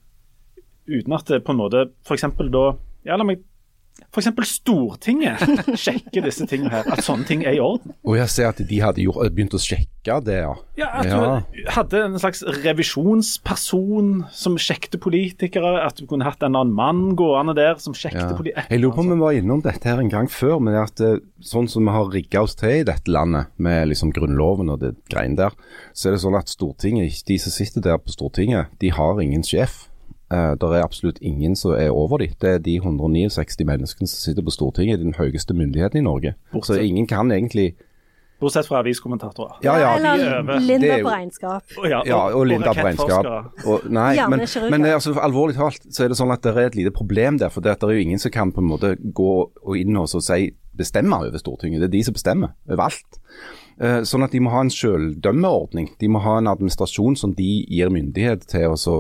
Uten 0.91 1.15
at 1.15 1.31
det 1.31 1.45
på 1.47 1.55
en 1.55 1.63
måte 1.63 1.87
f.eks. 2.05 2.27
da 2.53 2.65
Ja, 3.07 3.17
la 3.19 3.27
meg 3.27 3.43
F.eks. 4.13 4.29
Stortinget 4.59 5.41
sjekker 5.83 6.27
disse 6.27 6.45
tingene 6.51 6.69
her, 6.75 6.85
at 6.93 7.01
sånne 7.07 7.25
ting 7.29 7.45
er 7.49 7.57
i 7.57 7.61
orden. 7.65 7.95
Og 8.05 8.19
jeg 8.19 8.29
ser 8.29 8.51
at 8.51 8.61
de 8.69 8.81
hadde 8.85 9.01
gjort, 9.07 9.31
begynt 9.33 9.57
å 9.57 9.61
sjekke 9.63 10.19
det, 10.27 10.41
ja. 10.43 10.53
Ja, 10.77 10.89
At 10.99 11.07
Ja. 11.07 11.19
du 11.55 11.71
hadde 11.73 12.01
en 12.05 12.19
slags 12.21 12.43
revisjonsperson 13.23 14.25
som 14.35 14.57
sjekket 14.61 14.99
politikere. 15.01 15.71
At 15.87 15.97
du 16.01 16.07
kunne 16.11 16.25
hatt 16.27 16.43
en 16.43 16.57
annen 16.59 16.75
mann 16.75 17.15
gående 17.17 17.55
der 17.57 17.79
som 17.83 17.95
sjekket 17.95 18.21
Ja. 18.31 18.37
politikere. 18.37 18.67
Jeg 18.71 18.81
lurer 18.83 18.95
på 18.97 19.01
om 19.05 19.11
vi 19.13 19.19
var 19.21 19.33
innom 19.39 19.63
dette 19.63 19.85
her 19.89 20.01
en 20.01 20.09
gang 20.11 20.29
før, 20.29 20.59
men 20.61 20.75
at 20.75 21.01
eh, 21.01 21.19
sånn 21.41 21.69
som 21.69 21.85
vi 21.87 21.91
har 21.95 22.11
rigga 22.11 22.43
oss 22.43 22.55
til 22.59 22.81
i 22.81 22.85
dette 22.85 23.09
landet, 23.11 23.47
med 23.59 23.89
liksom 23.89 24.13
Grunnloven 24.13 24.71
og 24.71 24.81
det 24.81 24.97
greiene 25.09 25.37
der, 25.37 25.51
så 25.95 26.09
er 26.09 26.13
det 26.17 26.21
sånn 26.25 26.39
at 26.39 26.49
Stortinget, 26.49 27.25
de 27.27 27.39
som 27.39 27.51
sitter 27.53 27.81
der 27.81 27.99
på 27.99 28.11
Stortinget, 28.13 28.67
de 28.81 28.91
har 28.91 29.21
ingen 29.21 29.43
sjef. 29.43 29.89
Uh, 30.33 30.55
det 30.57 30.69
er 30.73 30.83
absolutt 30.83 31.19
ingen 31.21 31.57
som 31.59 31.75
er 31.77 31.91
over 31.93 32.23
dem. 32.23 32.33
Det 32.41 32.51
er 32.57 32.59
de 32.65 32.79
169 32.81 33.67
menneskene 33.69 34.09
som 34.09 34.19
sitter 34.19 34.43
på 34.43 34.55
Stortinget, 34.55 35.03
den 35.03 35.15
høyeste 35.19 35.55
myndigheten 35.55 36.01
i 36.01 36.07
Norge. 36.07 36.35
Bortsett- 36.55 36.81
Så 36.81 36.83
ingen 36.83 37.07
kan 37.07 37.31
egentlig 37.33 37.75
Bortsett 38.43 38.67
fra 38.67 38.81
aviskommentatorer. 38.83 39.61
Ja, 39.63 39.77
ja. 39.79 39.91
er 39.99 40.39
Eller 40.41 40.59
Linda 40.61 40.97
på 41.03 41.11
regnskap. 41.11 41.63
Og, 41.79 41.85
ja, 41.87 42.03
Ja, 42.07 42.35
og 42.35 42.47
Linda 42.47 42.73
på 42.73 42.87
regnskap. 42.87 43.27
Og, 43.67 43.85
nei, 43.87 44.17
men, 44.29 44.43
men 44.71 44.85
er 44.85 44.97
altså, 44.97 45.15
alvorlig 45.23 45.55
talt 45.55 45.87
så 45.95 46.05
er 46.05 46.11
det 46.11 46.19
sånn 46.19 46.33
at 46.35 46.43
det 46.43 46.51
er 46.57 46.67
et 46.67 46.79
lite 46.81 46.91
problem 46.91 47.39
der. 47.39 47.53
For 47.55 47.63
det, 47.63 47.77
det 47.79 47.87
er 47.87 48.01
jo 48.01 48.03
ingen 48.09 48.19
som 48.19 48.35
kan 48.35 48.51
på 48.51 48.59
en 48.65 48.67
måte 48.73 48.97
gå 48.99 49.31
og 49.47 49.79
inn 49.79 49.97
og 50.01 50.11
si 50.11 50.51
bestemme 50.75 51.21
over 51.23 51.39
Stortinget. 51.39 51.85
Det 51.85 51.91
er 51.91 51.95
de 51.95 52.05
som 52.09 52.17
bestemmer 52.17 52.55
over 52.67 52.89
alt. 52.89 53.21
Eh, 53.79 54.03
sånn 54.09 54.27
at 54.27 54.35
de 54.35 54.41
må 54.43 54.51
ha 54.51 54.65
en 54.65 54.75
selvdømmeordning. 54.75 55.93
De 56.01 56.11
må 56.11 56.23
ha 56.27 56.39
en 56.41 56.51
administrasjon 56.51 57.17
som 57.21 57.35
de 57.39 57.51
gir 57.69 57.93
myndighet 57.95 58.49
til 58.51 58.73
å 58.73 58.79
så 58.81 58.97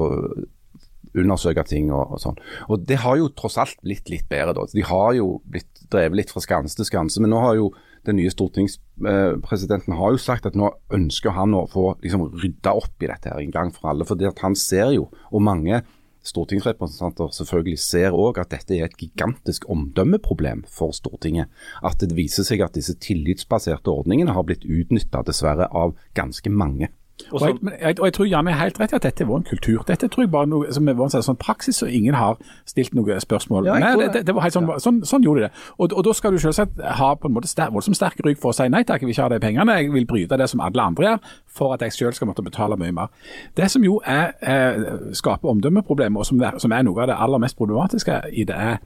undersøke 1.18 1.64
ting 1.68 1.90
og, 1.92 2.14
og 2.16 2.22
sånn. 2.22 2.38
Og 2.68 2.84
det 2.88 3.00
har 3.04 3.18
jo 3.20 3.30
tross 3.36 3.58
alt 3.60 3.80
blitt 3.84 4.10
litt 4.12 4.28
bedre, 4.32 4.54
da. 4.56 4.66
De 4.72 4.84
har 4.88 5.16
jo 5.18 5.34
blitt 5.44 5.86
drevet 5.92 6.22
litt 6.22 6.32
fra 6.32 6.42
skanse 6.44 6.78
til 6.78 6.88
skanse. 6.88 7.22
Men 7.22 7.34
nå 7.34 7.40
har 7.42 7.56
jo 7.58 7.72
den 8.06 8.18
nye 8.18 8.32
stortingspresidenten 8.32 9.94
har 9.94 10.14
jo 10.14 10.20
sagt 10.20 10.46
at 10.48 10.56
nå 10.58 10.72
ønsker 10.94 11.36
han 11.36 11.54
å 11.54 11.66
få 11.70 11.92
liksom, 12.02 12.30
rydda 12.42 12.74
opp 12.74 13.04
i 13.04 13.10
dette 13.10 13.30
her 13.30 13.42
en 13.42 13.54
gang 13.54 13.74
for 13.74 13.92
alle. 13.92 14.06
For 14.08 14.18
han 14.42 14.58
ser 14.58 14.94
jo, 14.96 15.08
og 15.30 15.44
mange 15.44 15.82
stortingsrepresentanter 16.26 17.32
selvfølgelig 17.34 17.80
ser 17.82 18.14
òg 18.14 18.38
at 18.42 18.52
dette 18.54 18.76
er 18.76 18.86
et 18.86 18.98
gigantisk 18.98 19.66
omdømmeproblem 19.72 20.64
for 20.70 20.94
Stortinget. 20.94 21.50
At 21.82 22.02
det 22.02 22.14
viser 22.16 22.46
seg 22.46 22.62
at 22.62 22.76
disse 22.78 22.94
tillitsbaserte 23.02 23.90
ordningene 23.90 24.34
har 24.36 24.46
blitt 24.46 24.66
utnytta 24.66 25.24
dessverre 25.26 25.68
av 25.70 25.96
ganske 26.18 26.50
mange. 26.50 26.92
Og 27.30 27.42
Og 27.42 27.48
jeg, 27.48 27.56
men 27.62 27.74
jeg, 27.80 28.00
og 28.00 28.06
jeg 28.06 28.14
tror 28.14 28.26
Jan 28.26 28.48
er 28.48 28.58
helt 28.58 28.80
rett 28.80 28.92
i 28.92 28.96
at 28.96 29.02
dette 29.02 29.24
er 29.24 29.28
vår 29.28 29.42
kultur. 29.48 29.82
Dette 29.88 30.08
tror 30.08 30.24
jeg 30.24 30.30
bare 30.30 30.46
noe 30.46 30.72
som 30.72 30.88
er 30.88 31.00
en 31.02 31.24
sånn 31.28 31.38
praksis, 31.40 31.82
og 31.82 31.90
ingen 31.90 32.14
har 32.14 32.38
stilt 32.66 32.94
noe 32.94 33.18
spørsmål. 33.20 33.66
Ja, 33.66 33.78
nei, 33.78 33.92
det, 34.00 34.08
det, 34.14 34.24
det 34.26 34.34
var 34.34 34.46
helt 34.46 34.56
sånn, 34.56 34.70
sånn, 34.82 35.02
sånn 35.08 35.26
gjorde 35.26 35.44
de 35.44 35.46
det. 35.48 35.52
Og, 35.78 35.92
og 35.92 36.04
da 36.06 36.14
skal 36.16 36.32
du 36.32 36.40
selvsagt 36.42 36.80
ha 37.00 37.12
på 37.14 37.30
en 37.30 37.36
måte 37.36 37.50
ster, 37.50 37.70
voldsomt 37.74 37.98
sterk 37.98 38.20
rygg 38.26 38.40
for 38.42 38.52
å 38.52 38.56
si 38.56 38.68
nei 38.72 38.82
takk, 38.88 39.02
jeg 39.02 39.10
vil 39.10 39.16
ikke 39.16 39.28
ha 39.28 39.34
de 39.34 39.40
pengene. 39.42 39.78
Jeg 39.80 39.92
vil 39.94 40.08
bryte 40.08 40.38
det 40.40 40.48
som 40.50 40.64
alle 40.64 40.88
andre 40.92 41.08
gjør, 41.08 41.30
for 41.58 41.76
at 41.76 41.84
jeg 41.86 41.96
selv 41.98 42.18
skal 42.18 42.30
måtte 42.32 42.44
betale 42.46 42.78
mye 42.80 42.94
mer. 42.96 43.12
Det 43.56 43.70
som 43.70 43.84
jo 43.84 44.00
er, 44.04 44.34
eh, 44.40 44.82
skaper 45.18 45.52
omdømmeproblemer, 45.52 46.20
og 46.22 46.26
som 46.26 46.42
er, 46.42 46.58
som 46.62 46.72
er 46.72 46.86
noe 46.86 47.02
av 47.02 47.12
det 47.12 47.18
aller 47.18 47.42
mest 47.42 47.58
problematiske 47.58 48.22
i 48.32 48.44
det, 48.48 48.56
er 48.56 48.78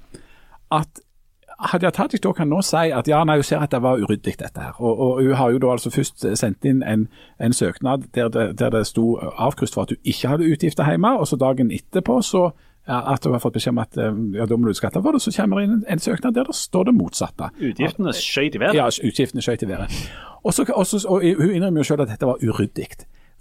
at 0.74 1.02
Hadia 1.58 1.90
Tajik 1.90 2.20
da 2.22 2.32
kan 2.36 2.50
nå 2.52 2.60
si 2.66 2.90
at 2.92 3.08
ja, 3.08 3.22
nei, 3.24 3.38
hun 3.40 3.46
ser 3.46 3.62
at 3.64 3.72
det 3.72 3.80
var 3.82 4.00
uryddig 4.02 4.36
dette 4.42 4.60
her. 4.60 4.76
Og, 4.76 5.00
og 5.00 5.22
hun 5.22 5.34
har 5.40 5.54
jo 5.54 5.60
da 5.62 5.72
altså 5.72 5.90
først 5.90 6.26
sendt 6.36 6.68
inn 6.68 6.82
en, 6.84 7.06
en 7.40 7.56
søknad 7.56 8.10
der 8.14 8.28
det, 8.28 8.46
der 8.60 8.74
det 8.74 8.86
sto 8.86 9.16
avkryst 9.16 9.74
for 9.74 9.86
at 9.86 9.94
hun 9.94 10.02
ikke 10.04 10.28
hadde 10.34 10.50
utgifter 10.52 10.88
hjemme, 10.88 11.14
og 11.16 11.28
så 11.28 11.40
dagen 11.40 11.72
etterpå 11.72 12.20
så 12.22 12.50
at 12.86 13.24
hun 13.24 13.34
har 13.34 13.42
fått 13.42 13.56
beskjed 13.56 13.74
om 13.74 13.80
at 13.82 13.96
eh, 13.98 14.18
ja, 14.36 14.46
da 14.46 14.56
må 14.56 14.68
du 14.70 14.76
skatte 14.78 15.00
for 15.02 15.16
det, 15.16 15.22
så 15.24 15.32
kommer 15.34 15.58
det 15.58 15.66
inn 15.66 15.72
en, 15.80 15.84
en 15.96 16.02
søknad 16.02 16.36
der 16.36 16.46
det 16.46 16.54
står 16.54 16.86
det 16.86 16.94
motsatte. 16.94 17.48
Utgiftene 17.58 18.12
skjøt 18.14 18.54
i 18.54 18.62
været. 18.62 18.78
Ja, 18.78 18.86
utgiftene 18.86 19.42
skjøt 19.42 19.64
i 19.66 19.70
været. 19.72 19.96
Og, 20.44 20.52
også, 20.52 21.02
og, 21.08 21.16
og 21.16 21.24
hun 21.40 21.56
innrømmer 21.56 21.82
jo 21.82 21.88
selv 21.88 22.04
at 22.04 22.12
dette 22.12 22.28
var 22.28 22.38
uryddig. 22.38 22.92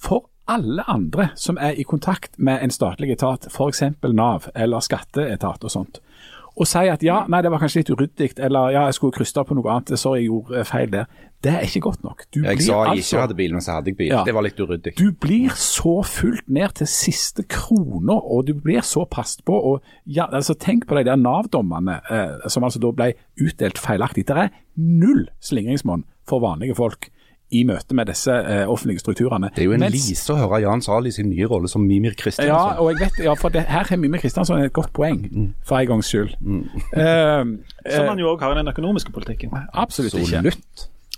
For 0.02 0.26
alle 0.50 0.84
andre 0.90 1.30
som 1.36 1.58
er 1.62 1.78
i 1.78 1.86
kontakt 1.86 2.40
med 2.42 2.64
en 2.64 2.74
statlig 2.74 3.12
etat, 3.14 3.48
f.eks. 3.52 3.84
Nav 4.04 4.50
eller 4.56 4.84
skatteetat 4.86 5.64
og 5.66 5.74
sånt, 5.74 6.02
og 6.56 6.68
si 6.68 6.88
at 6.88 7.04
ja, 7.04 7.26
nei, 7.28 7.42
det 7.44 7.52
var 7.52 7.60
kanskje 7.60 7.82
litt 7.82 7.90
uryddig, 7.92 8.30
eller 8.40 8.70
ja, 8.72 8.86
jeg 8.88 8.96
skulle 8.96 9.16
krysta 9.18 9.44
på 9.44 9.58
noe 9.58 9.68
annet, 9.74 9.92
sorry, 10.00 10.22
jeg 10.24 10.30
gjorde 10.30 10.60
eh, 10.62 10.68
feil 10.70 10.92
der. 10.94 11.10
Det 11.44 11.52
er 11.52 11.66
ikke 11.68 11.82
godt 11.84 12.04
nok. 12.04 12.24
Du 12.34 12.40
Jeg 12.42 12.58
blir 12.58 12.66
sa 12.66 12.78
jeg 12.86 12.92
altså- 12.96 13.16
ikke 13.16 13.22
hadde 13.22 13.36
bil, 13.36 13.52
men 13.54 13.62
så 13.62 13.72
hadde 13.76 13.92
jeg 13.92 13.98
bil. 13.98 14.08
Ja. 14.08 14.24
Det 14.24 14.34
var 14.34 14.42
litt 14.42 14.60
uryddig. 14.60 14.94
Du 14.98 15.12
blir 15.12 15.50
så 15.60 16.02
fulgt 16.08 16.48
ned 16.50 16.74
til 16.80 16.88
siste 16.88 17.44
krona, 17.44 18.16
og 18.18 18.48
du 18.48 18.54
blir 18.54 18.82
så 18.82 19.06
passet 19.06 19.44
på. 19.46 19.54
og 19.54 19.82
ja, 20.08 20.26
altså 20.32 20.56
Tenk 20.58 20.88
på 20.88 20.96
de 20.98 21.04
der 21.04 21.20
Nav-dommene 21.20 22.00
eh, 22.10 22.48
som 22.50 22.64
altså 22.64 22.80
da 22.80 22.92
ble 22.92 23.14
utdelt 23.38 23.78
feilaktig. 23.78 24.26
Det 24.26 24.38
er 24.38 24.50
null 24.78 25.28
slingringsmonn 25.42 26.06
for 26.26 26.40
vanlige 26.40 26.76
folk 26.76 27.10
i 27.52 27.64
møte 27.64 27.94
med 27.96 28.08
disse 28.10 28.32
eh, 28.34 28.64
offentlige 28.70 29.00
strukturene. 29.00 29.50
Det 29.56 29.62
er 29.62 29.66
jo 29.70 29.74
en 29.74 29.80
Mens- 29.86 29.94
lise 30.10 30.34
å 30.34 30.38
høre 30.38 30.62
Jan 30.64 30.82
Sahl 30.82 31.06
i 31.08 31.12
sin 31.12 31.30
nye 31.30 31.46
rolle 31.48 31.68
som 31.70 31.82
Mimir 31.86 32.16
Ja, 32.40 32.80
og 32.82 32.92
jeg 32.92 33.00
vet, 33.06 33.24
ja, 33.26 33.34
for 33.34 33.50
det, 33.50 33.62
her 33.70 33.84
har 33.90 33.98
Mimir 33.98 34.20
Kristiansson 34.20 34.62
et 34.64 34.74
godt 34.74 34.92
poeng, 34.94 35.54
for 35.64 35.78
en 35.78 35.88
gangs 35.88 36.06
skyld. 36.10 36.34
Eh, 36.98 37.46
Som 37.96 38.06
man 38.10 38.20
jo 38.20 38.34
òg 38.36 38.40
har 38.42 38.52
i 38.56 38.58
den 38.58 38.68
økonomiske 38.68 39.12
politikken. 39.14 39.52
absolutt 39.74 40.14
ikke. 40.14 40.42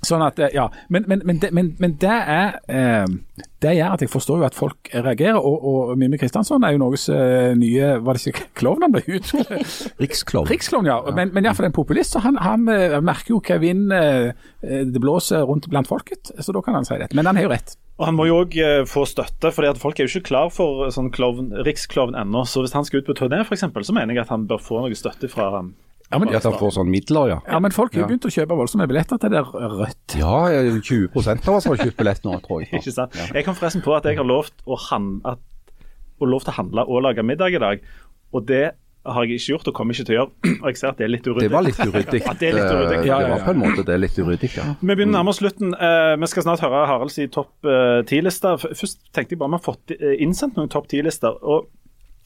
Sånn 0.07 0.23
at, 0.25 0.39
eh, 0.39 0.53
ja, 0.55 0.69
Men, 0.89 1.05
men, 1.07 1.21
men, 1.25 1.41
det, 1.43 1.51
men, 1.55 1.75
men 1.83 1.97
det 2.01 2.17
er 2.37 2.59
eh, 2.71 3.17
det 3.63 3.71
gjør 3.73 3.95
at 3.95 4.03
jeg 4.03 4.11
forstår 4.13 4.41
jo 4.41 4.45
at 4.45 4.57
folk 4.57 4.89
reagerer. 4.93 5.39
Og, 5.41 5.63
og 5.65 5.93
Mimmi 5.97 6.19
Kristiansson 6.21 6.65
er 6.65 6.75
jo 6.75 6.81
Norges 6.83 7.07
eh, 7.09 7.55
nye 7.57 7.95
Var 8.05 8.17
det 8.17 8.31
ikke 8.31 8.49
klovn 8.61 8.85
han 8.85 8.93
ble 8.93 9.01
ut? 9.09 9.31
Riksklovn. 10.03 10.49
Riksklovn, 10.51 10.89
ja. 10.89 10.99
Men, 11.15 11.33
men 11.33 11.47
iallfall 11.47 11.69
en 11.71 11.75
populist. 11.75 12.13
Så 12.13 12.21
han, 12.25 12.37
han 12.43 12.69
eh, 12.69 12.99
merker 13.01 13.33
jo 13.33 13.41
hva 13.41 13.57
vind 13.61 13.93
eh, 13.95 14.29
det 14.61 15.01
blåser 15.01 15.45
rundt 15.49 15.69
blant 15.73 15.89
folket. 15.89 16.29
Så 16.37 16.53
da 16.53 16.61
kan 16.61 16.77
han 16.77 16.85
si 16.85 16.99
det. 17.01 17.09
Men 17.17 17.29
han 17.29 17.39
har 17.39 17.47
jo 17.47 17.53
rett. 17.55 17.77
Og 17.97 18.05
Han 18.05 18.13
må 18.13 18.27
jo 18.27 18.43
òg 18.43 18.53
få 18.85 19.07
støtte, 19.09 19.49
fordi 19.49 19.71
at 19.71 19.79
folk 19.81 19.97
er 19.97 20.05
jo 20.05 20.19
ikke 20.19 20.27
klar 20.27 20.51
for 20.53 20.85
sånn 20.93 21.09
klovn, 21.09 21.47
riksklovn 21.65 22.13
ennå. 22.13 22.43
Så 22.45 22.61
hvis 22.61 22.75
han 22.77 22.85
skal 22.85 23.01
ut 23.01 23.09
på 23.09 23.15
turné, 23.17 23.39
f.eks., 23.41 23.65
så 23.65 23.95
mener 23.95 24.13
jeg 24.13 24.27
at 24.27 24.33
han 24.35 24.45
bør 24.45 24.61
få 24.61 24.83
noe 24.83 24.97
støtte 24.97 25.25
fra 25.33 25.49
Ja, 26.11 26.19
men, 26.23 26.29
At 26.35 26.45
han 26.47 26.55
får 26.55 26.71
sånn 26.77 26.87
midler, 26.87 27.27
ja. 27.33 27.37
ja, 27.43 27.59
men 27.59 27.73
folk 27.75 27.91
har 27.97 28.05
Ja. 28.05 28.07
begynt 28.07 28.23
å 28.23 28.31
kjøpe 28.31 28.55
voldsomme 28.55 28.87
billetter 28.87 29.19
til 29.19 29.33
det 29.33 29.41
Rødt. 29.43 30.15
Ja, 30.15 30.47
20 30.79 31.09
av 31.49 31.55
oss 31.57 31.65
har 31.67 31.75
kjøpt 31.81 31.97
billett 31.99 32.23
nå, 32.23 32.37
tror 32.45 32.63
jeg. 32.63 32.71
Ikke 32.79 32.93
sant? 32.95 33.15
Jeg 33.35 33.43
kom 33.43 33.57
forresten 33.59 33.83
på 33.83 33.91
at 33.97 34.07
jeg 34.07 34.15
har 34.15 34.27
lovt 34.27 34.53
å, 34.65 34.77
han, 34.87 35.17
at, 35.27 35.41
å 36.23 36.29
lov 36.31 36.45
til 36.47 36.53
å 36.53 36.59
handle 36.61 36.85
og 36.87 37.03
lage 37.03 37.25
middag 37.27 37.57
i 37.59 37.59
dag. 37.59 37.83
Og 38.31 38.45
det 38.47 38.69
har 39.07 39.23
jeg 39.23 39.37
ikke 39.39 39.51
gjort 39.53 39.67
og 39.71 39.75
kommer 39.75 39.95
ikke 39.95 40.03
til 40.07 40.15
å 40.15 40.17
gjøre. 40.17 40.31
Og 40.63 40.65
jeg 40.67 40.77
ser 40.79 40.89
at 40.91 40.97
det 40.99 41.05
er 41.05 41.11
litt 41.13 41.27
uryddig. 41.27 41.45
Det 41.47 41.51
var 41.53 41.63
litt 41.67 41.79
uryddig. 41.79 42.19
Ja, 42.27 42.33
det 42.39 42.49
uryddig. 42.55 42.97
Eh, 42.97 43.05
Ja, 43.07 43.19
ja, 43.19 43.19
Det 43.23 43.29
var 43.35 43.43
på 43.45 43.53
en 43.53 43.61
måte 43.61 43.85
det 43.87 43.93
er 43.95 44.01
litt 44.03 44.17
uryddig, 44.19 44.49
ja. 44.57 44.65
Vi 44.81 44.89
begynner 44.95 45.13
nærmere 45.19 45.35
oss 45.35 45.39
slutten. 45.43 45.71
Eh, 45.75 46.15
vi 46.19 46.27
skal 46.31 46.43
snart 46.47 46.63
høre 46.63 46.81
Harald 46.89 47.11
si 47.15 47.27
topp 47.31 47.67
eh, 47.67 48.01
ti-lista. 48.09 48.55
Først 48.63 49.03
tenkte 49.15 49.35
jeg 49.35 49.39
bare 49.43 49.53
vi 49.55 49.59
har 49.59 49.63
fått 49.67 49.95
innsendt 50.23 50.59
noen 50.59 50.71
topp 50.71 50.87
ti-lister. 50.91 51.35
og 51.43 51.67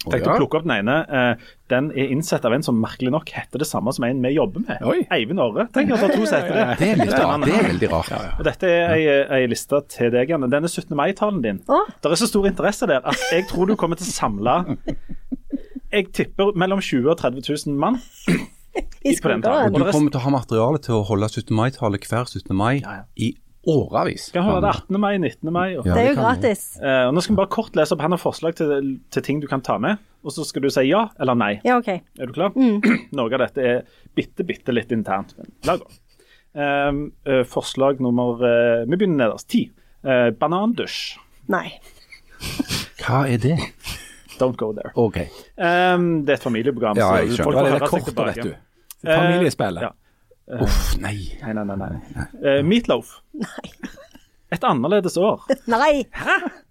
tenkte 0.06 0.30
ja. 0.30 0.36
å 0.36 0.40
plukke 0.42 0.60
opp 0.60 0.66
Den 0.66 0.74
ene 0.80 0.96
eh, 1.06 1.44
Den 1.72 1.90
er 1.94 2.14
innsett 2.14 2.46
av 2.48 2.56
en 2.56 2.66
som 2.66 2.78
merkelig 2.82 3.12
nok 3.14 3.32
heter 3.36 3.62
det 3.62 3.68
samme 3.70 3.94
som 3.96 4.06
en 4.08 4.22
vi 4.24 4.34
jobber 4.36 4.66
med. 4.66 4.82
Oi. 4.88 5.02
Eivind 5.14 5.42
Orre. 5.44 5.68
Tenk 5.76 5.94
at 5.96 6.04
to 6.16 6.26
setter. 6.26 6.52
heter 6.52 6.58
det. 6.58 6.78
Det 6.80 6.90
er 6.90 7.02
litt 7.04 7.14
rart. 7.16 7.46
Det 7.46 7.56
er 7.58 7.68
veldig 7.70 7.92
rart. 7.92 8.12
Og 8.38 8.44
Dette 8.48 8.72
er 8.72 8.96
ei, 8.96 9.04
ei 9.40 9.50
liste 9.52 9.84
til 9.92 10.12
deg, 10.14 10.34
Janne. 10.34 10.50
Den 10.52 10.68
er 10.68 10.72
17. 10.72 10.96
mai-talen 10.98 11.42
din. 11.46 11.62
Å? 11.70 11.84
Det 12.02 12.12
er 12.12 12.22
så 12.24 12.30
stor 12.30 12.50
interesse 12.50 12.90
der 12.90 13.06
at 13.08 13.28
jeg 13.32 13.48
tror 13.52 13.70
du 13.70 13.78
kommer 13.80 14.00
til 14.00 14.10
å 14.10 14.16
samle 14.16 14.58
Jeg 15.92 16.08
tipper 16.16 16.54
mellom 16.56 16.80
20 16.80 17.04
000 17.04 17.12
og 17.12 17.18
30 17.20 17.44
000 17.68 17.80
mann. 17.80 17.98
I 19.04 19.16
på 19.20 19.32
den 19.32 19.42
talen. 19.44 19.74
Og 19.76 19.82
du 19.82 19.92
kommer 19.92 20.14
til 20.14 20.22
å 20.22 20.26
ha 20.26 20.32
materiale 20.38 20.80
til 20.84 21.00
å 21.00 21.06
holde 21.10 21.28
17. 21.28 21.52
mai-tale 21.56 22.00
hver 22.00 22.30
17. 22.30 22.54
mai 22.56 22.80
Ja, 22.80 23.02
ja. 23.02 23.08
i 23.20 23.34
årevis. 23.68 24.30
Kan 24.34 24.46
høre 24.48 24.62
det 24.64 24.72
18. 24.74 25.00
mai, 25.00 25.18
19. 25.18 25.52
mai. 25.54 25.68
Og. 25.78 25.86
Ja, 25.86 25.94
Det 25.94 26.04
er 26.04 26.10
jo 26.14 26.20
gratis. 26.22 26.64
Eh, 26.82 27.08
og 27.08 27.14
nå 27.14 27.22
skal 27.22 27.36
vi 27.36 27.42
bare 27.42 27.52
kort 27.54 27.76
lese 27.78 27.94
opp. 27.96 28.02
Han 28.02 28.16
har 28.16 28.22
forslag 28.22 28.56
til, 28.58 28.96
til 29.14 29.26
ting 29.26 29.42
du 29.42 29.48
kan 29.52 29.62
ta 29.62 29.78
med. 29.82 30.02
Og 30.26 30.34
så 30.36 30.46
skal 30.46 30.62
du 30.66 30.70
si 30.74 30.84
ja 30.90 31.08
eller 31.22 31.38
nei. 31.38 31.52
Ja, 31.66 31.78
OK. 31.82 31.90
Er 31.90 32.30
du 32.30 32.34
klar? 32.34 32.54
Noe 33.18 33.34
av 33.34 33.44
dette 33.46 33.66
er 33.66 33.84
bitte, 34.18 34.46
bitte 34.48 34.74
litt 34.74 34.92
internt, 34.94 35.36
men 35.38 35.50
la 35.70 35.78
gå. 35.82 35.90
Ehm, 36.52 37.06
eh, 37.26 37.44
forslag 37.48 38.02
nummer 38.04 38.42
eh, 38.44 38.82
Vi 38.84 38.98
begynner 38.98 39.26
nederst. 39.26 39.48
Ti. 39.54 39.70
Uh, 40.02 40.32
banandusj. 40.34 41.18
Nei. 41.54 41.68
Hva 43.04 43.22
er 43.30 43.38
det? 43.42 43.56
Don't 44.42 44.58
go 44.58 44.72
there. 44.74 44.90
OK. 44.98 45.20
Ehm, 45.62 46.24
det 46.26 46.34
er 46.34 46.40
et 46.40 46.44
familieprogram. 46.44 46.98
Ja, 46.98 47.12
jeg 47.22 47.38
skjønner. 47.38 47.70
Det 47.70 47.76
er 47.78 47.86
kort, 47.86 48.10
vet 48.10 48.42
du. 48.42 48.54
Familiespillet. 49.06 49.86
ja. 49.86 49.92
Uff, 50.48 50.98
nei. 51.00 51.38
Nei, 51.42 51.54
nei, 51.54 51.66
nei. 51.66 51.78
nei. 51.78 52.26
Eh, 52.44 52.62
meatloaf. 52.64 53.20
Et 54.52 54.64
annerledes 54.68 55.16
år. 55.18 55.46
Nei. 55.72 56.04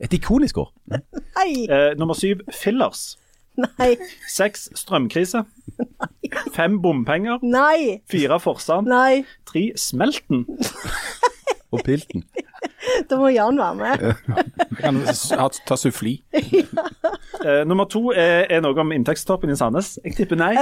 Et 0.00 0.12
ikonisk 0.12 0.58
år. 0.60 0.68
Nei. 1.38 1.64
Eh, 1.64 1.94
nummer 1.96 2.12
syv 2.18 2.42
fillers. 2.52 3.14
Nei. 3.56 3.94
Seks 4.28 4.68
strømkrise. 4.76 5.46
Fem 6.52 6.76
bompenger. 6.82 7.40
Nei. 7.40 8.02
Fire 8.10 8.36
Forsand. 8.40 8.90
Nei. 8.90 9.24
Tre 9.48 9.70
Smelten. 9.80 10.44
Og 11.70 11.84
pilten. 11.86 12.24
Da 13.10 13.16
må 13.16 13.28
Jan 13.28 13.58
være 13.58 13.74
med. 13.74 14.14
Kan 14.80 14.98
ta 15.68 15.76
suffli. 15.76 16.22
uh, 17.46 17.62
nummer 17.68 17.84
to 17.84 18.10
er, 18.10 18.46
er 18.50 18.62
noe 18.64 18.76
om 18.80 18.92
inntektstoppen 18.94 19.52
i 19.52 19.56
Sandnes. 19.56 19.94
Jeg 20.04 20.16
tipper 20.16 20.40
nei. 20.40 20.52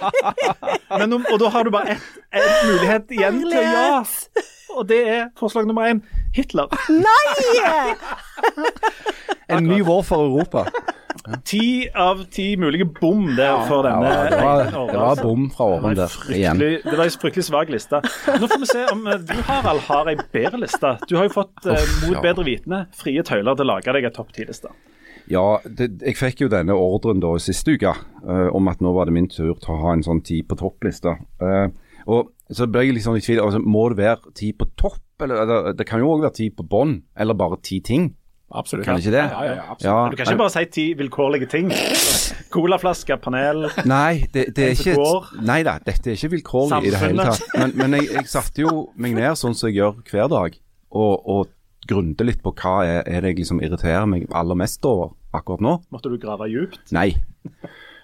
Men, 1.00 1.16
og 1.18 1.38
da 1.40 1.50
har 1.52 1.66
du 1.66 1.72
bare 1.74 1.96
ett 1.96 2.66
mulighet 2.68 3.16
igjen 3.16 3.40
til 3.44 3.58
ja. 3.58 4.02
Og 4.76 4.88
det 4.88 5.02
er 5.08 5.22
forslag 5.38 5.66
nummer 5.68 5.88
én 5.90 6.02
Hitler. 6.36 6.72
Nei! 6.88 7.94
En 9.52 9.66
ny 9.68 9.82
vår 9.84 10.02
for 10.06 10.24
Europa. 10.24 10.64
Ti 11.44 11.88
av 11.94 12.24
ti 12.32 12.56
mulige 12.56 12.86
bom 13.00 13.26
der 13.36 13.66
for 13.68 13.84
denne. 13.86 14.08
Ja, 14.08 14.22
det 14.30 14.38
var, 14.40 14.70
det 14.88 15.00
var 15.02 15.20
bom 15.22 15.50
fra 15.52 15.66
åren 15.74 15.98
der 15.98 16.14
igjen. 16.32 16.62
Det 16.62 16.94
var 16.96 17.04
en 17.04 17.18
fryktelig 17.24 17.44
svak 17.46 17.70
liste. 17.70 18.00
Nå 18.40 18.48
får 18.48 18.62
vi 18.62 18.70
se 18.70 18.86
om 18.94 19.04
eh, 19.06 19.20
du, 19.20 19.34
Harald, 19.46 19.84
har 19.90 20.08
ei 20.10 20.16
bedre 20.22 20.62
liste. 20.64 20.94
Du 21.04 21.18
har 21.18 21.28
jo 21.28 21.34
fått, 21.36 21.54
eh, 21.66 21.84
mot 22.06 22.16
ja. 22.16 22.24
bedre 22.24 22.46
vitende, 22.48 22.80
frie 22.96 23.22
tøyler 23.28 23.58
til 23.58 23.66
å 23.66 23.70
lage 23.74 23.94
deg 23.98 24.08
ei 24.08 24.14
topp 24.14 24.32
ti-liste. 24.34 24.72
Ja, 25.30 25.60
det, 25.64 25.92
jeg 26.02 26.18
fikk 26.18 26.46
jo 26.46 26.50
denne 26.50 26.74
ordren 26.74 27.22
da 27.22 27.36
siste 27.40 27.76
uke 27.76 27.92
uh, 27.92 28.48
om 28.56 28.66
at 28.72 28.82
nå 28.82 28.90
var 28.96 29.06
det 29.06 29.14
min 29.14 29.30
tur 29.30 29.54
til 29.54 29.70
å 29.76 29.78
ha 29.84 29.94
en 29.94 30.02
sånn 30.02 30.24
ti 30.26 30.40
på 30.42 30.58
topp-liste. 30.58 31.14
Uh, 31.38 31.68
og 32.10 32.32
så 32.56 32.66
ble 32.70 32.86
jeg 32.86 33.04
sånn 33.04 33.18
i 33.20 33.24
tvil. 33.24 33.42
Altså, 33.44 33.60
må 33.62 33.88
det 33.92 34.00
være 34.02 34.32
ti 34.38 34.52
på 34.56 34.68
topp, 34.80 35.00
eller, 35.22 35.44
eller 35.44 35.76
det 35.78 35.86
kan 35.88 36.02
jo 36.02 36.10
òg 36.14 36.26
være 36.26 36.36
ti 36.40 36.50
på 36.54 36.66
bånn, 36.68 36.98
eller 37.16 37.38
bare 37.38 37.60
ti 37.64 37.80
ting? 37.84 38.10
Absolutt. 38.52 38.84
Kan 38.84 38.98
det 38.98 39.06
ikke 39.06 39.14
det? 39.14 39.22
Ja, 39.32 39.44
ja, 39.44 39.52
ja, 39.54 39.62
absolutt. 39.72 39.86
Ja, 39.88 40.10
Du 40.10 40.16
kan 40.16 40.26
ikke 40.26 40.40
bare 40.42 40.52
si 40.52 40.64
ti 40.74 40.84
vilkårlige 40.98 41.48
ting. 41.48 41.70
Colaflaske, 42.52 43.16
panel 43.24 43.64
Nei, 43.88 44.26
det, 44.34 44.50
det 44.56 44.66
er 44.66 44.74
ikke 44.76 44.96
går. 44.98 45.30
Nei 45.48 45.62
da, 45.64 45.78
dette 45.80 46.12
er 46.12 46.18
ikke 46.18 46.34
vilkårlig 46.34 46.90
i 46.90 46.92
det 46.92 47.00
hele 47.00 47.26
tatt. 47.30 47.46
Men, 47.56 47.72
men 47.80 47.96
jeg, 47.96 48.10
jeg 48.18 48.28
satte 48.28 48.64
jo 48.64 48.74
meg 49.00 49.16
ned 49.16 49.40
sånn 49.40 49.56
som 49.56 49.70
jeg 49.70 49.80
gjør 49.80 50.02
hver 50.10 50.28
dag, 50.32 50.58
og, 50.92 51.14
og 51.32 51.88
grunte 51.88 52.26
litt 52.28 52.42
på 52.44 52.52
hva 52.60 52.76
er, 52.84 53.00
er 53.08 53.24
det 53.24 53.32
jeg 53.32 53.40
liksom 53.42 53.62
irriterer 53.64 54.04
meg 54.10 54.28
aller 54.36 54.58
mest 54.58 54.84
over 54.86 55.14
akkurat 55.32 55.64
nå. 55.64 55.78
Måtte 55.94 56.12
du 56.12 56.18
grave 56.20 56.50
djupt? 56.52 56.82
Nei. 56.94 57.14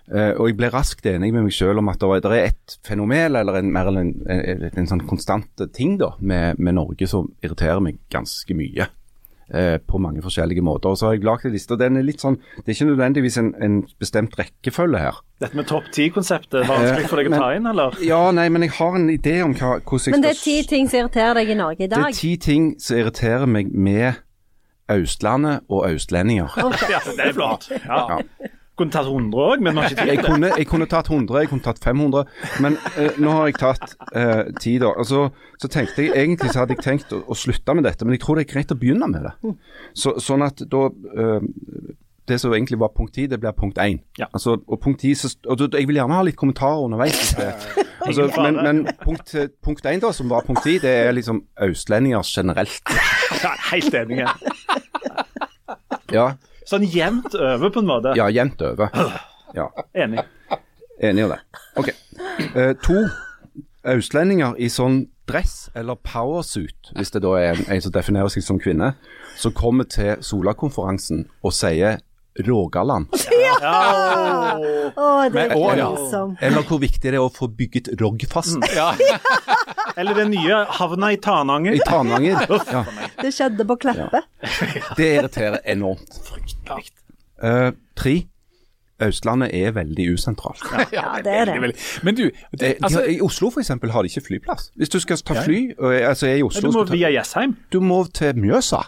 Eh, 0.09 0.31
og 0.41 0.47
jeg 0.49 0.57
ble 0.57 0.71
raskt 0.73 1.05
enig 1.07 1.33
med 1.35 1.45
meg 1.45 1.53
selv 1.53 1.79
om 1.83 1.89
at 1.93 2.01
det 2.01 2.25
er- 2.25 2.47
et 2.49 2.79
fenomen, 2.87 3.37
eller 3.37 3.59
en, 3.59 3.73
mer 3.73 3.87
eller 3.91 4.01
en, 4.01 4.15
en, 4.31 4.71
en 4.75 4.87
sånn 4.87 5.07
konstant 5.07 5.67
ting 5.75 5.99
da, 5.99 6.15
med, 6.21 6.59
med 6.59 6.75
Norge 6.75 7.07
som 7.07 7.29
irriterer 7.45 7.81
meg 7.85 7.99
ganske 8.11 8.55
mye. 8.57 8.89
Uh, 9.49 9.79
på 9.81 9.97
mange 9.97 10.21
forskjellige 10.21 10.61
måter. 10.61 10.91
Og 10.93 10.99
så 11.01 11.07
har 11.07 11.15
jeg 11.15 11.25
lagd 11.25 11.47
en 11.49 11.55
liste. 11.55 11.73
og 11.73 11.79
den 11.81 11.97
er 11.97 12.03
litt 12.05 12.21
sånn, 12.21 12.35
Det 12.59 12.69
er 12.69 12.75
ikke 12.75 12.89
nødvendigvis 12.91 13.39
en, 13.41 13.55
en 13.65 13.79
bestemt 13.99 14.35
rekkefølge 14.37 14.99
her. 15.01 15.23
Dette 15.41 15.57
med 15.57 15.65
topp 15.71 15.87
ti-konseptet, 15.91 16.67
vanskelig 16.69 17.09
for 17.09 17.17
deg 17.17 17.31
å 17.33 17.39
ta 17.39 17.47
inn, 17.57 17.65
eller? 17.71 17.97
Ja, 18.05 18.31
nei, 18.31 18.51
men 18.53 18.67
jeg 18.67 18.75
har 18.77 18.99
en 18.99 19.09
idé 19.09 19.39
om 19.47 19.55
hva, 19.57 19.79
hvordan 19.81 20.05
jeg 20.05 20.13
Men 20.19 20.27
det 20.27 20.35
er 20.35 20.43
ti 20.43 20.57
ting 20.69 20.91
som 20.93 21.01
irriterer 21.01 21.41
deg 21.41 21.55
i 21.55 21.57
Norge 21.63 21.81
i 21.81 21.89
dag? 21.89 22.05
Det 22.11 22.13
er 22.13 22.21
ti 22.21 22.35
ting 22.37 22.69
som 22.77 23.01
irriterer 23.01 23.49
meg 23.49 23.73
med 23.73 24.21
Østlandet 24.93 25.65
og 25.69 25.89
østlendinger. 25.95 26.53
Ja, 26.93 27.01
det 27.09 27.27
er 27.31 27.33
flott. 27.37 27.69
Ja. 27.73 28.21
Kunne 28.79 28.95
tatt 28.95 29.07
100 29.11 29.41
òg, 29.43 29.61
men 29.67 29.75
vi 29.75 29.81
har 29.83 29.91
ikke 29.91 30.05
tid 30.05 30.13
Jeg 30.15 30.25
kunne, 30.25 30.51
jeg 30.57 30.67
kunne 30.71 30.87
tatt 30.87 31.09
100, 31.11 31.39
jeg 31.43 31.49
kunne 31.51 31.65
tatt 31.67 31.81
500, 31.83 32.25
men 32.63 32.77
eh, 32.97 33.17
nå 33.19 33.33
har 33.35 33.49
jeg 33.51 33.57
tatt 33.59 33.97
eh, 34.15 34.45
10 34.61 34.77
da. 34.85 34.93
Altså, 35.03 35.25
så 35.59 35.69
tenkte 35.73 36.05
jeg, 36.07 36.13
Egentlig 36.15 36.53
så 36.55 36.63
hadde 36.63 36.77
jeg 36.79 36.85
tenkt 36.87 37.13
å, 37.17 37.25
å 37.27 37.35
slutte 37.35 37.75
med 37.75 37.89
dette, 37.89 38.07
men 38.07 38.15
jeg 38.15 38.23
tror 38.23 38.39
det 38.39 38.47
er 38.47 38.53
greit 38.55 38.71
å 38.75 38.79
begynne 38.79 39.09
med 39.11 39.27
det. 39.27 39.35
Så, 39.99 40.15
sånn 40.23 40.47
at 40.47 40.63
da 40.71 40.85
eh, 41.19 41.49
Det 42.29 42.37
som 42.41 42.53
egentlig 42.53 42.77
var 42.79 42.91
punkt 42.95 43.15
10, 43.17 43.27
det 43.33 43.39
blir 43.41 43.55
punkt 43.57 43.79
1. 43.81 43.99
Ja. 44.21 44.27
Altså, 44.37 44.59
og 44.69 44.81
punkt 44.85 45.01
10, 45.01 45.15
så, 45.17 45.31
og 45.49 45.59
da- 45.63 45.79
Jeg 45.81 45.89
vil 45.89 45.97
gjerne 45.97 46.15
ha 46.19 46.23
litt 46.29 46.37
kommentarer 46.39 46.85
underveis. 46.87 47.35
Altså, 48.09 48.29
men 48.41 48.55
men 48.63 48.77
punkt, 49.03 49.33
punkt 49.65 49.85
1, 49.85 49.99
da, 50.05 50.13
som 50.15 50.29
var 50.31 50.45
punkt 50.47 50.63
10, 50.63 50.79
det 50.85 50.93
er 51.09 51.11
liksom 51.17 51.41
østlendinger 51.67 52.23
generelt. 52.31 52.79
Ja, 53.43 53.51
helt 53.73 53.95
enig. 53.99 54.21
Ja, 56.15 56.29
Sånn 56.69 56.85
jevnt 56.85 57.33
over, 57.35 57.71
på 57.73 57.81
en 57.83 57.89
måte. 57.89 58.13
ja 58.19 58.29
jevnt 58.33 58.61
over. 58.63 58.93
Ja. 59.57 59.71
Enig. 59.97 60.21
Enig 61.01 61.25
i 61.25 61.29
det. 61.31 61.39
Ok. 61.81 61.89
Eh, 62.55 62.75
to 62.85 62.99
østlendinger 63.89 64.59
i 64.61 64.69
sånn 64.73 65.07
dress 65.29 65.69
eller 65.77 65.97
powersuit, 66.05 66.91
hvis 66.97 67.13
det 67.15 67.23
da 67.25 67.33
er 67.41 67.55
en, 67.55 67.65
en 67.73 67.81
som 67.85 67.93
definerer 67.95 68.33
seg 68.33 68.45
som 68.45 68.61
kvinne, 68.61 68.93
som 69.39 69.55
kommer 69.57 69.89
til 69.89 70.21
Sola-konferansen 70.25 71.27
og 71.45 71.55
sier 71.57 72.01
Rogaland. 72.47 73.09
Ja. 73.59 74.55
Å, 74.95 75.07
det 75.33 75.49
er 75.49 75.79
ja. 75.81 75.89
Eller 76.45 76.63
hvor 76.69 76.79
viktig 76.79 77.11
det 77.11 77.17
er 77.19 77.25
å 77.25 77.33
få 77.35 77.49
bygget 77.51 77.89
Rogfast 77.99 78.61
Ja. 78.77 78.93
Eller 79.99 80.15
den 80.15 80.31
nye 80.31 80.61
havna 80.79 81.13
i 81.13 81.17
Tananger. 81.23 81.75
i 81.75 81.81
Tananger. 81.87 82.45
Ja, 82.73 82.85
Det 83.23 83.33
skjedde 83.35 83.65
på 83.67 83.77
Kleppe. 83.83 84.21
det 84.97 85.09
irriterer 85.19 85.59
enormt. 85.65 86.21
Eh, 87.43 87.71
tre. 87.99 88.17
Østlandet 89.03 89.53
er 89.55 89.71
veldig 89.77 90.09
usentralt. 90.17 90.63
Ja, 90.91 91.21
det 91.23 91.31
er 91.31 91.45
det. 91.47 91.75
Men 92.03 92.17
du, 92.19 92.25
Eh, 92.27 92.57
det, 92.59 92.71
altså, 92.83 93.05
I 93.07 93.21
Oslo 93.23 93.51
eksempel 93.61 93.93
har 93.95 94.03
de 94.03 94.11
ikke 94.11 94.25
flyplass. 94.27 94.73
Hvis 94.75 94.91
du 94.91 94.99
skal 94.99 95.21
ta 95.23 95.37
fly, 95.45 95.61
og, 95.79 95.93
altså 95.95 96.27
i 96.33 96.43
Oslo 96.43 96.71
Du 96.73 96.79
må 96.79 96.85
via 96.91 97.11
Jessheim. 97.15 97.57
du 97.73 97.79
må 97.81 98.01
til 98.15 98.35
Mjøsa. 98.43 98.81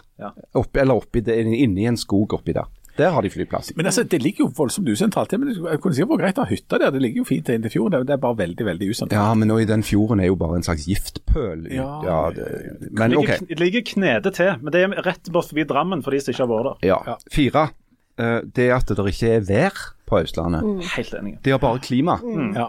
Opp, 0.53 0.75
eller 0.77 0.99
oppi 0.99 1.21
det, 1.23 1.37
inni 1.47 1.87
en 1.87 1.97
skog 1.97 2.33
oppi 2.35 2.51
der. 2.57 2.67
Der 3.01 3.11
har 3.15 3.25
de 3.25 3.31
flyplass. 3.33 3.71
men 3.75 3.85
altså, 3.89 4.03
det 4.07 4.21
ligger 4.21 4.45
jo 4.45 4.51
voldsomt 4.61 4.87
usentralt. 4.91 5.33
Men 5.39 5.49
det 5.49 5.57
jeg 5.57 5.81
kunne 5.83 5.97
sikkert 5.97 6.13
vært 6.13 6.23
greit 6.25 6.41
å 6.41 6.45
ha 6.45 6.49
hytte 6.53 6.79
der. 6.83 6.91
Det 6.95 7.01
ligger 7.01 7.23
jo 7.23 7.27
fint 7.31 7.49
inn 7.49 7.65
til 7.65 7.73
fjorden. 7.73 8.05
Det 8.05 8.09
er- 8.13 8.19
er 8.19 8.23
bare 8.27 8.37
veldig, 8.43 8.65
veldig 8.69 8.89
usentralt. 8.93 9.17
Ja, 9.17 9.33
men 9.33 9.47
nå 9.49 9.57
i 9.61 9.65
den 9.65 9.81
fjorden 9.83 10.21
er 10.21 10.27
jo 10.29 10.35
bare 10.39 10.55
en 10.59 10.63
slags 10.67 10.85
giftpøl. 10.87 11.67
Ja, 11.73 12.31
det, 12.35 12.47
men 12.91 13.09
Det 13.11 13.17
OK. 13.17 13.27
ligger, 13.27 13.47
det 13.47 13.59
ligger 13.59 13.81
knede 13.93 14.31
til, 14.33 14.51
men 14.61 14.71
det 14.71 14.83
er 14.83 15.01
rett 15.03 15.31
bort 15.31 15.49
forbi 15.49 15.65
Drammen 15.67 16.03
for 16.03 16.11
de 16.11 16.19
som 16.21 16.33
ikke 16.33 16.45
har 16.45 16.51
vært 16.53 16.79
der. 16.81 16.87
Ja. 16.87 17.17
Fire. 17.31 17.69
Det 18.17 18.53
det 18.53 18.69
at 18.75 18.85
det 18.87 18.97
ikke 19.07 19.29
er 19.37 19.41
vær 19.47 19.77
på 20.05 20.19
Østlandet. 20.21 20.83
Helt 20.95 21.13
enig. 21.17 21.37
De 21.43 21.51
har 21.51 21.59
bare 21.59 21.79
klima. 21.79 22.19
Ja. 22.55 22.67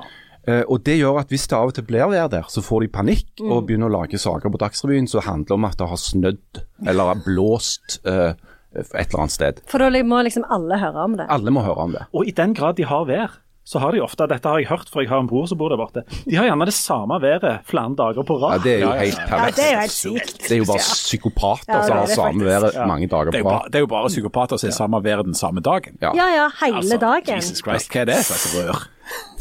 Uh, 0.48 0.62
og 0.68 0.82
Det 0.82 0.96
gjør 0.98 1.20
at 1.20 1.28
hvis 1.30 1.46
det 1.46 1.54
av 1.58 1.68
og 1.70 1.74
til 1.74 1.84
blir 1.86 2.08
vær 2.10 2.28
der, 2.30 2.42
så 2.50 2.62
får 2.64 2.80
de 2.82 2.88
panikk 2.88 3.42
og 3.44 3.66
begynner 3.68 3.86
å 3.90 3.92
lage 4.00 4.18
saker 4.18 4.50
på 4.50 4.58
Dagsrevyen 4.58 5.06
som 5.08 5.20
handler 5.22 5.54
om 5.54 5.64
at 5.68 5.76
det 5.78 5.86
har 5.88 6.00
snødd 6.00 6.62
eller 6.86 7.04
har 7.12 7.20
blåst 7.26 8.00
eh, 8.06 8.32
et 8.76 8.92
eller 8.94 9.20
annet 9.24 9.34
sted. 9.36 9.62
For 9.70 9.78
da 9.82 10.02
må 10.04 10.22
liksom 10.26 10.44
alle 10.50 10.78
høre 10.80 11.06
om 11.06 11.16
det. 11.20 11.26
Alle 11.30 11.50
må 11.54 11.62
høre 11.66 11.88
om 11.88 11.92
det. 11.96 12.06
Og 12.12 12.26
i 12.28 12.34
den 12.36 12.54
grad 12.54 12.76
de 12.76 12.84
har 12.88 13.04
vær, 13.08 13.38
så 13.64 13.78
har 13.78 13.94
de 13.94 14.00
ofte, 14.02 14.26
dette 14.26 14.48
har 14.48 14.58
jeg 14.58 14.66
hørt 14.72 14.88
for 14.90 15.04
jeg 15.04 15.10
har 15.12 15.20
en 15.22 15.28
bror 15.30 15.46
som 15.46 15.58
bor 15.58 15.70
der 15.70 15.78
borte, 15.78 16.02
de 16.26 16.34
har 16.34 16.48
gjerne 16.48 16.66
det 16.66 16.74
samme 16.74 17.18
været 17.22 17.44
flere 17.68 17.94
dager 17.98 18.26
på 18.26 18.38
Ja, 18.42 18.56
det 18.58 18.72
er 18.74 18.80
jo 18.82 18.90
helt 18.98 19.20
perverst. 19.28 19.58
Ja, 19.58 19.62
det 19.62 19.68
er 19.68 19.72
jo 19.76 19.80
helt 19.84 19.94
sykt. 19.94 20.32
Det 20.48 20.50
er 20.56 20.58
jo 20.58 20.66
bare 20.72 20.82
psykopater 20.82 21.76
Ja, 21.76 21.82
som 21.86 21.96
har 21.96 22.06
samme 22.06 22.44
været 22.44 22.80
mange 22.90 23.06
dager 23.06 23.30
er 23.30 23.42
på 23.42 23.50
rad. 23.54 23.70
det 23.70 23.74
er 23.78 23.86
jo 23.86 23.86
bare 23.86 24.08
psykopater 24.08 24.56
som 24.56 24.66
har 24.72 24.78
samme 24.80 25.04
været 25.04 25.24
den 25.30 25.34
samme 25.34 25.60
dagen. 25.60 25.98
Ja. 26.02 26.10
Ja 26.14 26.26
ja, 26.34 26.48
hele 26.64 26.76
Altså, 26.82 26.96
dagen. 26.96 27.36
Jesus 27.36 27.62
Christ, 27.62 27.92
hva 27.92 28.00
er 28.00 28.04
det 28.10 28.18
slags 28.24 28.50
rør? 28.58 28.82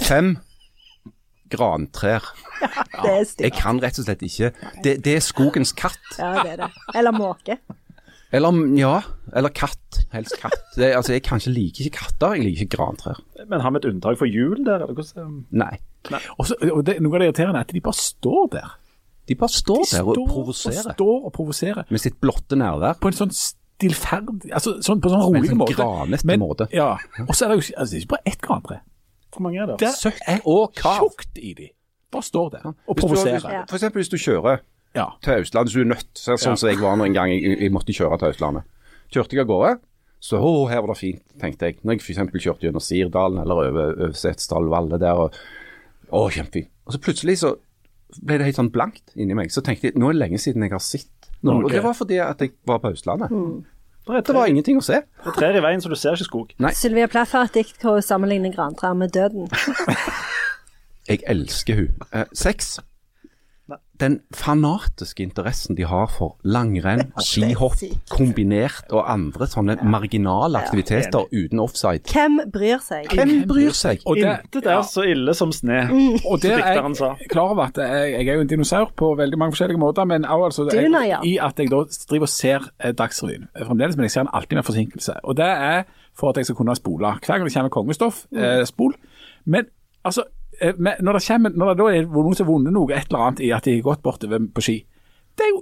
Fem 0.06 0.38
grantrær. 1.52 2.24
Det 2.62 3.12
er 3.12 3.26
Jeg 3.42 3.54
kan 3.58 3.82
rett 3.84 3.98
og 4.00 4.06
slett 4.06 4.22
ikke. 4.22 4.52
Det, 4.84 5.00
det 5.06 5.16
er 5.18 5.24
skogens 5.26 5.74
katt. 5.74 5.98
Ja, 6.20 6.44
det 6.44 6.54
er 6.54 6.62
det. 6.66 6.70
Eller 6.96 7.12
måke. 7.12 7.58
Eller 8.32 8.78
ja, 8.80 8.94
eller 9.36 9.52
katt. 9.56 10.02
Helst 10.14 10.38
katt. 10.40 10.56
Det, 10.78 10.94
altså, 10.96 11.14
Jeg 11.14 11.24
kanskje 11.28 11.52
liker 11.52 11.88
ikke 11.88 11.98
katter, 12.06 12.36
jeg 12.38 12.46
liker 12.46 12.66
ikke 12.66 12.78
grantrær. 12.78 13.20
Men 13.48 13.64
har 13.64 13.74
vi 13.76 13.82
et 13.82 13.88
unntak 13.92 14.20
for 14.20 14.30
jul 14.30 14.62
der? 14.66 14.86
Eller 14.86 14.96
hvordan? 14.96 15.34
Nei. 15.52 15.74
Nei. 16.12 16.22
Også, 16.40 16.56
og 16.72 16.86
det, 16.88 16.98
noe 17.04 17.16
av 17.18 17.24
det 17.24 17.28
irriterende 17.32 17.60
er 17.60 17.68
at 17.68 17.74
de 17.76 17.82
bare 17.84 18.00
står 18.00 18.46
der. 18.56 18.70
De 19.28 19.36
bare 19.36 19.54
står 19.54 19.84
De 19.84 19.98
der 19.98 20.08
og 20.08 20.30
provoserer. 20.32 20.88
De 20.88 20.96
står 20.96 21.26
og 21.28 21.34
provoserer. 21.36 21.84
Med 21.92 22.04
sitt 22.04 22.18
blotte 22.24 22.58
nærvær. 22.60 22.98
På 23.04 23.12
en 23.12 23.20
sånn 23.20 23.34
stillferdig 23.36 24.52
altså 24.54 24.78
sånn, 24.84 25.02
På 25.04 25.12
en 25.12 25.16
sånn 25.18 25.28
rolig 25.28 25.52
sånn 25.52 25.62
måte. 25.62 25.76
granete 25.78 26.38
måte. 26.42 26.68
Ja. 26.76 26.94
Og 27.28 27.36
så 27.36 27.46
er 27.46 27.54
det 27.54 27.60
jo 27.60 27.76
altså, 27.78 27.92
det 27.92 28.00
er 28.00 28.06
ikke 28.06 28.16
bare 28.16 28.32
ett 28.34 28.42
grantre. 28.48 28.80
Hvor 29.32 29.46
mange 29.46 29.62
er 29.64 29.70
det? 29.72 29.78
Det 29.84 29.94
Søkk 29.96 30.20
er 30.28 30.42
og 30.50 30.74
kav. 30.76 31.00
tjukt 31.04 31.40
i 31.40 31.54
de. 31.58 31.70
Bare 32.12 32.28
står 32.28 32.50
der 32.58 32.66
og 32.72 32.98
provoserer. 33.00 33.66
for 33.70 33.78
eksempel 33.78 34.02
hvis 34.04 34.12
du 34.12 34.18
kjører 34.20 34.60
Ja. 34.96 35.08
til 35.24 35.42
Østlandet, 35.46 35.72
så 35.72 35.80
er 35.80 35.86
nødt, 35.88 36.08
så, 36.20 36.36
sånn 36.36 36.52
Ja. 36.52 36.56
som 36.60 36.70
jeg 36.70 36.80
var 36.82 36.98
nå 37.00 37.06
en 37.06 37.14
gang 37.16 37.30
jeg, 37.32 37.60
jeg 37.62 37.72
måtte 37.72 37.94
kjøre 37.96 38.18
til 38.20 38.34
Østlandet. 38.34 38.64
Kjørte 39.12 39.36
jeg 39.38 39.44
av 39.46 39.48
gårde, 39.48 39.80
så 40.20 40.38
å, 40.38 40.68
her 40.70 40.82
var 40.84 40.94
det 40.94 41.00
fint, 41.00 41.22
tenkte 41.40 41.66
jeg. 41.70 41.80
Når 41.84 41.98
jeg 41.98 42.02
f.eks. 42.02 42.44
kjørte 42.44 42.68
gjennom 42.68 42.84
Sirdalen 42.84 43.40
eller 43.42 43.56
over, 43.72 43.94
over 43.96 44.12
Setesdal 44.14 44.68
Valle 44.72 45.00
der, 45.02 45.18
og 45.18 45.34
å, 46.12 46.26
kjempefint. 46.30 46.70
Og 46.86 46.94
så 46.94 47.00
plutselig 47.00 47.38
så 47.42 47.56
ble 48.22 48.38
det 48.42 48.46
helt 48.50 48.60
sånn 48.60 48.72
blankt 48.74 49.14
inni 49.16 49.34
meg. 49.38 49.52
Så 49.56 49.64
tenkte 49.64 49.88
jeg, 49.90 49.96
nå 50.00 50.10
er 50.10 50.18
det 50.18 50.20
lenge 50.26 50.40
siden 50.44 50.62
jeg 50.68 50.72
har 50.76 50.84
sett 50.84 51.08
noe. 51.42 51.62
Okay. 51.62 51.64
Og 51.64 51.72
det 51.72 51.84
var 51.88 51.94
fordi 51.96 52.18
at 52.20 52.42
jeg 52.44 52.52
var 52.68 52.82
på 52.84 52.92
Østlandet. 52.92 53.32
Det 54.02 54.18
er 54.18 54.22
Det 54.28 54.36
var 54.36 54.48
ingenting 54.50 54.78
å 54.78 54.84
se. 54.84 55.00
det 55.24 55.30
er 55.32 55.38
trær 55.38 55.56
i 55.58 55.62
veien, 55.64 55.82
så 55.82 55.88
du 55.90 55.96
ser 55.96 56.18
ikke 56.18 56.28
skog. 56.28 56.54
Sylvia 56.76 57.08
Plath 57.08 57.32
har 57.38 57.48
et 57.48 57.54
dikt 57.54 57.82
hvor 57.82 57.96
hun 58.00 58.02
sammenligner 58.04 58.52
grantrær 58.54 58.94
med 58.98 59.14
døden. 59.16 59.48
Jeg 61.10 61.24
elsker 61.30 61.76
hun. 61.76 62.02
Eh, 62.14 62.26
Seks. 62.34 62.80
Den 64.00 64.20
fanatiske 64.34 65.24
interessen 65.24 65.78
de 65.78 65.86
har 65.86 66.08
for 66.10 66.38
langrenn, 66.48 67.12
skihopp, 67.28 67.78
kombinert 68.10 68.90
og 68.90 69.06
andre 69.12 69.48
sånne 69.50 69.78
marginale 69.84 70.62
aktiviteter 70.64 71.28
uten 71.30 71.62
offside. 71.62 72.02
Hvem 72.10 72.40
bryr 72.54 72.82
seg? 72.82 73.12
Hvem 73.14 73.46
bryr 73.50 73.76
seg? 73.78 74.02
Og 74.10 74.18
det, 74.18 74.34
Intet 74.48 74.70
er 74.74 74.82
så 74.90 75.06
ille 75.06 75.36
som 75.38 75.54
sne, 75.54 75.84
og 76.26 76.40
som 76.40 76.42
det 76.42 76.54
er 76.56 76.64
dikteren 76.64 76.98
sa. 76.98 77.12
jeg 77.22 77.32
klar 77.34 77.54
over 77.54 77.70
at 77.70 77.78
jeg, 77.78 78.12
jeg 78.16 78.28
er 78.28 78.42
jo 78.42 78.48
en 78.48 78.52
dinosaur 78.56 78.92
på 78.98 79.14
veldig 79.20 79.42
mange 79.42 79.58
forskjellige 79.58 79.82
måter, 79.82 80.10
men 80.10 80.26
også 80.26 80.66
altså, 80.66 80.82
jeg, 80.82 81.22
i 81.30 81.38
at 81.42 81.60
jeg 81.62 81.72
da 81.72 81.84
driver 82.10 82.30
og 82.30 82.34
ser 82.34 82.70
eh, 82.80 82.94
Dagsrevyen 82.98 83.50
fremdeles, 83.60 83.98
men 84.00 84.10
jeg 84.10 84.16
ser 84.16 84.26
den 84.26 84.34
alltid 84.34 84.58
med 84.58 84.68
forsinkelse. 84.68 85.20
Og 85.24 85.38
det 85.38 85.52
er 85.52 85.84
for 86.18 86.30
at 86.30 86.38
jeg 86.38 86.50
skal 86.50 86.56
kunne 86.56 86.76
spole. 86.76 87.14
Hver 87.26 87.38
gang 87.38 87.46
det 87.46 87.54
kommer 87.54 87.70
kongestoff, 87.70 88.26
eh, 88.36 88.66
spol. 88.66 88.96
Men 89.46 89.70
altså, 90.04 90.24
men 90.78 91.00
når, 91.02 91.18
det 91.20 91.24
kommer, 91.28 91.56
når 91.58 91.72
det 91.72 91.78
da 91.82 91.88
er 91.96 92.10
noen 92.12 92.36
som 92.38 92.46
har 92.46 92.52
vunnet 92.54 92.76
noe, 92.76 92.92
et 92.94 93.08
eller 93.10 93.24
annet 93.28 93.42
i 93.46 93.52
at 93.56 93.66
de 93.68 93.78
har 93.80 93.88
gått 93.88 94.04
bortover 94.06 94.46
på 94.56 94.64
ski, 94.66 94.78
det 95.40 95.48
er 95.48 95.52
jo 95.56 95.62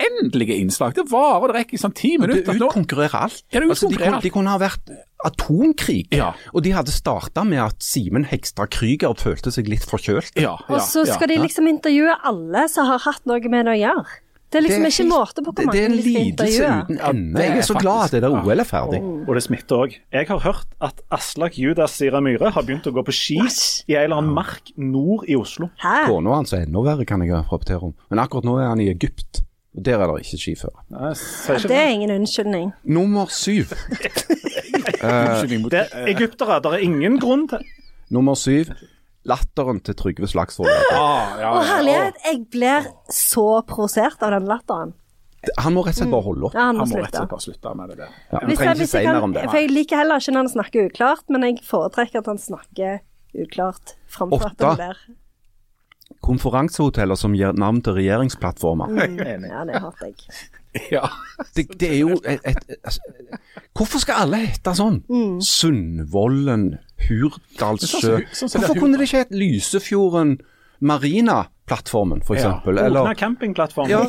uendelige 0.00 0.56
innslag. 0.56 0.94
Det 0.96 1.04
varer 1.10 1.42
og 1.44 1.50
det 1.50 1.56
rekker 1.58 1.76
i 1.76 1.80
sånn 1.82 1.94
ti 1.96 2.14
minutter. 2.18 2.46
Det 2.56 2.66
utkonkurrerer 2.66 3.16
alt. 3.20 3.42
Ja, 3.52 3.60
det 3.60 3.68
altså, 3.68 3.90
de, 3.92 3.98
kunne, 4.00 4.14
alt. 4.16 4.24
de 4.24 4.32
kunne 4.32 4.54
ha 4.54 4.60
vært 4.62 4.92
atomkrig, 5.28 6.06
Ja. 6.16 6.30
og 6.54 6.62
de 6.64 6.72
hadde 6.72 6.92
starta 6.94 7.44
med 7.44 7.60
at 7.62 7.84
Simen 7.84 8.24
Hegstad 8.24 8.72
Krüger 8.72 9.12
følte 9.20 9.52
seg 9.52 9.68
litt 9.68 9.84
forkjølt. 9.84 10.32
ja, 10.40 10.56
ja, 10.56 10.74
Og 10.74 10.80
så 10.80 11.04
skal 11.04 11.28
ja. 11.28 11.34
de 11.36 11.42
liksom 11.44 11.68
intervjue 11.68 12.16
alle 12.24 12.66
som 12.72 12.88
har 12.88 12.98
hatt 13.04 13.26
noe 13.28 13.40
med 13.52 13.66
det 13.68 13.76
å 13.76 13.80
gjøre. 13.84 14.06
Det 14.50 14.58
er 14.58 14.62
liksom 14.66 14.82
Det 14.82 14.88
er 14.90 14.94
ikke 14.96 15.10
måte 15.10 15.42
på 15.46 15.52
hvor 15.52 15.54
Det, 15.54 15.62
det 15.62 15.66
mange 15.66 15.80
er 15.80 15.86
en 15.86 15.98
lidelse 16.02 16.70
uten 16.82 16.98
ende. 17.10 17.42
Jeg 17.44 17.58
er 17.58 17.66
så 17.68 17.74
glad 17.78 18.04
at 18.04 18.10
det 18.16 18.22
der 18.24 18.32
OL 18.34 18.58
er 18.60 18.66
ferdig. 18.66 19.00
Og 19.28 19.34
det 19.38 19.42
smitter 19.44 19.76
òg. 19.84 19.94
Jeg 20.12 20.26
har 20.28 20.38
hørt 20.42 20.66
at 20.82 21.02
Aslak 21.14 21.58
Judas 21.58 21.90
Sira 21.94 22.20
Myhre 22.20 22.50
har 22.50 22.62
begynt 22.66 22.88
å 22.90 22.92
gå 22.96 23.04
på 23.06 23.14
ski 23.14 23.38
i 23.38 23.94
en 23.94 24.02
eller 24.08 24.16
annen 24.18 24.34
mark 24.34 24.72
nord 24.76 25.28
i 25.30 25.36
Oslo. 25.38 25.70
Kona 25.80 26.34
hans 26.40 26.52
er 26.52 26.66
enda 26.66 26.82
verre, 26.82 27.06
kan 27.06 27.22
jeg 27.22 27.30
rapportere 27.36 27.82
om. 27.92 27.94
Men 28.10 28.18
akkurat 28.24 28.44
nå 28.44 28.58
er 28.58 28.68
han 28.72 28.80
i 28.82 28.88
Egypt, 28.90 29.44
og 29.76 29.84
der 29.86 30.02
er 30.02 30.10
det 30.16 30.26
ikke 30.26 30.42
skiføre. 30.42 30.82
Ja, 30.90 31.12
det 31.68 31.76
er 31.78 31.88
ingen 31.94 32.10
unnskyldning. 32.18 32.72
Nummer 32.84 33.30
syv. 33.30 33.70
Unnskyldning 35.00 35.62
mot- 35.62 35.70
Det 35.72 35.86
er 35.92 36.06
egyptere. 36.10 36.58
Det 36.62 36.72
er 36.74 36.82
ingen 36.84 37.20
grunn 37.22 37.46
til 37.48 37.62
Nummer 38.10 38.34
syv. 38.34 38.72
Latteren 39.28 39.82
til 39.84 39.96
Trygve 39.98 40.28
Slagsvold. 40.30 40.70
Ah, 40.96 41.36
ja, 41.36 41.50
ja, 41.50 41.50
herlighet, 41.74 42.22
jeg 42.24 42.40
blir 42.52 42.88
så 43.12 43.46
provosert 43.68 44.22
av 44.24 44.32
den 44.32 44.48
latteren. 44.48 44.94
Han 45.60 45.72
må 45.72 45.82
rett 45.86 45.96
og 45.96 46.02
slett 46.02 46.12
bare 46.12 46.24
holde 46.26 46.48
opp. 46.48 46.56
Ja, 46.56 46.66
han 46.68 46.76
må 46.76 46.84
Han 46.84 46.92
må 46.92 47.00
rett 47.00 47.14
og 47.14 47.20
slett 47.22 47.30
bare 47.32 47.44
slutte 47.44 47.74
med 47.76 47.92
det 47.92 47.98
der. 48.00 48.16
Ja, 48.32 48.40
vi 48.40 48.50
Hvis 48.50 48.58
trenger 48.58 48.70
jeg, 48.70 48.76
ikke 48.76 48.80
hvis 48.80 48.90
si 48.90 48.98
jeg 48.98 49.06
mer 49.06 49.14
kan, 49.14 49.24
om 49.28 49.32
det. 49.36 49.44
for 49.46 49.60
jeg 49.60 49.70
liker 49.72 50.00
heller 50.00 50.20
ikke 50.20 50.34
når 50.34 50.44
han 50.44 50.52
snakker 50.54 50.90
uklart, 50.90 51.24
men 51.32 51.46
jeg 51.48 51.62
foretrekker 51.64 52.20
at 52.20 52.30
han 52.32 52.40
snakker 52.40 53.00
uklart 53.44 53.94
framfor 54.10 54.46
at 54.50 54.64
han 54.66 54.80
blir 54.80 55.02
Konferansehoteller 56.26 57.16
som 57.16 57.36
gir 57.38 57.54
navn 57.56 57.78
til 57.86 57.94
regjeringsplattformer. 57.96 58.90
Mm. 58.90 59.44
Ja, 59.46 59.62
det 59.68 59.84
hater 59.84 60.10
jeg. 60.10 60.16
Ja. 60.90 61.08
Det, 61.56 61.64
det 61.80 61.88
er 61.88 61.96
jo 61.98 62.12
et, 62.22 62.44
et, 62.46 62.76
et, 62.86 63.38
Hvorfor 63.74 63.98
skal 63.98 64.20
alle 64.22 64.38
hete 64.44 64.70
sånn? 64.78 65.00
Mm. 65.10 65.40
Sundvolden, 65.42 66.66
Hurdalssjø 67.08 68.18
Sånn 68.32 68.48
sånn 68.48 68.60
det 68.60 68.68
Hvorfor 68.68 68.80
kunne 68.80 68.98
det 69.00 69.08
ikke 69.08 69.24
hett 69.24 69.30
Lysefjorden 69.36 70.38
Marina-plattformen, 70.80 72.22
for 72.24 72.36
Ja. 72.36 72.40
eksempel? 72.40 72.78
Åpne 72.78 72.84
Eller 72.86 73.14
campingplattformen. 73.14 73.90
ja, 73.90 74.06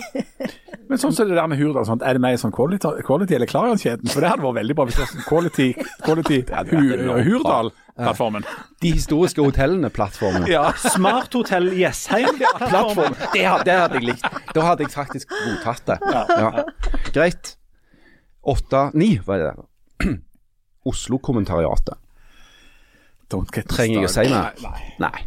Men 0.89 0.98
sånn 1.00 1.14
som 1.16 1.28
det 1.28 1.36
der 1.36 1.48
med 1.48 1.58
Hurdal, 1.60 1.86
sånt, 1.88 2.02
er 2.04 2.14
det 2.14 2.22
mer 2.22 2.36
sånn 2.36 2.52
quality, 2.52 2.89
quality 3.08 3.36
eller 3.36 3.48
Klarion-kjeden? 3.48 4.10
For 4.12 4.20
det 4.20 4.30
hadde 4.30 4.44
vært 4.44 4.58
veldig 4.60 4.76
bra 4.76 4.86
hvis 4.86 4.96
det 4.96 5.04
var 5.06 5.12
sånn 5.14 5.28
quality, 5.28 5.68
quality 6.04 6.39
Hu- 6.72 7.22
Hurdal-plattformen. 7.28 8.44
de 8.82 8.92
historiske 8.92 9.39
hotellene-plattformen. 9.46 10.48
Ja. 10.52 10.72
Smart 10.76 11.32
Hotell 11.34 11.70
Jessheim-plattformen. 11.80 13.16
Det, 13.34 13.46
det 13.66 13.78
hadde 13.80 14.00
jeg 14.02 14.04
likt. 14.10 14.28
Da 14.54 14.62
hadde 14.68 14.84
jeg 14.84 14.92
faktisk 14.92 15.30
godtatt 15.32 15.86
det. 15.86 16.00
Ja. 16.12 16.66
Greit. 17.14 17.56
Åtte 18.44 18.89
Ni, 18.94 19.14
var 19.26 19.38
det. 19.38 19.54
Oslo-kommentariatet. 20.92 21.96
Don't 23.32 23.52
get 23.56 23.68
Trenger 23.72 24.02
jeg 24.04 24.10
å 24.10 24.12
si 24.12 24.26
mer? 24.30 24.52
Nei, 24.62 24.72
nei. 24.72 24.94
Nei. 25.06 25.24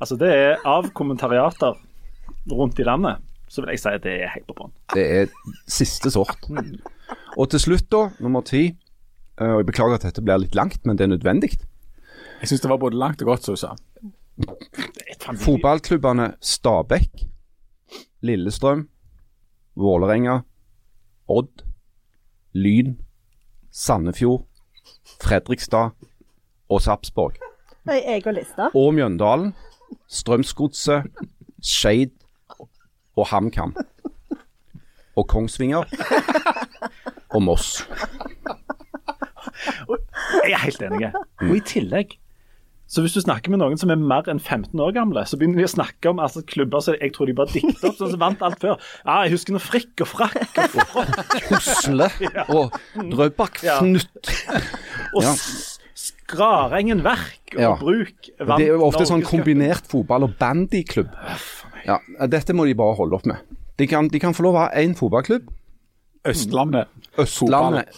Altså, 0.00 0.16
det 0.20 0.30
er 0.34 0.64
av 0.66 0.88
kommentariater 0.96 1.76
rundt 2.50 2.80
i 2.80 2.86
landet, 2.88 3.20
så 3.48 3.62
vil 3.62 3.74
jeg 3.74 3.82
si 3.84 3.92
at 3.92 4.02
det 4.04 4.14
er 4.24 4.32
helt 4.34 4.46
på 4.48 4.56
bånn. 4.58 4.72
Det 4.94 5.04
er 5.20 5.28
siste 5.70 6.10
sort. 6.12 6.48
Og 7.36 7.50
til 7.52 7.60
slutt, 7.62 7.86
da, 7.92 8.06
nummer 8.24 8.42
ti. 8.46 8.64
eh, 9.38 9.50
Og 9.54 9.60
jeg 9.62 9.68
beklager 9.70 9.94
at 10.00 10.06
dette 10.08 10.22
blir 10.24 10.40
litt 10.42 10.54
langt, 10.58 10.80
men 10.84 10.96
det 10.96 11.04
er 11.06 11.12
nødvendig. 11.14 11.52
Jeg 12.40 12.48
syns 12.50 12.60
det 12.64 12.70
var 12.72 12.78
både 12.82 12.98
langt 13.00 13.22
og 13.22 13.30
godt, 13.32 13.44
som 13.46 13.54
du 13.54 13.60
sa. 13.60 13.74
Fotballklubbene 15.44 16.34
Stabæk, 16.40 17.24
Lillestrøm, 18.24 18.88
Vålerenga, 19.76 20.40
Odd, 21.28 21.62
Lyn, 22.54 22.96
Sandefjord, 23.70 24.44
Fredrikstad 25.22 25.94
og 26.68 26.82
Sarpsborg. 26.82 27.34
Jeg 27.86 28.26
og 28.26 28.34
lista. 28.34 28.68
Og 28.74 28.94
Mjøndalen, 28.94 29.54
Strømsgodset, 30.08 31.02
Skeid 31.62 32.10
og 33.16 33.26
HamKam. 33.26 33.76
Og 35.16 35.28
Kongsvinger. 35.28 35.84
Og 37.30 37.42
Moss. 37.42 37.88
Jeg 40.44 40.52
er 40.52 40.62
helt 40.64 40.82
enig. 40.82 41.12
Og 41.40 41.56
i 41.56 41.60
tillegg 41.60 42.18
så 42.94 43.00
hvis 43.00 43.14
du 43.16 43.20
snakker 43.24 43.50
med 43.50 43.58
noen 43.62 43.78
som 43.80 43.90
er 43.90 43.98
mer 43.98 44.26
enn 44.28 44.38
15 44.38 44.78
år 44.78 44.92
gamle, 44.94 45.22
så 45.26 45.38
begynner 45.40 45.62
de 45.62 45.64
å 45.66 45.72
snakke 45.72 46.10
om 46.12 46.20
altså, 46.22 46.44
klubber 46.46 46.82
som 46.84 46.94
jeg 47.00 47.14
tror 47.16 47.26
de 47.30 47.34
bare 47.34 47.50
dikter 47.50 47.88
opp, 47.88 47.96
sånn 47.96 48.12
som 48.12 48.20
vant 48.20 48.44
alt 48.44 48.60
før. 48.62 48.76
Ja, 49.06 49.16
jeg 49.24 49.32
husker 49.34 49.56
noe 49.56 49.64
frikk 49.64 50.04
og 50.04 50.10
frakk 50.12 50.60
og 50.60 50.76
frokk 50.76 51.34
Husle 51.48 52.10
og 52.44 52.76
Drøbak 53.10 53.62
Ja. 53.64 53.80
Fnutt. 53.80 54.30
og 55.16 55.24
Skrarengen 56.24 57.02
Verk 57.04 57.54
og 57.56 57.60
Ja. 57.60 57.74
Bruk. 57.76 58.30
vant 58.40 58.58
Det 58.58 58.68
er 58.68 58.72
jo 58.76 58.84
ofte 58.86 59.04
sånn 59.06 59.22
kombinert 59.22 59.86
fotball- 59.86 60.24
og 60.24 60.36
bandyklubb. 60.38 61.10
Ja, 61.86 61.98
dette 62.26 62.52
må 62.56 62.64
de 62.66 62.74
bare 62.74 62.94
holde 62.96 63.14
opp 63.14 63.26
med. 63.26 63.36
De 63.76 63.86
kan, 63.86 64.08
de 64.08 64.18
kan 64.18 64.32
få 64.32 64.42
lov 64.42 64.54
å 64.54 64.58
ha 64.58 64.70
én 64.74 64.94
fotballklubb. 64.96 65.48
Østlandet. 66.24 66.88
Østlandet 67.18 67.88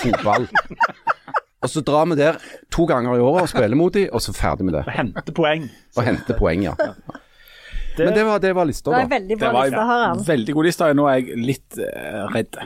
fotball. 0.00 0.48
Og 1.62 1.68
så 1.72 1.82
drar 1.84 2.06
vi 2.08 2.14
der 2.16 2.36
to 2.70 2.86
ganger 2.86 3.16
i 3.16 3.20
året 3.20 3.42
og 3.42 3.48
spiller 3.48 3.76
mot 3.76 3.92
dem, 3.92 4.08
og 4.12 4.20
så 4.20 4.32
ferdig 4.32 4.64
med 4.68 4.74
det. 4.74 4.84
Hente 4.94 5.32
poeng. 5.34 5.68
Og 5.96 6.04
henter 6.04 6.34
poeng, 6.38 6.62
ja. 6.62 6.74
Men 7.98 8.12
det 8.14 8.24
var, 8.26 8.38
det 8.38 8.54
var 8.54 8.66
lista, 8.68 8.90
Det 8.90 8.96
var 8.96 9.04
en 9.06 9.10
veldig 9.10 9.28
Det 9.28 9.38
bra 9.40 9.52
var 9.52 9.64
liste, 9.64 9.84
Harald. 9.88 10.18
en 10.20 10.24
veldig 10.26 10.54
god 10.54 10.64
liste. 10.64 10.88
Nå 10.94 11.06
er 11.08 11.14
jeg 11.20 11.38
litt 11.46 11.78
eh, 11.78 12.26
redd. 12.34 12.58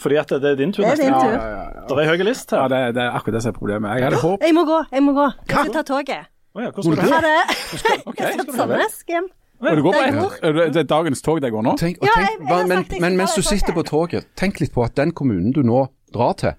Fordi 0.00 0.16
at 0.20 0.28
det 0.28 0.50
er 0.50 0.56
din 0.60 0.72
tur. 0.72 0.82
Det 0.84 0.92
er 0.92 0.96
din 0.96 1.14
ja, 1.14 1.20
tur. 1.20 1.96
Det 1.96 2.04
er 2.04 2.10
høy 2.10 2.24
list 2.28 2.52
Ja, 2.52 2.62
her. 2.62 2.68
det, 2.68 2.94
det 2.96 3.02
er 3.02 3.10
akkurat 3.16 3.34
det 3.38 3.42
som 3.42 3.52
er 3.54 3.58
problemet. 3.58 3.94
Jeg 3.96 4.04
hadde 4.04 4.20
håp. 4.22 4.42
Jeg 4.44 4.54
må 4.54 4.64
gå, 4.68 4.82
jeg 4.92 5.02
må 5.02 5.12
gå. 5.16 5.28
Jeg 5.48 5.56
skal 5.56 5.72
ta 5.72 5.82
toget. 5.82 6.26
Oh, 6.54 6.62
ja, 6.62 6.70
hvor 6.70 6.82
skal 6.82 6.96
du 6.96 7.00
Ha 7.00 7.20
det. 7.24 7.40
Jeg 8.18 8.32
skal 8.34 8.54
Sandnes 8.54 9.00
hjem. 9.08 9.24
Og 9.64 9.76
det 9.76 9.82
går 9.82 9.92
på 9.92 10.28
Det. 10.42 10.76
Er 10.76 10.82
dagens 10.82 11.22
tog 11.22 11.40
det 11.42 11.50
går 11.52 11.62
nå? 11.62 11.72
Tenk, 11.80 11.98
og 12.02 12.08
tenk, 12.08 12.28
jeg- 12.28 12.58
jeg 12.58 12.68
men, 12.68 12.84
men 13.00 13.16
mens 13.16 13.34
du 13.34 13.42
sitter 13.42 13.72
på 13.72 13.82
toget, 13.82 14.26
tenk 14.36 14.60
litt 14.60 14.72
på 14.74 14.84
at 14.84 14.94
den 14.96 15.10
kommunen 15.12 15.52
du 15.52 15.62
nå 15.62 15.86
drar 16.14 16.32
til, 16.32 16.52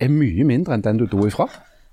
er 0.00 0.08
mye 0.08 0.44
mindre 0.44 0.74
enn 0.74 0.82
den 0.84 0.98
du 0.98 1.06
dro 1.06 1.26
ifra. 1.26 1.46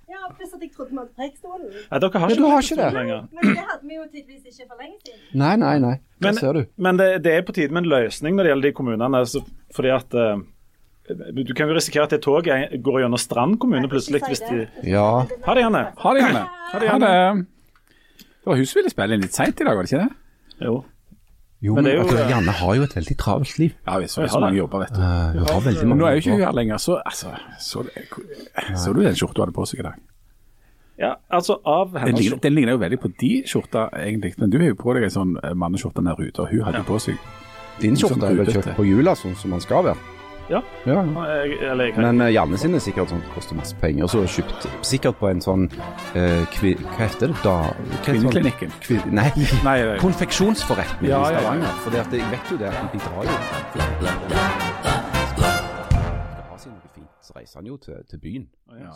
Ja, 0.10 0.28
pluss 0.36 0.54
at 0.54 0.62
jeg 0.62 0.67
trodde 0.78 0.92
vi 0.94 1.00
hadde 1.02 1.14
prekestolen. 1.20 1.70
Nei, 1.92 2.00
dere 2.04 2.22
har 2.24 2.32
ikke, 2.34 2.40
du 2.42 2.48
har 2.48 2.66
ikke 2.66 2.78
det. 2.80 2.90
lenger. 2.98 3.24
Men 3.36 3.48
det 3.52 3.64
hadde 3.72 3.88
vi 3.90 3.96
jo 3.98 4.04
tydeligvis 4.12 4.46
ikke 4.54 4.68
for 4.70 4.84
lenge 4.84 5.00
siden. 5.06 5.24
Nei, 5.42 5.56
nei, 5.64 5.74
nei. 5.84 5.96
Men, 6.22 6.34
Det 6.34 6.42
ser 6.42 6.54
du. 6.58 6.62
men 6.88 6.98
det, 7.02 7.08
det 7.26 7.34
er 7.34 7.42
på 7.48 7.54
tide 7.58 7.74
med 7.76 7.84
en 7.84 7.90
løsning 7.92 8.38
når 8.38 8.48
det 8.48 8.54
gjelder 8.54 8.70
de 8.70 8.78
kommunene. 8.80 9.20
Altså, 9.24 9.44
fordi 9.76 9.92
at 9.94 10.18
uh, 10.18 10.38
Du 11.38 11.54
kan 11.56 11.70
jo 11.70 11.76
risikere 11.78 12.04
at 12.08 12.16
det 12.16 12.22
toget 12.26 12.78
går 12.84 13.02
gjennom 13.04 13.22
Strand 13.22 13.60
kommune 13.60 13.88
plutselig. 13.92 14.22
Hvis 14.28 14.42
de. 14.48 14.68
Ja. 14.84 15.06
Ha 15.46 15.54
det, 15.58 15.64
Janne. 15.68 15.84
Ha 15.98 16.14
det, 16.14 16.24
Janne. 16.26 16.44
Ha 16.72 16.80
det, 16.82 16.90
Janne. 16.92 17.12
Det 18.18 18.52
var 18.52 18.56
hun 18.62 18.66
som 18.66 18.80
ville 18.80 18.92
spille 18.94 19.16
inn 19.18 19.24
litt 19.28 19.36
seint 19.36 19.60
i 19.60 19.66
dag, 19.68 19.76
var 19.76 19.84
det 19.84 19.92
ikke 19.92 20.06
det? 20.06 20.66
Jo. 20.68 20.76
Jo, 21.60 21.74
Men 21.76 21.84
men, 21.88 21.94
jo- 21.96 22.04
du, 22.10 22.18
Janne 22.30 22.54
har 22.54 22.76
jo 22.78 22.84
et 22.86 22.94
veldig 22.96 23.16
travelt 23.18 23.58
liv. 23.58 23.72
Ja, 23.88 23.98
vi 23.98 24.08
så, 24.08 24.22
Ja, 24.22 24.28
så 24.28 24.40
mange 24.40 24.60
jobber, 24.60 24.84
vet 24.84 24.94
du. 24.94 25.02
Uh, 25.02 25.32
hun 25.34 25.48
har 25.48 25.62
veldig 25.66 25.80
Men 25.82 25.90
mange 25.90 26.02
nå 26.02 26.08
er 26.08 26.12
jo 26.14 26.22
ikke 26.22 26.36
hun 26.36 26.44
her 26.46 26.54
lenger, 26.54 26.78
så 26.78 27.00
altså, 27.06 27.32
så, 27.60 27.84
så 28.78 28.94
du 28.94 29.02
den 29.02 29.18
skjorta 29.18 29.40
du 29.40 29.42
hadde 29.42 29.56
på 29.58 29.66
seg 29.66 29.82
i 29.82 29.88
dag? 29.88 29.98
Ja, 30.98 31.16
altså 31.30 31.60
av 31.64 31.92
Den 31.94 32.02
hennes 32.02 32.22
ligner, 32.24 32.40
den 32.42 32.54
ligner 32.58 32.72
jo 32.74 32.80
veldig 32.82 32.98
på 33.04 33.12
de 33.22 33.32
skjorta, 33.46 33.84
egentlig. 34.02 34.34
Men 34.42 34.50
du 34.50 34.58
har 34.58 34.72
jo 34.72 34.76
på 34.80 34.94
deg 34.98 35.04
en 35.06 35.14
sånn 35.14 35.36
eh, 35.44 35.54
manneskjorte 35.54 36.02
nede 36.02 36.26
ute, 36.32 36.42
og 36.42 36.50
hun 36.50 36.64
hadde 36.66 36.82
ja. 36.82 36.88
på 36.88 36.98
seg 37.00 37.18
Din 37.82 37.94
skjorte 38.00 38.26
er 38.26 38.34
vel 38.40 38.48
Sånn 38.50 38.56
kjøpt 38.64 38.76
på 38.80 38.86
jula, 38.88 39.14
sånn 39.16 39.36
som 39.38 39.52
man 39.54 39.62
skal 39.62 39.84
være. 39.86 39.98
Ja. 40.50 40.62
ja. 40.88 41.04
Jeg- 41.44 41.58
Eller 41.70 41.86
jeg 41.92 41.98
Men 42.00 42.22
uh, 42.22 42.32
Janne 42.34 42.58
sin 42.58 42.74
er 42.74 42.80
sikkert 42.80 43.10
sånn 43.12 43.22
koster 43.36 43.54
masse 43.60 43.76
penger. 43.82 44.04
Og 44.08 44.10
så 44.10 44.24
kjøpt 44.26 44.66
sikkert 44.88 45.20
på 45.20 45.28
en 45.30 45.42
sånn 45.44 45.68
uh, 46.16 46.46
kvi, 46.56 46.74
Hva 46.82 46.98
heter 47.04 47.28
det? 47.28 47.38
Da, 47.44 47.56
det? 47.92 48.00
Kvinneklinikken. 48.08 48.72
Kvi, 48.82 48.98
nei, 49.12 49.28
Nei, 49.68 49.78
det- 49.84 50.00
konfeksjonsforretning 50.02 51.12
Ja, 51.12 51.20
i 51.30 51.36
ja. 51.36 51.44
Stavanger. 51.44 51.78
For 51.84 52.00
jeg 52.00 52.26
vet 52.32 52.52
jo 52.56 52.58
det 52.64 52.72
at 52.74 52.96
de 52.96 53.04
drar 53.06 53.24
jo 53.28 53.38
Skal 55.38 56.44
ha 56.48 56.58
seg 56.58 56.72
noe 56.74 56.92
fint, 56.96 57.12
så 57.22 57.38
reiser 57.38 57.60
han 57.62 57.70
jo 57.70 57.78
til, 57.84 58.02
til 58.10 58.20
byen, 58.24 58.48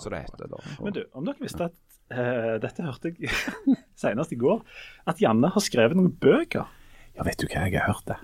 så 0.02 0.10
det 0.10 0.24
heter. 0.26 0.48
da. 0.56 0.64
Men 0.82 0.96
du, 0.96 1.04
om 1.14 1.28
dere 1.28 1.44
visste 1.44 1.68
at 1.70 1.76
eh, 2.12 2.58
Dette 2.64 2.84
hørte 2.86 3.12
jeg 3.14 3.32
senest 4.02 4.34
i 4.36 4.40
går. 4.40 4.62
At 5.10 5.22
Janne 5.24 5.50
har 5.54 5.64
skrevet 5.64 5.98
noen 5.98 6.12
bøker. 6.22 6.68
Ja, 7.18 7.26
vet 7.28 7.42
du 7.42 7.48
hva, 7.48 7.66
jeg 7.68 7.80
har 7.80 7.90
hørt 7.92 8.06
det. 8.12 8.20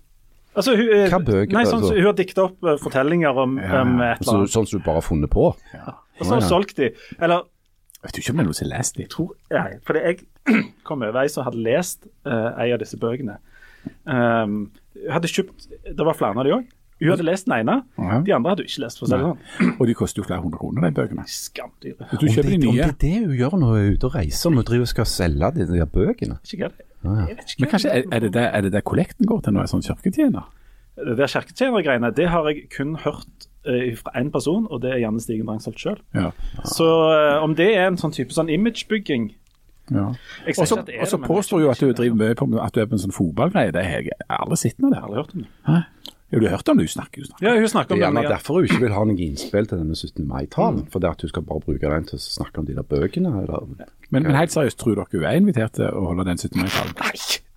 Altså, 0.58 0.74
hun, 0.78 0.88
eh, 0.90 1.08
Hva 1.12 1.20
bøker, 1.22 1.54
Nei, 1.54 1.66
sånn, 1.70 1.84
altså? 1.84 1.94
Hun 2.00 2.08
har 2.10 2.16
dikta 2.18 2.48
opp 2.48 2.64
eh, 2.66 2.80
fortellinger 2.82 3.38
om, 3.44 3.60
Ja, 3.62 3.84
om 3.84 4.00
et 4.02 4.24
eller 4.24 4.40
annet. 4.40 4.54
sånn 4.56 4.66
som 4.70 4.80
du 4.80 4.86
bare 4.86 5.02
har 5.02 5.06
funnet 5.06 5.30
på? 5.34 5.52
Og 5.54 6.24
så 6.26 6.32
har 6.34 6.42
hun 6.42 6.50
solgt 6.50 6.80
de. 6.82 6.92
Eller 7.22 7.46
Vet 8.04 8.14
du 8.14 8.20
ikke 8.22 8.32
om 8.34 8.38
det 8.40 8.44
er 8.44 8.48
noen 8.48 8.58
som 8.58 8.68
har 8.68 8.74
lest 8.78 8.98
de? 8.98 9.06
tror 9.10 9.32
Nei, 9.52 9.70
fordi 9.86 10.02
jeg 10.06 10.26
kom 10.88 11.02
over 11.06 11.22
ei 11.24 11.30
som 11.34 11.46
hadde 11.48 11.62
lest 11.66 12.06
uh, 12.30 12.54
ei 12.62 12.70
av 12.74 12.80
disse 12.82 12.98
bøkene. 13.02 13.40
Um, 14.06 14.58
hadde 15.10 15.30
kjøpt 15.32 15.66
Det 15.98 16.06
var 16.06 16.18
flere 16.18 16.38
av 16.38 16.46
de 16.48 16.54
òg. 16.60 16.68
Hun 17.00 17.10
hadde 17.14 17.24
lest 17.28 17.46
den 17.46 17.54
ene, 17.60 17.84
Ja. 17.98 18.22
de 18.26 18.34
andre 18.34 18.50
hadde 18.50 18.64
hun 18.64 18.70
ikke 18.72 18.82
lest. 18.84 19.00
for 19.00 19.06
å 19.06 19.10
si 19.10 19.14
det 19.14 19.22
sånn. 19.22 19.76
Og 19.80 19.88
de 19.88 19.94
koster 19.94 20.22
jo 20.22 20.26
flere 20.26 20.42
hundre 20.42 20.58
kroner, 20.58 20.82
de 20.90 20.92
bøkene. 20.98 21.24
Skamdyre. 21.30 22.08
Hvis 22.10 22.20
du 22.20 22.28
kjøper 22.28 22.50
de 22.50 22.58
det, 22.58 22.68
om 22.70 22.76
det 22.76 22.86
er 22.88 22.98
det 23.02 23.14
hun 23.28 23.38
gjør 23.38 23.58
når 23.60 23.68
hun 23.68 23.78
er 23.78 23.92
ute 23.94 24.06
og 24.10 24.16
reiser, 24.16 24.50
når 24.50 24.56
hun 24.64 24.70
driver 24.72 24.82
og 24.88 24.88
skal 24.94 25.06
selge 25.06 25.52
de 25.60 25.68
der 25.74 25.86
bøkene? 25.86 26.40
Ikke 26.44 26.58
det 26.58 26.74
er. 26.74 26.84
Jeg 27.28 27.38
Men 27.60 27.70
kanskje 27.70 27.90
er, 27.94 28.04
er 28.12 28.20
det 28.20 28.34
der, 28.34 28.48
er 28.50 28.62
det 28.62 28.72
der 28.74 28.82
kollekten 28.82 29.26
går 29.30 29.42
til 29.46 29.54
nå, 29.54 29.62
en 29.62 29.68
sånn 29.68 29.86
kirketjener? 29.86 30.48
Det 30.98 31.18
der 31.20 31.28
kirketjenergreiene, 31.30 32.10
det 32.18 32.28
har 32.34 32.48
jeg 32.50 32.70
kun 32.76 32.96
hørt 33.06 33.46
eh, 33.70 33.94
fra 33.96 34.12
én 34.18 34.32
person, 34.34 34.66
og 34.72 34.82
det 34.82 34.92
er 34.96 34.98
Janne 35.06 35.22
Stigen 35.22 35.46
Drangsholt 35.46 35.78
sjøl. 35.78 36.00
Ja. 36.18 36.32
Så 36.66 36.88
eh, 37.14 37.44
om 37.44 37.54
det 37.56 37.76
er 37.78 37.88
en 37.92 37.98
sånn 38.02 38.12
type 38.12 38.34
sånn 38.34 38.50
imagebygging 38.50 39.36
ja. 39.90 40.10
Og 40.52 40.68
så 40.68 40.82
er 40.84 41.22
påstår 41.24 41.62
jeg 41.62 41.64
jo 41.64 41.70
at 41.72 41.80
du 41.80 41.94
driver 41.96 42.16
mye 42.20 42.36
på 42.36 42.48
at 42.60 42.74
du 42.76 42.82
er 42.82 42.88
på 42.92 42.98
en 42.98 43.00
sånn 43.06 43.14
fotballgreie. 43.16 43.72
Det 43.72 43.84
har 43.86 44.02
jeg 44.04 44.10
aldri 44.28 44.58
sett 44.60 44.80
noe 44.84 44.92
Jeg 44.92 44.98
der. 45.00 45.06
aldri 45.06 45.22
hørt 45.22 45.36
om 45.38 45.46
det. 45.46 45.52
Hæ? 45.64 45.78
Jo, 46.28 46.42
du 46.42 46.46
har 46.50 46.58
hørt 46.58 46.68
om 46.68 46.76
det, 46.76 46.84
hun 46.90 46.92
snakker 46.92 47.22
jo 47.22 47.26
snakker. 47.30 47.46
Ja, 47.46 47.54
hun 47.56 47.70
snakker 47.72 47.96
Det 47.96 47.96
om 47.96 48.18
er 48.18 48.22
gjerne 48.22 48.32
derfor 48.34 48.58
hun 48.60 48.66
ikke 48.68 48.82
vil 48.82 48.96
ha 48.98 49.04
noe 49.08 49.24
innspill 49.24 49.70
til 49.70 49.80
denne 49.80 49.96
17. 49.96 50.26
mai-talen. 50.28 50.82
For 50.92 51.00
det 51.00 51.12
at 51.14 51.24
hun 51.24 51.32
skal 51.32 51.46
bare 51.48 51.64
bruke 51.64 51.92
den 51.94 52.08
til 52.10 52.20
å 52.20 52.24
snakke 52.24 52.60
om 52.60 52.68
de 52.68 52.76
der 52.76 52.84
bøkene. 52.84 53.32
Eller. 53.46 53.70
Men, 54.12 54.28
men 54.28 54.36
helt 54.36 54.52
seriøst, 54.52 54.80
tror 54.82 55.00
dere 55.00 55.08
hun 55.14 55.24
er 55.24 55.40
invitert 55.40 55.78
til 55.80 55.88
å 55.88 56.04
holde 56.10 56.28
den 56.28 56.42
17. 56.42 56.60
mai-talen? 56.60 56.98
Nei, 57.00 57.14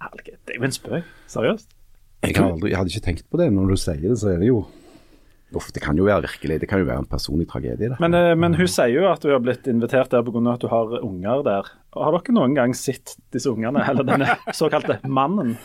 herlighet, 0.07 0.39
det 0.47 0.55
er 0.55 0.61
jo 0.61 0.68
en 0.68 0.77
spøk. 0.77 1.11
Seriøst. 1.35 1.75
Jeg, 2.21 2.37
aldri, 2.45 2.71
jeg 2.71 2.79
hadde 2.79 2.95
ikke 2.95 3.07
tenkt 3.09 3.27
på 3.33 3.43
det. 3.43 3.51
Når 3.57 3.75
du 3.75 3.81
sier 3.81 4.07
det, 4.07 4.21
så 4.23 4.37
er 4.37 4.45
det 4.45 4.53
jo 4.53 4.62
Uff, 5.51 5.73
det 5.75 5.81
kan 5.83 5.99
jo 5.99 6.05
være 6.07 6.29
virkelig. 6.29 6.61
Det 6.62 6.68
kan 6.71 6.79
jo 6.79 6.87
være 6.87 7.03
en 7.03 7.11
personlig 7.11 7.49
tragedie, 7.51 7.89
det. 7.91 7.97
Men, 7.99 8.14
eh, 8.14 8.37
men 8.39 8.55
hun 8.55 8.68
sier 8.71 8.93
jo 8.93 9.09
at 9.11 9.25
hun 9.27 9.33
har 9.35 9.41
blitt 9.43 9.66
invitert 9.66 10.12
der 10.12 10.23
pga. 10.23 10.43
at 10.53 10.62
du 10.62 10.68
har 10.71 10.93
unger 11.03 11.43
der. 11.43 11.71
Har 11.97 12.14
dere 12.14 12.35
noen 12.37 12.55
gang 12.55 12.75
sett 12.79 13.16
disse 13.35 13.51
ungene, 13.51 13.83
eller 13.83 14.07
denne 14.07 14.37
såkalte 14.55 15.01
mannen 15.11 15.57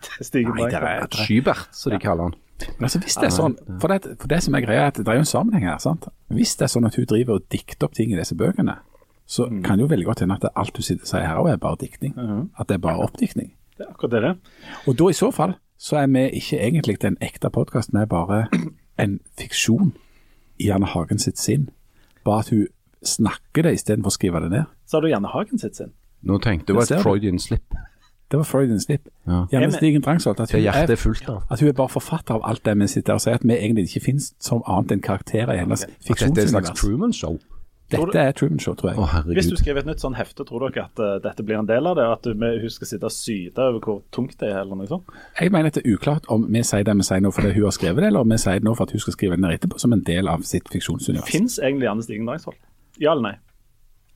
Stigen 0.28 0.56
Nei, 0.56 0.68
det 0.70 0.80
er 0.80 0.88
er, 1.04 1.06
Skybert, 1.26 1.68
som 1.76 1.94
de 1.94 2.00
kaller 2.02 2.30
han. 2.30 2.36
Men 2.78 2.88
altså, 2.88 3.00
hvis 3.04 3.18
det 3.20 3.28
er 3.28 3.34
sånn, 3.34 3.56
for 3.82 3.92
det, 3.92 4.16
for 4.20 4.30
det 4.32 4.38
som 4.44 4.54
er 4.56 4.64
greia, 4.64 4.86
er 4.86 4.92
at 4.92 5.00
det 5.00 5.08
er 5.12 5.18
jo 5.18 5.24
en 5.26 5.28
sammenheng 5.28 5.66
her. 5.68 5.80
sant? 5.82 6.06
Hvis 6.32 6.54
det 6.56 6.68
er 6.68 6.72
sånn 6.72 6.88
at 6.88 6.96
hun 6.96 7.08
driver 7.08 7.36
og 7.36 7.48
dikter 7.52 7.88
opp 7.88 7.96
ting 7.98 8.14
i 8.14 8.16
disse 8.16 8.36
bøkene, 8.38 8.78
så 9.26 9.48
kan 9.64 9.76
det 9.76 9.84
jo 9.84 9.90
veldig 9.90 10.06
godt 10.06 10.22
hende 10.22 10.36
at 10.38 10.46
det 10.46 10.52
alt 10.56 10.76
du 10.76 10.84
sier 10.86 11.02
her 11.26 11.40
også 11.42 11.52
er 11.52 11.60
bare 11.60 11.80
diktning. 11.82 12.14
At 12.56 12.70
det 12.70 12.78
er 12.78 12.82
bare 12.84 13.02
oppdiktning. 13.04 13.50
Det 13.76 13.84
er 13.84 13.90
akkurat 13.92 14.14
det 14.14 14.22
det. 14.22 14.34
Og 14.86 14.96
da 14.96 15.08
i 15.10 15.18
så 15.18 15.30
fall 15.34 15.56
så 15.76 15.98
er 16.00 16.06
vi 16.08 16.22
ikke 16.38 16.60
egentlig 16.62 16.96
en 17.04 17.18
ekte 17.20 17.50
podkast, 17.52 17.92
vi 17.92 18.00
er 18.00 18.08
bare 18.08 18.46
en 19.02 19.18
fiksjon 19.36 19.92
i 20.58 20.70
Janne 20.70 20.88
Hagen 20.88 21.18
sitt 21.20 21.38
sinn. 21.38 21.68
Bare 22.24 22.46
at 22.46 22.52
hun 22.54 22.66
snakker 23.04 23.66
det 23.66 23.74
istedenfor 23.76 24.14
å 24.14 24.16
skrive 24.16 24.40
det 24.46 24.50
ned. 24.54 24.70
Så 24.86 24.96
har 24.96 25.04
du 25.04 25.10
Janne 25.10 25.28
Hagen 25.34 25.60
sitt 25.60 25.76
sinn? 25.76 25.92
Nå 26.26 26.38
tenkte 26.42 26.72
hun 26.72 26.82
et. 26.82 26.94
Freudian 27.02 27.38
slip. 27.42 27.76
Det 28.30 28.38
var 28.40 28.44
Freudian 28.44 28.80
slip. 28.80 29.08
Ja. 29.26 29.44
Men- 29.52 29.72
Stigen 29.72 30.02
Drangsholt. 30.02 30.40
At 30.40 30.52
hun, 30.52 30.60
er 30.60 30.90
er, 30.90 30.96
fullt 30.96 31.28
av. 31.28 31.42
at 31.50 31.60
hun 31.60 31.68
er 31.68 31.72
bare 31.72 31.88
forfatter 31.88 32.34
av 32.34 32.40
alt 32.44 32.64
det 32.64 32.78
vi 32.78 32.86
sitter 32.86 33.14
og 33.14 33.20
sier, 33.20 33.34
at 33.34 33.44
vi 33.44 33.54
egentlig 33.54 33.84
ikke 33.86 34.04
finnes 34.04 34.32
som 34.40 34.62
annet 34.66 34.92
enn 34.92 35.00
karakterer 35.00 35.54
i 35.54 35.58
hennes 35.58 35.84
At 35.84 35.88
dette 35.88 36.24
er 36.24 36.42
et 36.42 36.48
slags 36.50 36.70
fiksjonsunivers. 36.70 36.80
Truman-show. 36.80 37.38
Dette 37.90 38.18
er 38.18 38.32
Truman 38.32 38.58
Show, 38.58 38.74
tror 38.74 38.90
jeg. 38.90 38.98
Oh, 38.98 39.32
Hvis 39.32 39.46
du 39.46 39.54
skriver 39.56 39.84
et 39.84 39.86
nytt 39.86 40.02
sånn 40.02 40.16
hefte, 40.18 40.42
tror 40.46 40.64
dere 40.66 40.88
at 40.88 40.98
uh, 40.98 41.20
dette 41.22 41.44
blir 41.46 41.60
en 41.60 41.68
del 41.68 41.86
av 41.86 41.94
det? 41.94 42.06
At 42.16 42.26
hun 42.26 42.70
skal 42.74 42.90
sitte 42.90 43.06
og 43.06 43.14
syte 43.14 43.62
over 43.62 43.78
hvor 43.78 44.00
tungt 44.10 44.34
det 44.40 44.48
er, 44.50 44.64
eller 44.64 44.80
noe 44.80 44.90
sånt? 44.90 45.06
Jeg 45.38 45.52
mener 45.54 45.70
at 45.70 45.78
det 45.78 45.84
er 45.86 45.94
uklart 45.94 46.26
om 46.32 46.48
vi 46.50 46.64
sier 46.66 46.82
det 46.82 46.96
vi 46.98 47.06
sier 47.06 47.22
nå 47.22 47.30
fordi 47.30 47.54
hun 47.54 47.68
har 47.68 47.76
skrevet 47.76 48.02
det, 48.02 48.10
eller 48.10 48.26
om 48.26 48.34
vi 48.34 48.40
sier 48.42 48.58
det 48.58 48.66
nå 48.66 48.74
for 48.74 48.90
at 48.90 48.96
hun 48.96 49.04
skal 49.06 49.14
skrive 49.14 49.38
det 49.38 49.44
ned 49.44 49.54
etterpå 49.60 49.78
som 49.78 49.94
en 49.94 50.02
del 50.02 50.26
av 50.32 50.42
sitt 50.42 50.66
fiksjonsunivers. 50.72 51.30
Fins 51.30 51.60
egentlig 51.62 51.86
Janne 51.86 52.02
Stigen 52.02 52.26
Drangsvold? 52.26 52.58
Ja 52.98 53.14
eller 53.14 53.28
nei? 53.28 53.36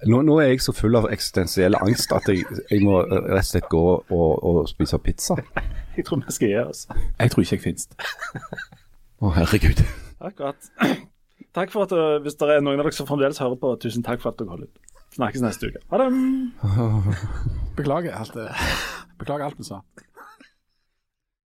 Nå, 0.09 0.22
nå 0.24 0.38
er 0.40 0.55
jeg 0.55 0.62
så 0.64 0.72
full 0.72 0.96
av 0.96 1.11
eksistensiell 1.12 1.76
angst 1.76 2.12
at 2.16 2.28
jeg, 2.30 2.46
jeg 2.70 2.84
må 2.86 3.03
eh, 3.03 3.26
rett 3.28 3.44
og 3.44 3.48
slett 3.51 3.68
gå 3.72 3.82
og, 3.98 4.30
og 4.48 4.61
spise 4.70 4.98
pizza. 5.05 5.36
Jeg 5.96 6.07
tror 6.07 6.20
vi 6.22 6.32
skal 6.32 6.48
gi 6.48 6.59
oss. 6.62 6.84
Jeg 7.18 7.32
tror 7.32 7.42
ikke 7.42 7.57
jeg 7.57 7.62
finnes. 7.64 7.88
Å, 9.20 9.32
herregud. 9.34 9.82
Akkurat. 10.22 10.68
Takk 11.59 11.72
for 11.74 11.82
at 11.82 11.92
uh, 11.92 12.20
Hvis 12.22 12.38
det 12.38 12.46
er 12.46 12.62
noen 12.62 12.78
av 12.78 12.86
dere 12.86 12.94
som 12.94 13.09
fremdeles 13.09 13.40
hører 13.42 13.59
på, 13.61 13.72
tusen 13.82 14.07
takk 14.07 14.22
for 14.22 14.30
at 14.30 14.38
dere 14.38 14.55
holder 14.55 14.70
ut. 14.70 14.94
Snakkes 15.16 15.42
neste 15.42 15.72
uke. 15.72 15.82
Ha 15.90 15.98
det. 15.98 16.07
Beklager 17.76 18.14
alt 18.14 18.38
det. 18.38 18.46
Beklager 19.18 19.48
alt 19.48 19.59
vi 19.59 19.66
sa. 19.66 19.80